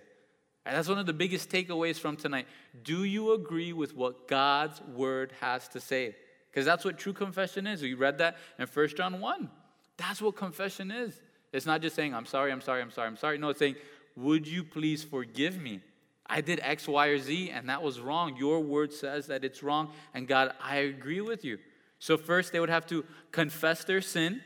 And 0.64 0.76
that's 0.76 0.88
one 0.88 0.98
of 0.98 1.06
the 1.06 1.12
biggest 1.12 1.50
takeaways 1.50 1.96
from 1.96 2.14
tonight. 2.16 2.46
Do 2.84 3.02
you 3.02 3.32
agree 3.32 3.72
with 3.72 3.96
what 3.96 4.28
God's 4.28 4.80
word 4.94 5.32
has 5.40 5.66
to 5.70 5.80
say? 5.80 6.14
Because 6.48 6.64
that's 6.64 6.84
what 6.84 6.96
true 6.96 7.12
confession 7.12 7.66
is. 7.66 7.82
We 7.82 7.94
read 7.94 8.18
that 8.18 8.36
in 8.56 8.68
1 8.68 8.88
John 8.96 9.18
1. 9.18 9.50
That's 9.96 10.22
what 10.22 10.36
confession 10.36 10.92
is. 10.92 11.20
It's 11.52 11.66
not 11.66 11.82
just 11.82 11.96
saying, 11.96 12.14
I'm 12.14 12.26
sorry, 12.26 12.52
I'm 12.52 12.60
sorry, 12.60 12.80
I'm 12.80 12.92
sorry, 12.92 13.08
I'm 13.08 13.16
sorry. 13.16 13.36
No, 13.36 13.48
it's 13.48 13.58
saying, 13.58 13.74
Would 14.20 14.46
you 14.46 14.64
please 14.64 15.02
forgive 15.02 15.60
me? 15.60 15.80
I 16.26 16.42
did 16.42 16.60
X, 16.62 16.86
Y, 16.86 17.06
or 17.06 17.18
Z, 17.18 17.50
and 17.50 17.68
that 17.68 17.82
was 17.82 18.00
wrong. 18.00 18.36
Your 18.36 18.60
word 18.60 18.92
says 18.92 19.26
that 19.28 19.44
it's 19.44 19.62
wrong, 19.62 19.92
and 20.14 20.28
God, 20.28 20.52
I 20.62 20.76
agree 20.76 21.20
with 21.20 21.44
you. 21.44 21.58
So, 21.98 22.16
first, 22.16 22.52
they 22.52 22.60
would 22.60 22.70
have 22.70 22.86
to 22.86 23.04
confess 23.32 23.84
their 23.84 24.00
sin. 24.00 24.42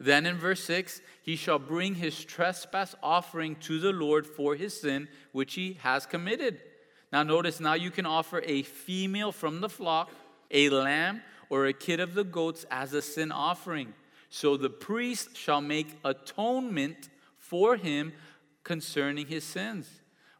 Then 0.00 0.26
in 0.26 0.36
verse 0.36 0.62
6, 0.64 1.00
he 1.22 1.36
shall 1.36 1.58
bring 1.58 1.94
his 1.94 2.24
trespass 2.24 2.94
offering 3.02 3.56
to 3.56 3.78
the 3.78 3.92
Lord 3.92 4.26
for 4.26 4.54
his 4.54 4.80
sin, 4.80 5.08
which 5.32 5.54
he 5.54 5.78
has 5.82 6.06
committed. 6.06 6.60
Now, 7.12 7.22
notice 7.22 7.60
now 7.60 7.74
you 7.74 7.90
can 7.90 8.06
offer 8.06 8.42
a 8.44 8.62
female 8.62 9.32
from 9.32 9.60
the 9.60 9.68
flock, 9.68 10.10
a 10.50 10.70
lamb, 10.70 11.22
or 11.50 11.66
a 11.66 11.72
kid 11.72 12.00
of 12.00 12.14
the 12.14 12.24
goats 12.24 12.64
as 12.70 12.92
a 12.94 13.02
sin 13.02 13.32
offering. 13.32 13.92
So 14.30 14.56
the 14.56 14.70
priest 14.70 15.36
shall 15.36 15.60
make 15.60 15.98
atonement 16.04 17.08
for 17.38 17.76
him 17.76 18.12
concerning 18.68 19.26
his 19.26 19.44
sins. 19.44 19.88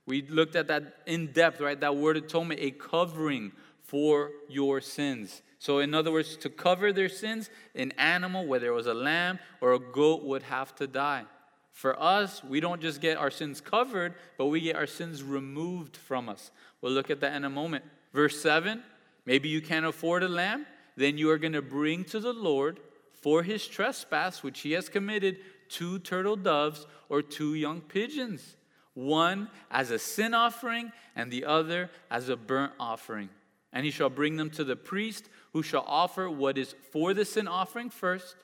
We 0.04 0.20
looked 0.22 0.54
at 0.54 0.68
that 0.68 0.98
in 1.06 1.32
depth, 1.32 1.60
right? 1.60 1.80
That 1.80 1.96
word 1.96 2.18
atonement, 2.18 2.60
a 2.60 2.70
covering 2.70 3.52
for 3.82 4.30
your 4.48 4.82
sins. 4.82 5.40
So, 5.58 5.78
in 5.78 5.94
other 5.94 6.12
words, 6.12 6.36
to 6.36 6.50
cover 6.50 6.92
their 6.92 7.08
sins, 7.08 7.48
an 7.74 7.92
animal, 7.96 8.46
whether 8.46 8.66
it 8.66 8.74
was 8.74 8.86
a 8.86 8.94
lamb 8.94 9.38
or 9.62 9.72
a 9.72 9.78
goat, 9.78 10.24
would 10.24 10.42
have 10.42 10.74
to 10.76 10.86
die. 10.86 11.24
For 11.72 12.00
us, 12.00 12.44
we 12.44 12.60
don't 12.60 12.82
just 12.82 13.00
get 13.00 13.16
our 13.16 13.30
sins 13.30 13.62
covered, 13.62 14.14
but 14.36 14.46
we 14.46 14.60
get 14.60 14.76
our 14.76 14.86
sins 14.86 15.22
removed 15.22 15.96
from 15.96 16.28
us. 16.28 16.50
We'll 16.82 16.92
look 16.92 17.10
at 17.10 17.20
that 17.20 17.34
in 17.34 17.44
a 17.44 17.50
moment. 17.50 17.84
Verse 18.12 18.40
7 18.40 18.82
maybe 19.24 19.48
you 19.48 19.60
can't 19.60 19.86
afford 19.86 20.22
a 20.22 20.28
lamb, 20.28 20.66
then 20.96 21.16
you 21.18 21.30
are 21.30 21.38
going 21.38 21.52
to 21.52 21.62
bring 21.62 22.04
to 22.04 22.20
the 22.20 22.32
Lord 22.32 22.80
for 23.12 23.42
his 23.42 23.66
trespass, 23.66 24.42
which 24.42 24.60
he 24.60 24.72
has 24.72 24.88
committed, 24.88 25.38
two 25.68 25.98
turtle 25.98 26.36
doves 26.36 26.86
or 27.08 27.22
two 27.22 27.54
young 27.54 27.80
pigeons, 27.80 28.56
one 28.94 29.48
as 29.70 29.90
a 29.90 29.98
sin 29.98 30.34
offering 30.34 30.92
and 31.14 31.30
the 31.30 31.44
other 31.44 31.90
as 32.10 32.28
a 32.28 32.36
burnt 32.36 32.72
offering. 32.78 33.28
And 33.72 33.84
he 33.84 33.90
shall 33.90 34.10
bring 34.10 34.36
them 34.36 34.50
to 34.50 34.64
the 34.64 34.76
priest, 34.76 35.28
who 35.52 35.62
shall 35.62 35.84
offer 35.86 36.28
what 36.30 36.56
is 36.56 36.74
for 36.90 37.12
the 37.14 37.24
sin 37.24 37.46
offering 37.46 37.90
first, 37.90 38.36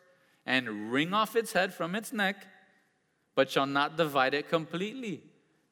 and 0.45 0.93
wring 0.93 1.15
off 1.15 1.35
its 1.35 1.53
head 1.53 1.73
from 1.73 1.95
its 1.95 2.13
neck, 2.13 2.47
but 3.35 3.51
shall 3.51 3.67
not 3.67 3.97
divide 3.97 4.35
it 4.35 4.49
completely. 4.49 5.23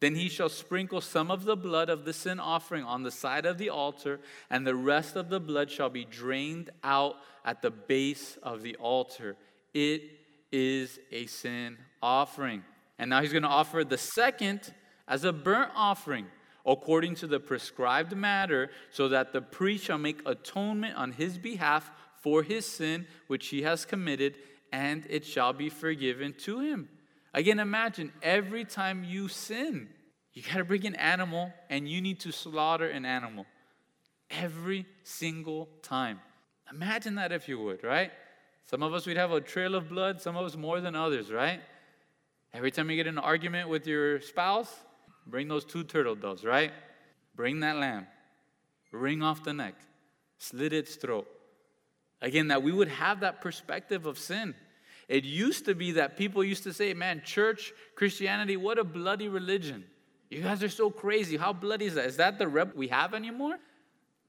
Then 0.01 0.17
he 0.17 0.29
shall 0.29 0.49
sprinkle 0.49 1.01
some 1.01 1.31
of 1.31 1.45
the 1.45 1.55
blood 1.55 1.89
of 1.89 2.05
the 2.05 2.13
sin 2.13 2.41
offering 2.41 2.83
on 2.83 3.05
the 3.05 3.11
side 3.13 3.47
of 3.47 3.59
the 3.59 3.71
altar, 3.71 4.19
and 4.51 4.67
the 4.67 4.75
rest 4.75 5.15
of 5.15 5.29
the 5.29 5.39
blood 5.39 5.71
shall 5.71 5.91
be 5.91 6.05
drained 6.05 6.71
out 6.83 7.17
at 7.45 7.63
the 7.63 7.71
base 7.71 8.37
of 8.43 8.63
the 8.63 8.75
altar. 8.77 9.37
It 9.73 10.03
is 10.53 11.01
a 11.11 11.27
sin 11.27 11.79
offering. 12.03 12.63
And 12.99 13.11
now 13.11 13.23
he's 13.23 13.33
going 13.33 13.43
to 13.43 13.49
offer 13.49 13.83
the 13.83 13.99
second 13.99 14.73
as 15.09 15.25
a 15.25 15.33
burnt 15.33 15.73
offering 15.75 16.27
according 16.65 17.17
to 17.17 17.27
the 17.27 17.41
prescribed 17.41 18.17
matter, 18.17 18.71
so 18.91 19.09
that 19.09 19.33
the 19.33 19.43
priest 19.43 19.85
shall 19.85 19.99
make 19.99 20.21
atonement 20.27 20.97
on 20.97 21.13
his 21.13 21.39
behalf 21.39 21.91
for 22.21 22.43
his 22.43 22.65
sin 22.65 23.07
which 23.27 23.49
he 23.49 23.63
has 23.63 23.85
committed, 23.85 24.37
and 24.73 25.07
it 25.11 25.25
shall 25.25 25.53
be 25.53 25.69
forgiven 25.69 26.33
to 26.33 26.61
him. 26.61 26.89
Again, 27.35 27.59
imagine 27.59 28.13
every 28.23 28.65
time 28.65 29.05
you 29.05 29.29
sin, 29.29 29.89
you 30.35 30.43
got 30.43 30.59
to 30.59 30.65
bring 30.65 30.87
an 30.87 30.95
animal 30.97 31.53
and 31.69 31.89
you 31.89 32.01
need 32.01 32.21
to 32.21 32.33
slaughter 32.33 32.89
an 32.89 33.05
animal. 33.05 33.47
Every 34.31 34.87
single 35.03 35.69
time. 35.83 36.21
Imagine 36.71 37.17
that 37.17 37.33
if 37.33 37.49
you 37.49 37.59
would, 37.59 37.85
right? 37.85 38.13
Some 38.65 38.83
of 38.83 38.95
us, 38.95 39.07
we'd 39.07 39.17
have 39.17 39.33
a 39.33 39.41
trail 39.41 39.75
of 39.75 39.89
blood, 39.89 40.21
some 40.21 40.37
of 40.37 40.47
us 40.47 40.57
more 40.57 40.81
than 40.81 40.95
others, 40.95 41.31
right? 41.31 41.61
Every 42.55 42.71
time 42.71 42.91
you 42.91 42.97
get 42.97 43.07
in 43.07 43.19
an 43.19 43.25
argument 43.25 43.69
with 43.69 43.87
your 43.87 44.21
spouse, 44.21 44.75
bring 45.27 45.49
those 45.49 45.65
two 45.65 45.85
turtle 45.85 46.15
doves, 46.15 46.45
right? 46.45 46.73
Bring 47.35 47.61
that 47.61 47.77
lamb, 47.77 48.07
wring 48.91 49.23
off 49.23 49.43
the 49.45 49.53
neck, 49.53 49.75
slit 50.39 50.73
its 50.73 50.97
throat. 50.97 51.27
Again, 52.21 52.49
that 52.49 52.63
we 52.63 52.73
would 52.73 52.89
have 52.89 53.21
that 53.21 53.41
perspective 53.41 54.07
of 54.07 54.19
sin. 54.19 54.55
It 55.09 55.25
used 55.25 55.65
to 55.65 55.75
be 55.75 55.93
that 55.93 56.17
people 56.17 56.45
used 56.45 56.63
to 56.63 56.73
say, 56.73 56.95
man, 56.95 57.23
church, 57.25 57.73
Christianity, 57.97 58.57
what 58.57 58.79
a 58.79 58.85
bloody 58.85 59.29
religion. 59.29 59.85
You 60.31 60.41
guys 60.41 60.63
are 60.63 60.69
so 60.69 60.89
crazy. 60.89 61.37
How 61.37 61.53
bloody 61.53 61.87
is 61.87 61.95
that? 61.97 62.07
Is 62.07 62.17
that 62.17 62.39
the 62.39 62.49
rep 62.49 62.75
we 62.75 62.89
have 62.89 63.13
anymore? 63.13 63.59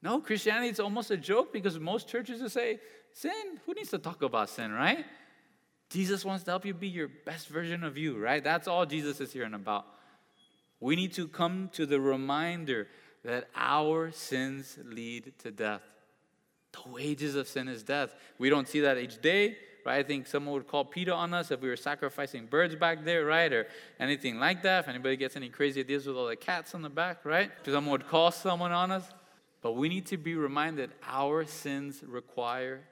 No, 0.02 0.20
Christianity 0.20 0.68
is 0.68 0.80
almost 0.80 1.10
a 1.10 1.16
joke 1.16 1.52
because 1.52 1.78
most 1.78 2.08
churches 2.08 2.52
say, 2.52 2.80
sin, 3.14 3.60
who 3.64 3.72
needs 3.72 3.90
to 3.90 3.98
talk 3.98 4.22
about 4.22 4.50
sin, 4.50 4.72
right? 4.72 5.04
Jesus 5.88 6.24
wants 6.24 6.44
to 6.44 6.50
help 6.50 6.66
you 6.66 6.74
be 6.74 6.88
your 6.88 7.08
best 7.24 7.48
version 7.48 7.84
of 7.84 7.96
you, 7.96 8.18
right? 8.18 8.42
That's 8.42 8.68
all 8.68 8.84
Jesus 8.84 9.20
is 9.20 9.32
hearing 9.32 9.54
about. 9.54 9.86
We 10.80 10.96
need 10.96 11.14
to 11.14 11.28
come 11.28 11.70
to 11.74 11.86
the 11.86 12.00
reminder 12.00 12.88
that 13.24 13.48
our 13.54 14.10
sins 14.10 14.78
lead 14.84 15.32
to 15.38 15.50
death. 15.50 15.82
The 16.72 16.90
wages 16.90 17.36
of 17.36 17.46
sin 17.46 17.68
is 17.68 17.82
death. 17.82 18.14
We 18.38 18.50
don't 18.50 18.66
see 18.66 18.80
that 18.80 18.98
each 18.98 19.22
day, 19.22 19.56
right? 19.86 20.00
I 20.00 20.02
think 20.02 20.26
someone 20.26 20.54
would 20.54 20.66
call 20.66 20.84
PETA 20.84 21.14
on 21.14 21.32
us 21.32 21.52
if 21.52 21.60
we 21.60 21.68
were 21.68 21.76
sacrificing 21.76 22.46
birds 22.46 22.74
back 22.74 23.04
there, 23.04 23.24
right? 23.24 23.52
Or 23.52 23.68
anything 24.00 24.40
like 24.40 24.62
that. 24.62 24.80
If 24.80 24.88
anybody 24.88 25.16
gets 25.16 25.36
any 25.36 25.48
crazy 25.48 25.80
ideas 25.80 26.06
with 26.06 26.16
all 26.16 26.26
the 26.26 26.36
cats 26.36 26.74
on 26.74 26.82
the 26.82 26.90
back, 26.90 27.24
right? 27.24 27.52
Someone 27.64 27.92
would 27.92 28.08
call 28.08 28.32
someone 28.32 28.72
on 28.72 28.90
us. 28.90 29.08
But 29.62 29.76
we 29.76 29.88
need 29.88 30.06
to 30.06 30.16
be 30.16 30.34
reminded 30.34 30.90
our 31.06 31.46
sins 31.46 32.02
require 32.04 32.82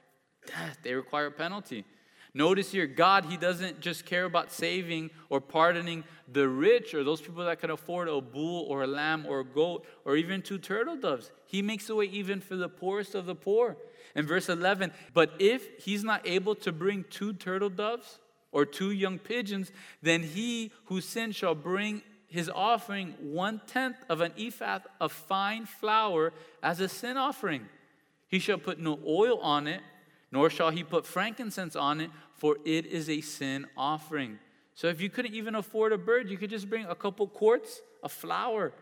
death, 0.45 0.79
they 0.83 0.93
require 0.93 1.27
a 1.27 1.31
penalty. 1.31 1.85
Notice 2.33 2.71
here, 2.71 2.87
God, 2.87 3.25
He 3.25 3.37
doesn't 3.37 3.79
just 3.79 4.05
care 4.05 4.25
about 4.25 4.51
saving 4.51 5.11
or 5.29 5.39
pardoning 5.39 6.03
the 6.31 6.47
rich 6.47 6.93
or 6.95 7.03
those 7.03 7.21
people 7.21 7.45
that 7.45 7.59
can 7.59 7.69
afford 7.69 8.07
a 8.07 8.19
bull 8.21 8.65
or 8.67 8.83
a 8.83 8.87
lamb 8.87 9.25
or 9.27 9.41
a 9.41 9.45
goat 9.45 9.85
or 10.03 10.15
even 10.15 10.41
two 10.41 10.57
turtle 10.57 10.95
doves. 10.95 11.31
He 11.45 11.61
makes 11.61 11.89
a 11.89 11.95
way 11.95 12.05
even 12.05 12.41
for 12.41 12.55
the 12.55 12.69
poorest 12.69 13.13
of 13.13 13.27
the 13.27 13.35
poor. 13.35 13.77
In 14.15 14.27
verse 14.27 14.47
11, 14.49 14.91
but 15.13 15.31
if 15.39 15.83
he's 15.83 16.03
not 16.03 16.27
able 16.27 16.53
to 16.55 16.71
bring 16.71 17.03
two 17.09 17.33
turtle 17.33 17.69
doves 17.69 18.19
or 18.51 18.63
two 18.63 18.91
young 18.91 19.17
pigeons, 19.17 19.71
then 20.03 20.21
he 20.21 20.71
who 20.85 21.01
sinned 21.01 21.35
shall 21.35 21.55
bring 21.55 22.03
his 22.27 22.49
offering 22.49 23.15
one 23.21 23.61
tenth 23.67 23.97
of 24.09 24.21
an 24.21 24.31
ephah 24.37 24.79
of 24.99 25.11
fine 25.11 25.65
flour 25.65 26.33
as 26.61 26.79
a 26.79 26.89
sin 26.89 27.17
offering. 27.17 27.67
He 28.27 28.39
shall 28.39 28.57
put 28.57 28.79
no 28.79 28.99
oil 29.05 29.37
on 29.39 29.67
it, 29.67 29.81
nor 30.33 30.49
shall 30.49 30.71
he 30.71 30.83
put 30.83 31.05
frankincense 31.05 31.75
on 31.75 32.01
it, 32.01 32.09
for 32.33 32.57
it 32.65 32.87
is 32.87 33.07
a 33.07 33.21
sin 33.21 33.67
offering. 33.77 34.39
So 34.73 34.87
if 34.87 34.99
you 34.99 35.07
couldn't 35.07 35.35
even 35.35 35.53
afford 35.53 35.93
a 35.93 35.97
bird, 35.97 36.27
you 36.27 36.37
could 36.37 36.49
just 36.49 36.67
bring 36.67 36.87
a 36.87 36.95
couple 36.95 37.27
quarts 37.27 37.81
of 38.01 38.11
flour 38.11 38.73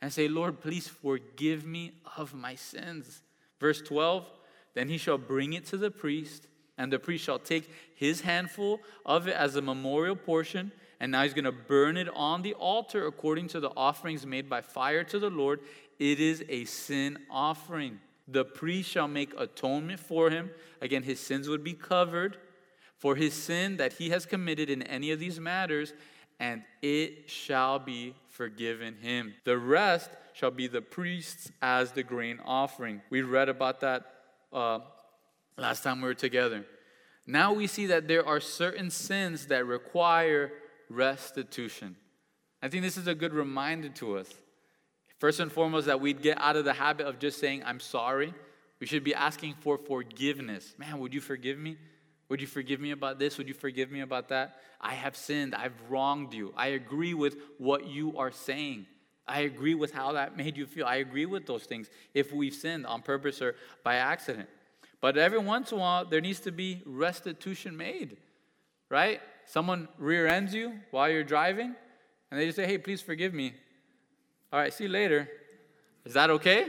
and 0.00 0.10
say, 0.10 0.28
Lord, 0.28 0.62
please 0.62 0.88
forgive 0.88 1.66
me 1.66 1.92
of 2.16 2.32
my 2.32 2.54
sins. 2.54 3.20
Verse 3.60 3.82
12 3.82 4.24
then 4.72 4.88
he 4.88 4.98
shall 4.98 5.18
bring 5.18 5.52
it 5.52 5.66
to 5.66 5.76
the 5.76 5.90
priest, 5.90 6.48
and 6.76 6.92
the 6.92 6.98
priest 6.98 7.22
shall 7.22 7.38
take 7.38 7.70
his 7.94 8.22
handful 8.22 8.80
of 9.06 9.28
it 9.28 9.34
as 9.34 9.54
a 9.54 9.62
memorial 9.62 10.16
portion, 10.16 10.72
and 10.98 11.12
now 11.12 11.22
he's 11.22 11.34
going 11.34 11.44
to 11.44 11.52
burn 11.52 11.96
it 11.96 12.08
on 12.12 12.42
the 12.42 12.54
altar 12.54 13.06
according 13.06 13.46
to 13.48 13.60
the 13.60 13.70
offerings 13.76 14.26
made 14.26 14.48
by 14.48 14.62
fire 14.62 15.04
to 15.04 15.20
the 15.20 15.30
Lord. 15.30 15.60
It 16.00 16.18
is 16.18 16.44
a 16.48 16.64
sin 16.64 17.18
offering. 17.30 18.00
The 18.26 18.44
priest 18.44 18.90
shall 18.90 19.08
make 19.08 19.32
atonement 19.38 20.00
for 20.00 20.30
him. 20.30 20.50
Again, 20.80 21.02
his 21.02 21.20
sins 21.20 21.48
would 21.48 21.62
be 21.62 21.74
covered 21.74 22.38
for 22.96 23.16
his 23.16 23.34
sin 23.34 23.76
that 23.76 23.94
he 23.94 24.10
has 24.10 24.24
committed 24.24 24.70
in 24.70 24.82
any 24.82 25.10
of 25.10 25.20
these 25.20 25.38
matters, 25.38 25.92
and 26.40 26.62
it 26.80 27.28
shall 27.28 27.78
be 27.78 28.14
forgiven 28.28 28.96
him. 29.00 29.34
The 29.44 29.58
rest 29.58 30.10
shall 30.32 30.50
be 30.50 30.66
the 30.66 30.80
priest's 30.80 31.50
as 31.60 31.92
the 31.92 32.02
grain 32.02 32.40
offering. 32.44 33.02
We 33.10 33.22
read 33.22 33.48
about 33.48 33.80
that 33.80 34.04
uh, 34.52 34.80
last 35.56 35.82
time 35.82 36.00
we 36.00 36.08
were 36.08 36.14
together. 36.14 36.64
Now 37.26 37.52
we 37.52 37.66
see 37.66 37.86
that 37.86 38.08
there 38.08 38.26
are 38.26 38.40
certain 38.40 38.90
sins 38.90 39.46
that 39.46 39.66
require 39.66 40.52
restitution. 40.88 41.96
I 42.62 42.68
think 42.68 42.82
this 42.82 42.96
is 42.96 43.06
a 43.06 43.14
good 43.14 43.32
reminder 43.32 43.88
to 43.90 44.18
us. 44.18 44.28
First 45.18 45.40
and 45.40 45.50
foremost, 45.50 45.86
that 45.86 46.00
we'd 46.00 46.22
get 46.22 46.40
out 46.40 46.56
of 46.56 46.64
the 46.64 46.72
habit 46.72 47.06
of 47.06 47.18
just 47.18 47.38
saying, 47.38 47.62
I'm 47.64 47.80
sorry. 47.80 48.34
We 48.80 48.86
should 48.86 49.04
be 49.04 49.14
asking 49.14 49.54
for 49.60 49.78
forgiveness. 49.78 50.74
Man, 50.76 50.98
would 50.98 51.14
you 51.14 51.20
forgive 51.20 51.58
me? 51.58 51.76
Would 52.28 52.40
you 52.40 52.46
forgive 52.46 52.80
me 52.80 52.90
about 52.90 53.18
this? 53.18 53.38
Would 53.38 53.48
you 53.48 53.54
forgive 53.54 53.90
me 53.90 54.00
about 54.00 54.28
that? 54.30 54.60
I 54.80 54.94
have 54.94 55.16
sinned. 55.16 55.54
I've 55.54 55.74
wronged 55.88 56.34
you. 56.34 56.52
I 56.56 56.68
agree 56.68 57.14
with 57.14 57.36
what 57.58 57.86
you 57.86 58.18
are 58.18 58.32
saying. 58.32 58.86
I 59.26 59.40
agree 59.40 59.74
with 59.74 59.92
how 59.92 60.12
that 60.12 60.36
made 60.36 60.56
you 60.56 60.66
feel. 60.66 60.86
I 60.86 60.96
agree 60.96 61.26
with 61.26 61.46
those 61.46 61.64
things 61.64 61.88
if 62.12 62.32
we've 62.32 62.54
sinned 62.54 62.86
on 62.86 63.02
purpose 63.02 63.40
or 63.40 63.54
by 63.82 63.96
accident. 63.96 64.48
But 65.00 65.16
every 65.16 65.38
once 65.38 65.72
in 65.72 65.78
a 65.78 65.80
while, 65.80 66.04
there 66.04 66.20
needs 66.20 66.40
to 66.40 66.52
be 66.52 66.82
restitution 66.86 67.76
made, 67.76 68.16
right? 68.90 69.20
Someone 69.46 69.88
rear 69.98 70.26
ends 70.26 70.54
you 70.54 70.74
while 70.90 71.10
you're 71.10 71.24
driving, 71.24 71.74
and 72.30 72.40
they 72.40 72.46
just 72.46 72.56
say, 72.56 72.66
hey, 72.66 72.78
please 72.78 73.02
forgive 73.02 73.34
me. 73.34 73.54
All 74.54 74.60
right, 74.60 74.72
see 74.72 74.84
you 74.84 74.90
later. 74.90 75.28
Is 76.04 76.12
that 76.12 76.30
okay? 76.30 76.68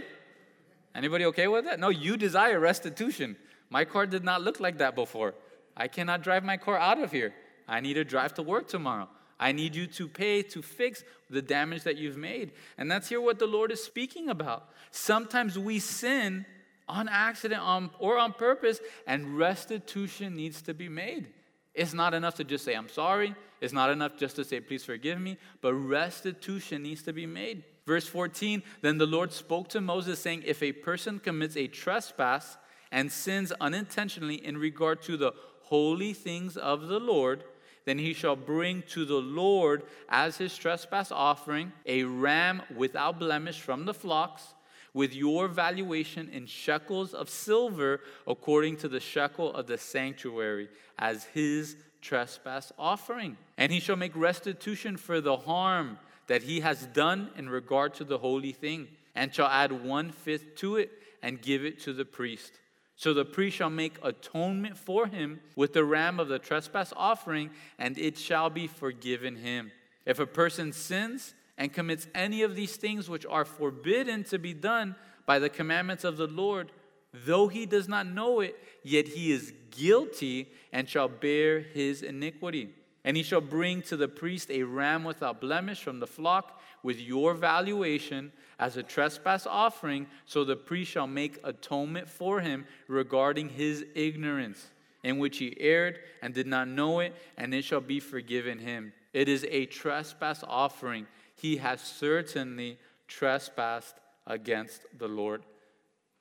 Anybody 0.96 1.24
okay 1.26 1.48
with 1.48 1.66
that? 1.66 1.80
No, 1.80 1.90
you 1.90 2.18
desire 2.18 2.60
restitution. 2.60 3.36
My 3.70 3.86
car 3.86 4.08
did 4.08 4.24
not 4.24 4.42
look 4.42 4.60
like 4.60 4.80
that 4.80 4.96
before. 4.96 5.36
I 5.78 5.88
cannot 5.88 6.24
drive 6.24 6.44
my 6.44 6.58
car 6.58 6.80
out 6.80 7.00
of 7.00 7.12
here. 7.12 7.36
I 7.68 7.82
need 7.82 7.94
to 7.94 8.04
drive 8.04 8.34
to 8.36 8.42
work 8.42 8.68
tomorrow. 8.68 9.08
I 9.40 9.52
need 9.52 9.76
you 9.76 9.86
to 9.86 10.08
pay 10.08 10.42
to 10.42 10.64
fix 10.64 11.04
the 11.30 11.44
damage 11.44 11.84
that 11.84 11.96
you've 11.96 12.18
made. 12.18 12.54
And 12.80 12.90
that's 12.90 13.08
here 13.08 13.22
what 13.22 13.38
the 13.38 13.46
Lord 13.46 13.72
is 13.72 13.84
speaking 13.84 14.30
about. 14.30 14.68
Sometimes 14.90 15.60
we 15.60 15.78
sin 15.78 16.48
on 16.88 17.08
accident 17.08 17.62
on, 17.62 17.92
or 18.00 18.18
on 18.18 18.34
purpose, 18.34 18.80
and 19.06 19.38
restitution 19.38 20.36
needs 20.36 20.64
to 20.64 20.74
be 20.74 20.90
made. 20.90 21.28
It's 21.76 21.94
not 21.94 22.16
enough 22.16 22.34
to 22.38 22.44
just 22.44 22.66
say, 22.66 22.74
I'm 22.74 22.90
sorry. 22.90 23.36
It's 23.62 23.74
not 23.74 23.92
enough 23.92 24.18
just 24.18 24.38
to 24.38 24.44
say, 24.44 24.60
please 24.60 24.84
forgive 24.84 25.22
me, 25.22 25.38
but 25.62 25.76
restitution 25.76 26.82
needs 26.82 27.04
to 27.04 27.14
be 27.14 27.28
made. 27.28 27.64
Verse 27.86 28.08
14 28.08 28.64
Then 28.82 28.98
the 28.98 29.06
Lord 29.06 29.32
spoke 29.32 29.70
to 29.70 29.82
Moses, 29.82 30.20
saying, 30.20 30.44
If 30.46 30.64
a 30.64 30.72
person 30.72 31.20
commits 31.20 31.56
a 31.56 31.68
trespass 31.68 32.58
and 32.92 33.12
sins 33.12 33.52
unintentionally 33.60 34.36
in 34.36 34.58
regard 34.58 35.02
to 35.04 35.18
the 35.18 35.34
holy 35.64 36.14
things 36.14 36.58
of 36.58 36.88
the 36.88 37.00
Lord, 37.00 37.44
then 37.86 38.00
he 38.00 38.14
shall 38.14 38.36
bring 38.36 38.84
to 38.90 39.06
the 39.06 39.22
Lord 39.22 39.84
as 40.10 40.38
his 40.38 40.58
trespass 40.58 41.12
offering 41.12 41.72
a 41.86 42.04
ram 42.04 42.62
without 42.76 43.20
blemish 43.20 43.62
from 43.62 43.86
the 43.86 43.94
flocks, 43.94 44.54
with 44.94 45.14
your 45.14 45.48
valuation 45.48 46.30
in 46.30 46.46
shekels 46.46 47.14
of 47.14 47.30
silver, 47.30 48.00
according 48.26 48.78
to 48.78 48.88
the 48.88 49.00
shekel 49.00 49.54
of 49.54 49.68
the 49.68 49.78
sanctuary, 49.78 50.70
as 50.98 51.26
his 51.26 51.76
trespass 52.02 52.72
offering. 52.80 53.38
And 53.58 53.72
he 53.72 53.80
shall 53.80 53.98
make 53.98 54.16
restitution 54.16 54.96
for 54.96 55.20
the 55.22 55.38
harm 55.38 56.00
that 56.28 56.44
he 56.44 56.62
has 56.62 56.86
done 56.88 57.30
in 57.38 57.50
regard 57.50 57.94
to 57.96 58.04
the 58.04 58.18
holy 58.18 58.52
thing, 58.52 58.88
and 59.14 59.34
shall 59.34 59.48
add 59.48 59.72
one 59.72 60.12
fifth 60.12 60.56
to 60.56 60.76
it 60.78 60.92
and 61.22 61.42
give 61.42 61.64
it 61.64 61.80
to 61.82 61.94
the 61.94 62.06
priest. 62.06 62.60
So 62.98 63.14
the 63.14 63.26
priest 63.26 63.58
shall 63.58 63.70
make 63.70 63.98
atonement 64.04 64.78
for 64.78 65.08
him 65.08 65.42
with 65.56 65.74
the 65.74 65.84
ram 65.84 66.20
of 66.20 66.28
the 66.28 66.40
trespass 66.40 66.94
offering, 66.96 67.50
and 67.78 67.98
it 67.98 68.18
shall 68.18 68.50
be 68.50 68.68
forgiven 68.68 69.36
him. 69.36 69.72
If 70.06 70.20
a 70.20 70.26
person 70.26 70.72
sins 70.72 71.34
and 71.58 71.74
commits 71.74 72.08
any 72.14 72.42
of 72.42 72.56
these 72.56 72.76
things 72.78 73.10
which 73.10 73.26
are 73.26 73.46
forbidden 73.46 74.24
to 74.26 74.38
be 74.38 74.54
done 74.54 74.96
by 75.26 75.40
the 75.40 75.50
commandments 75.50 76.04
of 76.04 76.18
the 76.18 76.28
Lord, 76.28 76.72
though 77.14 77.48
he 77.48 77.66
does 77.66 77.88
not 77.88 78.08
know 78.08 78.40
it, 78.40 78.58
yet 78.84 79.08
he 79.08 79.32
is 79.32 79.54
guilty 79.72 80.50
and 80.72 80.88
shall 80.88 81.08
bear 81.08 81.60
his 81.60 82.02
iniquity. 82.02 82.70
And 83.06 83.16
he 83.16 83.24
shall 83.24 83.40
bring 83.40 83.84
to 83.84 83.96
the 83.96 84.10
priest 84.10 84.52
a 84.52 84.64
ram 84.64 85.06
without 85.06 85.40
blemish 85.40 85.82
from 85.82 86.00
the 86.00 86.08
flock 86.08 86.60
with 86.84 87.00
your 87.00 87.34
valuation 87.36 88.34
as 88.60 88.76
a 88.76 88.84
trespass 88.84 89.48
offering, 89.48 90.08
so 90.26 90.44
the 90.44 90.58
priest 90.58 90.92
shall 90.92 91.08
make 91.08 91.40
atonement 91.44 92.10
for 92.10 92.42
him 92.42 92.66
regarding 92.88 93.50
his 93.50 93.86
ignorance. 93.96 94.72
in 95.06 95.20
which 95.20 95.38
he 95.38 95.56
erred 95.60 96.00
and 96.24 96.34
did 96.34 96.48
not 96.48 96.68
know 96.68 97.00
it, 97.00 97.16
and 97.38 97.54
it 97.54 97.64
shall 97.64 97.80
be 97.80 98.00
forgiven 98.00 98.58
him. 98.58 98.92
It 99.14 99.30
is 99.30 99.46
a 99.52 99.68
trespass 99.68 100.44
offering. 100.48 101.06
He 101.36 101.58
has 101.58 101.80
certainly 101.80 102.80
trespassed 103.08 103.94
against 104.26 104.82
the 104.98 105.08
Lord. 105.08 105.44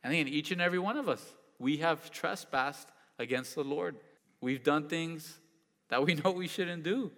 And 0.03 0.13
again, 0.13 0.29
each 0.29 0.51
and 0.51 0.61
every 0.61 0.79
one 0.79 0.99
of 0.99 1.09
us, 1.09 1.25
we 1.59 1.79
have 1.79 2.11
trespassed 2.11 2.89
against 3.19 3.55
the 3.55 3.65
Lord. 3.65 3.97
We've 4.43 4.63
done 4.63 4.87
things 4.87 5.39
that 5.95 6.05
we 6.05 6.17
know 6.17 6.33
we 6.33 6.49
shouldn't 6.49 6.83
do. 6.83 7.13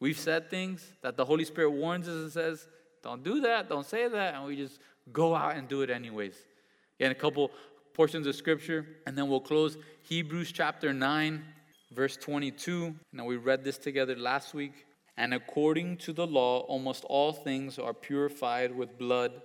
We've 0.00 0.18
said 0.18 0.48
things 0.48 0.90
that 1.02 1.18
the 1.18 1.24
Holy 1.26 1.44
Spirit 1.44 1.72
warns 1.72 2.08
us 2.08 2.14
and 2.14 2.32
says, 2.32 2.66
don't 3.02 3.22
do 3.22 3.42
that, 3.42 3.68
don't 3.68 3.84
say 3.84 4.08
that, 4.08 4.34
and 4.34 4.46
we 4.46 4.56
just 4.56 4.80
go 5.12 5.34
out 5.34 5.54
and 5.54 5.68
do 5.68 5.82
it 5.82 5.90
anyways. 5.90 6.34
Again, 6.98 7.10
a 7.10 7.14
couple 7.14 7.50
portions 7.92 8.26
of 8.26 8.34
scripture, 8.34 8.86
and 9.06 9.18
then 9.18 9.28
we'll 9.28 9.38
close 9.38 9.76
Hebrews 10.00 10.50
chapter 10.50 10.94
9, 10.94 11.44
verse 11.92 12.16
22. 12.16 12.94
Now, 13.12 13.26
we 13.26 13.36
read 13.36 13.64
this 13.64 13.76
together 13.76 14.16
last 14.16 14.54
week. 14.54 14.86
And 15.18 15.34
according 15.34 15.98
to 15.98 16.14
the 16.14 16.26
law, 16.26 16.60
almost 16.60 17.04
all 17.04 17.34
things 17.34 17.78
are 17.78 17.92
purified 17.92 18.74
with 18.74 18.96
blood, 18.96 19.42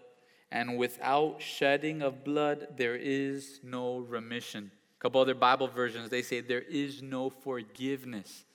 and 0.49 0.77
without 0.77 1.41
shedding 1.41 2.01
of 2.01 2.23
blood, 2.23 2.67
there 2.77 2.95
is 2.95 3.59
no 3.65 3.97
remission. 3.97 4.71
A 4.97 5.01
couple 5.01 5.19
other 5.19 5.35
Bible 5.35 5.67
versions, 5.67 6.09
they 6.09 6.21
say 6.21 6.39
there 6.39 6.61
is 6.61 7.01
no 7.01 7.29
forgiveness. 7.29 8.45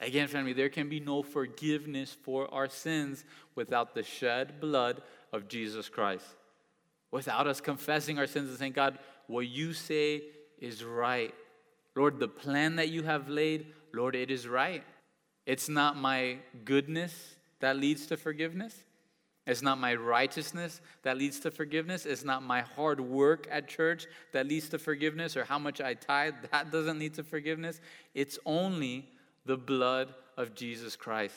Again, 0.00 0.28
family, 0.28 0.54
there 0.54 0.70
can 0.70 0.88
be 0.88 0.98
no 0.98 1.22
forgiveness 1.22 2.16
for 2.22 2.52
our 2.52 2.68
sins 2.68 3.24
without 3.54 3.94
the 3.94 4.02
shed 4.02 4.60
blood 4.60 5.02
of 5.32 5.46
Jesus 5.46 5.88
Christ. 5.88 6.24
Without 7.10 7.46
us 7.46 7.60
confessing 7.60 8.18
our 8.18 8.26
sins 8.26 8.48
and 8.48 8.58
saying, 8.58 8.72
God, 8.72 8.98
what 9.26 9.46
you 9.46 9.74
say 9.74 10.22
is 10.58 10.84
right. 10.84 11.34
Lord, 11.94 12.18
the 12.18 12.28
plan 12.28 12.76
that 12.76 12.88
you 12.88 13.02
have 13.02 13.28
laid, 13.28 13.66
Lord, 13.92 14.14
it 14.14 14.30
is 14.30 14.48
right. 14.48 14.82
It's 15.44 15.68
not 15.68 15.96
my 15.96 16.38
goodness 16.64 17.34
that 17.60 17.76
leads 17.76 18.06
to 18.06 18.16
forgiveness. 18.16 18.84
It's 19.46 19.62
not 19.62 19.78
my 19.78 19.94
righteousness 19.94 20.80
that 21.02 21.18
leads 21.18 21.40
to 21.40 21.50
forgiveness. 21.50 22.06
It's 22.06 22.24
not 22.24 22.42
my 22.42 22.60
hard 22.60 23.00
work 23.00 23.48
at 23.50 23.68
church 23.68 24.06
that 24.32 24.46
leads 24.46 24.68
to 24.70 24.78
forgiveness 24.78 25.36
or 25.36 25.44
how 25.44 25.58
much 25.58 25.80
I 25.80 25.94
tithe. 25.94 26.34
That 26.52 26.70
doesn't 26.72 26.98
lead 26.98 27.14
to 27.14 27.24
forgiveness. 27.24 27.80
It's 28.14 28.38
only 28.46 29.08
the 29.44 29.56
blood 29.56 30.14
of 30.36 30.54
Jesus 30.54 30.96
Christ. 30.96 31.34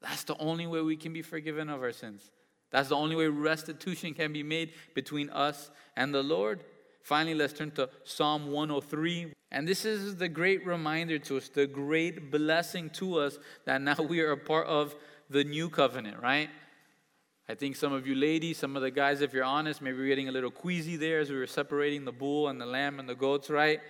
That's 0.00 0.24
the 0.24 0.36
only 0.38 0.66
way 0.66 0.80
we 0.80 0.96
can 0.96 1.12
be 1.12 1.22
forgiven 1.22 1.68
of 1.68 1.82
our 1.82 1.92
sins. 1.92 2.30
That's 2.70 2.88
the 2.88 2.96
only 2.96 3.14
way 3.14 3.26
restitution 3.28 4.14
can 4.14 4.32
be 4.32 4.42
made 4.42 4.72
between 4.94 5.30
us 5.30 5.70
and 5.96 6.12
the 6.12 6.22
Lord. 6.22 6.64
Finally, 7.02 7.34
let's 7.34 7.52
turn 7.52 7.70
to 7.72 7.88
Psalm 8.04 8.50
103. 8.50 9.32
And 9.50 9.68
this 9.68 9.84
is 9.84 10.16
the 10.16 10.28
great 10.28 10.66
reminder 10.66 11.18
to 11.18 11.36
us, 11.36 11.48
the 11.48 11.66
great 11.66 12.30
blessing 12.30 12.90
to 12.90 13.18
us 13.18 13.38
that 13.66 13.82
now 13.82 13.96
we 13.96 14.20
are 14.20 14.32
a 14.32 14.36
part 14.36 14.66
of 14.66 14.94
the 15.28 15.44
new 15.44 15.68
covenant, 15.68 16.22
right? 16.22 16.48
I 17.48 17.54
think 17.54 17.76
some 17.76 17.92
of 17.92 18.06
you 18.06 18.14
ladies, 18.14 18.56
some 18.56 18.76
of 18.76 18.82
the 18.82 18.90
guys, 18.90 19.20
if 19.20 19.34
you're 19.34 19.44
honest, 19.44 19.82
maybe 19.82 19.98
we're 19.98 20.06
getting 20.06 20.28
a 20.28 20.32
little 20.32 20.50
queasy 20.50 20.96
there 20.96 21.20
as 21.20 21.28
we 21.28 21.36
were 21.36 21.46
separating 21.46 22.04
the 22.04 22.12
bull 22.12 22.48
and 22.48 22.60
the 22.60 22.66
lamb 22.66 22.98
and 22.98 23.08
the 23.08 23.14
goats, 23.14 23.50
right? 23.50 23.80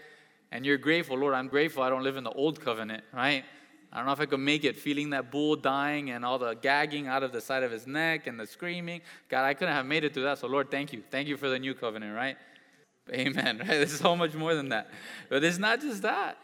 And 0.52 0.66
you're 0.66 0.76
grateful, 0.76 1.16
Lord, 1.16 1.32
I'm 1.32 1.48
grateful 1.48 1.82
I 1.82 1.88
don't 1.88 2.02
live 2.02 2.18
in 2.18 2.24
the 2.24 2.30
old 2.30 2.60
covenant, 2.60 3.02
right? 3.12 3.42
I 3.90 3.96
don't 3.96 4.06
know 4.06 4.12
if 4.12 4.20
I 4.20 4.26
could 4.26 4.40
make 4.40 4.64
it, 4.64 4.76
feeling 4.76 5.10
that 5.10 5.30
bull 5.30 5.56
dying 5.56 6.10
and 6.10 6.26
all 6.26 6.38
the 6.38 6.54
gagging 6.54 7.08
out 7.08 7.22
of 7.22 7.32
the 7.32 7.40
side 7.40 7.62
of 7.62 7.70
his 7.70 7.86
neck 7.86 8.26
and 8.26 8.38
the 8.38 8.46
screaming. 8.46 9.00
God, 9.30 9.44
I 9.44 9.54
couldn't 9.54 9.74
have 9.74 9.86
made 9.86 10.04
it 10.04 10.12
through 10.12 10.24
that. 10.24 10.38
So, 10.38 10.48
Lord, 10.48 10.70
thank 10.70 10.92
you. 10.92 11.02
Thank 11.10 11.26
you 11.26 11.38
for 11.38 11.48
the 11.48 11.58
new 11.58 11.74
covenant, 11.74 12.14
right? 12.14 12.36
Amen. 13.12 13.58
Right? 13.58 13.66
There's 13.66 13.98
so 13.98 14.14
much 14.14 14.34
more 14.34 14.54
than 14.54 14.68
that. 14.68 14.90
But 15.30 15.42
it's 15.42 15.58
not 15.58 15.80
just 15.80 16.02
that. 16.02 16.36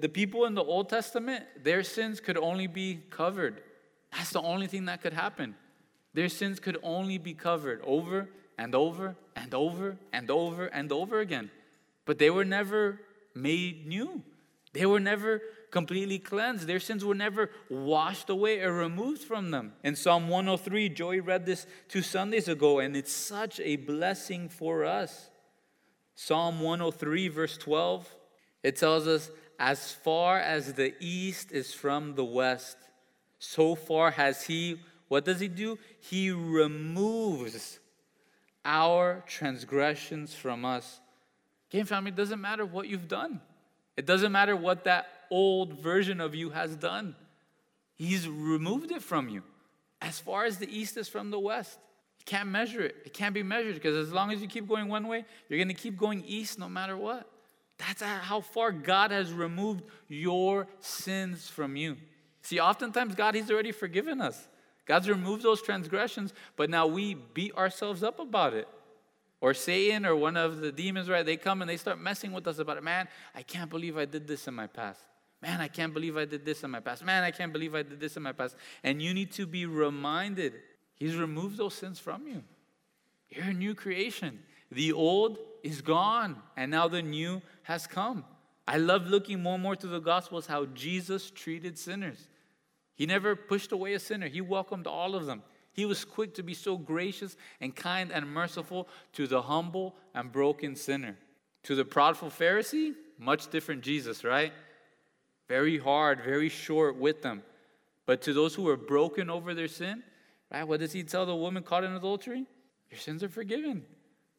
The 0.00 0.08
people 0.08 0.44
in 0.46 0.54
the 0.54 0.64
Old 0.64 0.88
Testament, 0.88 1.44
their 1.62 1.84
sins 1.84 2.18
could 2.18 2.36
only 2.36 2.66
be 2.66 3.00
covered. 3.10 3.62
That's 4.10 4.30
the 4.30 4.42
only 4.42 4.66
thing 4.66 4.86
that 4.86 5.02
could 5.02 5.12
happen. 5.12 5.54
Their 6.14 6.28
sins 6.28 6.58
could 6.58 6.78
only 6.82 7.18
be 7.18 7.32
covered 7.32 7.80
over 7.84 8.28
and 8.58 8.74
over 8.74 9.14
and 9.36 9.54
over 9.54 9.98
and 10.12 10.30
over 10.30 10.66
and 10.66 10.90
over 10.90 11.20
again. 11.20 11.50
But 12.04 12.18
they 12.18 12.30
were 12.30 12.44
never 12.44 13.00
made 13.34 13.86
new. 13.86 14.22
They 14.72 14.86
were 14.86 15.00
never 15.00 15.42
completely 15.70 16.18
cleansed. 16.18 16.66
Their 16.66 16.80
sins 16.80 17.04
were 17.04 17.14
never 17.14 17.50
washed 17.68 18.30
away 18.30 18.60
or 18.60 18.72
removed 18.72 19.22
from 19.22 19.50
them. 19.50 19.72
In 19.82 19.96
Psalm 19.96 20.28
103, 20.28 20.90
Joey 20.90 21.20
read 21.20 21.44
this 21.44 21.66
two 21.88 22.02
Sundays 22.02 22.48
ago, 22.48 22.78
and 22.78 22.96
it's 22.96 23.12
such 23.12 23.60
a 23.60 23.76
blessing 23.76 24.48
for 24.48 24.84
us. 24.84 25.30
Psalm 26.14 26.60
103, 26.60 27.28
verse 27.28 27.56
12, 27.56 28.14
it 28.62 28.76
tells 28.76 29.08
us, 29.08 29.30
As 29.58 29.92
far 29.92 30.38
as 30.38 30.74
the 30.74 30.94
east 31.00 31.52
is 31.52 31.72
from 31.72 32.14
the 32.14 32.24
west, 32.24 32.76
so 33.38 33.74
far 33.74 34.12
has 34.12 34.44
He, 34.44 34.78
what 35.08 35.24
does 35.24 35.40
He 35.40 35.48
do? 35.48 35.78
He 36.00 36.30
removes 36.30 37.80
our 38.64 39.24
transgressions 39.26 40.34
from 40.34 40.64
us. 40.64 41.00
Family, 41.72 42.10
it 42.10 42.16
doesn't 42.16 42.40
matter 42.40 42.64
what 42.66 42.88
you've 42.88 43.08
done. 43.08 43.40
It 43.96 44.06
doesn't 44.06 44.32
matter 44.32 44.54
what 44.54 44.84
that 44.84 45.06
old 45.30 45.80
version 45.80 46.20
of 46.20 46.34
you 46.34 46.50
has 46.50 46.76
done. 46.76 47.14
He's 47.94 48.28
removed 48.28 48.90
it 48.90 49.02
from 49.02 49.28
you 49.28 49.42
as 50.00 50.18
far 50.18 50.44
as 50.44 50.58
the 50.58 50.68
east 50.68 50.96
is 50.96 51.08
from 51.08 51.30
the 51.30 51.38
west. 51.38 51.78
You 52.18 52.24
can't 52.26 52.48
measure 52.48 52.82
it. 52.82 52.96
It 53.04 53.14
can't 53.14 53.34
be 53.34 53.42
measured 53.42 53.74
because 53.74 53.96
as 53.96 54.12
long 54.12 54.32
as 54.32 54.40
you 54.40 54.48
keep 54.48 54.68
going 54.68 54.88
one 54.88 55.08
way, 55.08 55.24
you're 55.48 55.58
going 55.58 55.68
to 55.68 55.74
keep 55.74 55.96
going 55.96 56.22
east 56.26 56.58
no 56.58 56.68
matter 56.68 56.96
what. 56.96 57.28
That's 57.78 58.02
how 58.02 58.40
far 58.40 58.70
God 58.70 59.10
has 59.10 59.32
removed 59.32 59.84
your 60.08 60.68
sins 60.80 61.48
from 61.48 61.74
you. 61.74 61.96
See, 62.42 62.60
oftentimes 62.60 63.14
God, 63.14 63.34
He's 63.34 63.50
already 63.50 63.72
forgiven 63.72 64.20
us. 64.20 64.48
God's 64.84 65.08
removed 65.08 65.42
those 65.42 65.62
transgressions, 65.62 66.32
but 66.56 66.68
now 66.68 66.86
we 66.86 67.14
beat 67.14 67.54
ourselves 67.56 68.02
up 68.02 68.18
about 68.18 68.54
it. 68.54 68.68
Or 69.42 69.54
Satan 69.54 70.06
or 70.06 70.14
one 70.14 70.36
of 70.36 70.60
the 70.60 70.70
demons, 70.70 71.10
right? 71.10 71.26
They 71.26 71.36
come 71.36 71.62
and 71.62 71.68
they 71.68 71.76
start 71.76 72.00
messing 72.00 72.30
with 72.30 72.46
us 72.46 72.60
about 72.60 72.76
it. 72.76 72.84
Man, 72.84 73.08
I 73.34 73.42
can't 73.42 73.68
believe 73.68 73.98
I 73.98 74.04
did 74.04 74.24
this 74.24 74.46
in 74.46 74.54
my 74.54 74.68
past. 74.68 75.00
Man, 75.42 75.60
I 75.60 75.66
can't 75.66 75.92
believe 75.92 76.16
I 76.16 76.24
did 76.24 76.44
this 76.44 76.62
in 76.62 76.70
my 76.70 76.78
past. 76.78 77.04
Man, 77.04 77.24
I 77.24 77.32
can't 77.32 77.52
believe 77.52 77.74
I 77.74 77.82
did 77.82 77.98
this 77.98 78.16
in 78.16 78.22
my 78.22 78.30
past. 78.30 78.54
And 78.84 79.02
you 79.02 79.12
need 79.12 79.32
to 79.32 79.44
be 79.44 79.66
reminded 79.66 80.54
He's 80.94 81.16
removed 81.16 81.56
those 81.56 81.74
sins 81.74 81.98
from 81.98 82.28
you. 82.28 82.44
You're 83.28 83.46
a 83.46 83.52
new 83.52 83.74
creation. 83.74 84.38
The 84.70 84.92
old 84.92 85.38
is 85.64 85.80
gone, 85.80 86.36
and 86.56 86.70
now 86.70 86.86
the 86.86 87.02
new 87.02 87.42
has 87.64 87.88
come. 87.88 88.24
I 88.68 88.76
love 88.76 89.08
looking 89.08 89.42
more 89.42 89.54
and 89.54 89.62
more 89.64 89.74
to 89.74 89.88
the 89.88 89.98
Gospels 89.98 90.46
how 90.46 90.66
Jesus 90.66 91.32
treated 91.32 91.76
sinners. 91.76 92.28
He 92.94 93.06
never 93.06 93.34
pushed 93.34 93.72
away 93.72 93.94
a 93.94 93.98
sinner, 93.98 94.28
He 94.28 94.40
welcomed 94.40 94.86
all 94.86 95.16
of 95.16 95.26
them. 95.26 95.42
He 95.72 95.86
was 95.86 96.04
quick 96.04 96.34
to 96.34 96.42
be 96.42 96.54
so 96.54 96.76
gracious 96.76 97.36
and 97.60 97.74
kind 97.74 98.12
and 98.12 98.26
merciful 98.26 98.88
to 99.14 99.26
the 99.26 99.42
humble 99.42 99.94
and 100.14 100.30
broken 100.30 100.76
sinner. 100.76 101.16
To 101.64 101.74
the 101.74 101.84
proudful 101.84 102.30
Pharisee, 102.30 102.94
much 103.18 103.50
different 103.50 103.82
Jesus, 103.82 104.24
right? 104.24 104.52
Very 105.48 105.78
hard, 105.78 106.20
very 106.22 106.48
short 106.48 106.96
with 106.96 107.22
them. 107.22 107.42
But 108.04 108.22
to 108.22 108.32
those 108.32 108.54
who 108.54 108.62
were 108.62 108.76
broken 108.76 109.30
over 109.30 109.54
their 109.54 109.68
sin, 109.68 110.02
right? 110.52 110.64
What 110.64 110.80
does 110.80 110.92
he 110.92 111.04
tell 111.04 111.24
the 111.24 111.36
woman 111.36 111.62
caught 111.62 111.84
in 111.84 111.92
adultery? 111.92 112.46
Your 112.90 112.98
sins 112.98 113.22
are 113.22 113.28
forgiven. 113.28 113.84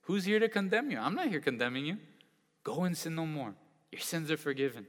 Who's 0.01 0.25
here 0.25 0.39
to 0.39 0.49
condemn 0.49 0.91
you? 0.91 0.99
I'm 0.99 1.15
not 1.15 1.29
here 1.29 1.39
condemning 1.39 1.86
you. 1.86 1.97
Go 2.63 2.84
and 2.84 2.95
sin 2.95 3.15
no 3.15 3.25
more. 3.25 3.55
Your 3.91 4.01
sins 4.01 4.29
are 4.29 4.38
forgiven. 4.38 4.86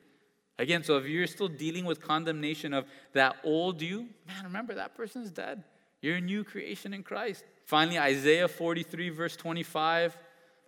Again, 0.59 0.84
so 0.84 0.99
if 0.99 1.07
you're 1.07 1.26
still 1.26 1.49
dealing 1.49 1.84
with 1.84 2.01
condemnation 2.01 2.72
of 2.72 2.84
that 3.12 3.36
old 3.42 3.82
you, 3.82 4.09
man, 4.26 4.45
remember 4.45 4.74
that 4.74 4.95
person's 4.95 5.30
dead. 5.30 5.64
You're 6.05 6.16
a 6.16 6.20
new 6.20 6.44
creation 6.44 6.92
in 6.92 7.02
Christ. 7.02 7.44
Finally, 7.64 7.98
Isaiah 7.98 8.46
43, 8.46 9.09
verse 9.09 9.36
25, 9.36 10.14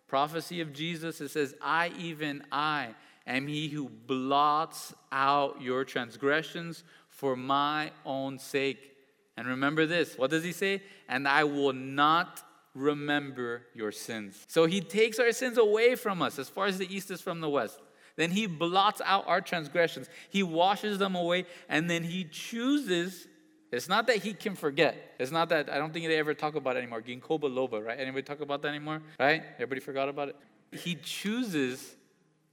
prophecy 0.09 0.63
of 0.63 0.73
Jesus, 0.73 1.21
it 1.21 1.29
says, 1.29 1.55
I, 1.61 1.93
even 1.99 2.43
I, 2.51 2.95
am 3.27 3.47
he 3.47 3.69
who 3.69 3.91
blots 3.91 4.95
out 5.13 5.61
your 5.61 5.85
transgressions 5.85 6.85
for 7.11 7.37
my 7.37 7.91
own 8.07 8.39
sake. 8.39 8.97
And 9.37 9.47
remember 9.47 9.85
this 9.85 10.17
what 10.17 10.31
does 10.31 10.43
he 10.43 10.53
say? 10.53 10.83
And 11.07 11.29
I 11.29 11.45
will 11.45 11.75
not 11.75 12.43
remember 12.75 13.67
your 13.75 13.93
sins. 13.93 14.43
So 14.49 14.65
he 14.65 14.81
takes 14.81 15.19
our 15.19 15.33
sins 15.33 15.59
away 15.59 15.97
from 15.97 16.23
us 16.23 16.39
as 16.39 16.49
far 16.49 16.65
as 16.65 16.79
the 16.79 16.95
east 16.95 17.11
is 17.11 17.21
from 17.21 17.43
the 17.43 17.51
west. 17.51 17.79
Then 18.17 18.31
he 18.31 18.47
blots 18.47 19.03
out 19.05 19.29
our 19.29 19.43
transgressions. 19.43 20.09
He 20.31 20.43
washes 20.43 20.97
them 20.97 21.15
away, 21.15 21.45
and 21.69 21.91
then 21.91 22.05
he 22.05 22.25
chooses 22.25 23.29
it's 23.77 23.89
not 23.89 24.07
that 24.09 24.17
he 24.17 24.33
can 24.33 24.55
forget. 24.55 25.15
It's 25.19 25.31
not 25.31 25.51
that 25.51 25.71
I 25.71 25.79
don't 25.79 25.93
think 25.93 26.07
they 26.07 26.19
ever 26.19 26.35
talk 26.35 26.55
about 26.55 26.77
it 26.77 26.81
anymore. 26.81 27.03
Ginkgo 27.03 27.39
biloba, 27.41 27.85
right? 27.85 27.99
Anybody 28.01 28.23
talk 28.23 28.41
about 28.41 28.63
that 28.63 28.69
anymore? 28.69 29.03
Right? 29.21 29.43
Everybody 29.57 29.81
forgot 29.81 30.09
about 30.09 30.31
it. 30.31 30.37
He 30.73 30.95
chooses 30.97 31.95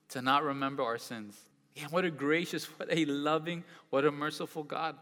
to 0.10 0.22
not 0.22 0.44
remember 0.44 0.84
our 0.84 0.98
sins. 0.98 1.36
Yeah, 1.76 1.86
what 1.90 2.06
a 2.06 2.12
gracious, 2.12 2.66
what 2.66 2.90
a 2.92 3.06
loving, 3.06 3.64
what 3.90 4.06
a 4.06 4.12
merciful 4.12 4.64
God. 4.64 4.96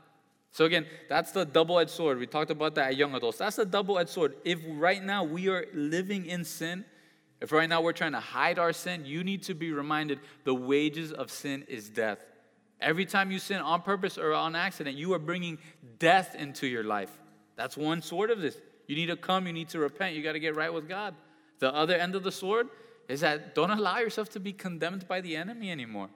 So 0.51 0.65
again, 0.65 0.85
that's 1.09 1.31
the 1.31 1.45
double-edged 1.45 1.89
sword. 1.89 2.19
We 2.19 2.27
talked 2.27 2.51
about 2.51 2.75
that 2.75 2.87
at 2.91 2.97
young 2.97 3.15
adults. 3.15 3.37
That's 3.37 3.55
the 3.55 3.65
double-edged 3.65 4.09
sword. 4.09 4.35
If 4.45 4.59
right 4.67 5.03
now 5.03 5.23
we 5.23 5.49
are 5.49 5.65
living 5.73 6.25
in 6.25 6.45
sin, 6.45 6.85
If 7.41 7.51
right 7.51 7.67
now 7.67 7.81
we're 7.81 7.91
trying 7.91 8.11
to 8.11 8.19
hide 8.19 8.59
our 8.59 8.71
sin, 8.71 9.03
you 9.03 9.23
need 9.23 9.43
to 9.43 9.55
be 9.55 9.71
reminded 9.71 10.19
the 10.43 10.53
wages 10.53 11.11
of 11.11 11.31
sin 11.31 11.65
is 11.67 11.89
death. 11.89 12.19
Every 12.81 13.05
time 13.05 13.31
you 13.31 13.39
sin 13.39 13.61
on 13.61 13.81
purpose 13.81 14.17
or 14.17 14.33
on 14.33 14.55
accident, 14.55 14.97
you 14.97 15.13
are 15.13 15.19
bringing 15.19 15.59
death 15.99 16.35
into 16.35 16.67
your 16.67 16.83
life. 16.83 17.11
That's 17.55 17.77
one 17.77 18.01
sword 18.01 18.31
of 18.31 18.41
this. 18.41 18.57
You 18.87 18.95
need 18.95 19.07
to 19.07 19.15
come, 19.15 19.47
you 19.47 19.53
need 19.53 19.69
to 19.69 19.79
repent, 19.79 20.15
you 20.15 20.23
got 20.23 20.33
to 20.33 20.39
get 20.39 20.55
right 20.55 20.73
with 20.73 20.89
God. 20.89 21.13
The 21.59 21.73
other 21.73 21.95
end 21.95 22.15
of 22.15 22.23
the 22.23 22.31
sword 22.31 22.69
is 23.07 23.21
that 23.21 23.53
don't 23.53 23.69
allow 23.69 23.99
yourself 23.99 24.29
to 24.29 24.39
be 24.39 24.51
condemned 24.51 25.07
by 25.07 25.21
the 25.21 25.35
enemy 25.35 25.69
anymore. 25.69 26.09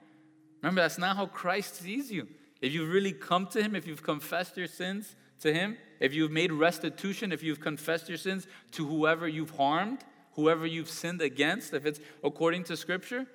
Remember, 0.62 0.80
that's 0.80 0.98
not 0.98 1.16
how 1.16 1.26
Christ 1.26 1.76
sees 1.76 2.10
you. 2.10 2.26
If 2.60 2.72
you've 2.72 2.88
really 2.88 3.12
come 3.12 3.46
to 3.48 3.62
Him, 3.62 3.76
if 3.76 3.86
you've 3.86 4.02
confessed 4.02 4.56
your 4.56 4.66
sins 4.66 5.14
to 5.40 5.52
Him, 5.52 5.76
if 6.00 6.14
you've 6.14 6.32
made 6.32 6.50
restitution, 6.50 7.32
if 7.32 7.42
you've 7.42 7.60
confessed 7.60 8.08
your 8.08 8.18
sins 8.18 8.46
to 8.72 8.86
whoever 8.86 9.28
you've 9.28 9.50
harmed, 9.50 10.00
whoever 10.32 10.66
you've 10.66 10.90
sinned 10.90 11.22
against, 11.22 11.74
if 11.74 11.86
it's 11.86 12.00
according 12.24 12.64
to 12.64 12.76
Scripture, 12.76 13.26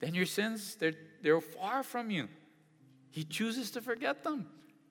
then 0.00 0.14
your 0.14 0.26
sins, 0.26 0.74
they're, 0.74 0.94
they're 1.22 1.40
far 1.40 1.82
from 1.82 2.10
you. 2.10 2.28
He 3.12 3.24
chooses 3.24 3.70
to 3.72 3.80
forget 3.80 4.24
them. 4.24 4.46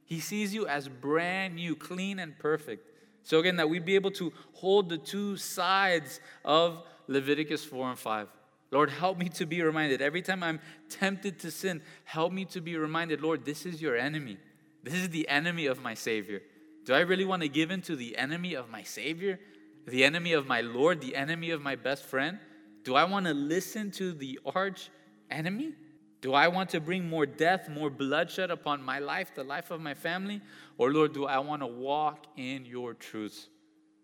He 0.05 0.19
sees 0.19 0.53
you 0.53 0.67
as 0.67 0.87
brand 0.87 1.55
new, 1.55 1.75
clean, 1.75 2.19
and 2.19 2.37
perfect. 2.37 2.87
So, 3.23 3.39
again, 3.39 3.57
that 3.57 3.69
we'd 3.69 3.85
be 3.85 3.95
able 3.95 4.11
to 4.11 4.31
hold 4.53 4.89
the 4.89 4.97
two 4.97 5.37
sides 5.37 6.19
of 6.45 6.83
Leviticus 7.07 7.65
4 7.65 7.89
and 7.89 7.99
5. 7.99 8.27
Lord, 8.71 8.89
help 8.89 9.17
me 9.17 9.27
to 9.29 9.45
be 9.45 9.61
reminded. 9.61 10.01
Every 10.01 10.21
time 10.21 10.43
I'm 10.43 10.59
tempted 10.89 11.39
to 11.39 11.51
sin, 11.51 11.81
help 12.05 12.31
me 12.31 12.45
to 12.45 12.61
be 12.61 12.77
reminded, 12.77 13.21
Lord, 13.21 13.43
this 13.43 13.65
is 13.65 13.81
your 13.81 13.97
enemy. 13.97 14.37
This 14.83 14.93
is 14.93 15.09
the 15.09 15.27
enemy 15.27 15.65
of 15.65 15.81
my 15.81 15.93
Savior. 15.93 16.41
Do 16.85 16.93
I 16.93 17.01
really 17.01 17.25
want 17.25 17.41
to 17.41 17.49
give 17.49 17.69
in 17.69 17.81
to 17.83 17.95
the 17.95 18.17
enemy 18.17 18.53
of 18.53 18.69
my 18.69 18.83
Savior? 18.83 19.39
The 19.87 20.03
enemy 20.03 20.33
of 20.33 20.47
my 20.47 20.61
Lord? 20.61 21.01
The 21.01 21.15
enemy 21.15 21.51
of 21.51 21.61
my 21.61 21.75
best 21.75 22.05
friend? 22.05 22.39
Do 22.83 22.95
I 22.95 23.03
want 23.03 23.25
to 23.25 23.33
listen 23.33 23.91
to 23.91 24.13
the 24.13 24.39
arch 24.45 24.89
enemy? 25.29 25.73
Do 26.21 26.33
I 26.33 26.47
want 26.47 26.69
to 26.71 26.79
bring 26.79 27.09
more 27.09 27.25
death, 27.25 27.67
more 27.67 27.89
bloodshed 27.89 28.51
upon 28.51 28.83
my 28.83 28.99
life, 28.99 29.33
the 29.33 29.43
life 29.43 29.71
of 29.71 29.81
my 29.81 29.95
family? 29.95 30.41
Or, 30.77 30.91
Lord, 30.91 31.13
do 31.13 31.25
I 31.25 31.39
want 31.39 31.63
to 31.63 31.67
walk 31.67 32.27
in 32.37 32.65
your 32.65 32.93
truths? 32.93 33.47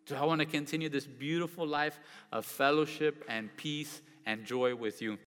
Do 0.07 0.15
I 0.15 0.25
want 0.25 0.39
to 0.39 0.45
continue 0.45 0.89
this 0.89 1.05
beautiful 1.05 1.67
life 1.67 1.99
of 2.31 2.45
fellowship 2.45 3.23
and 3.27 3.55
peace 3.55 4.01
and 4.25 4.45
joy 4.45 4.75
with 4.75 5.01
you? 5.01 5.19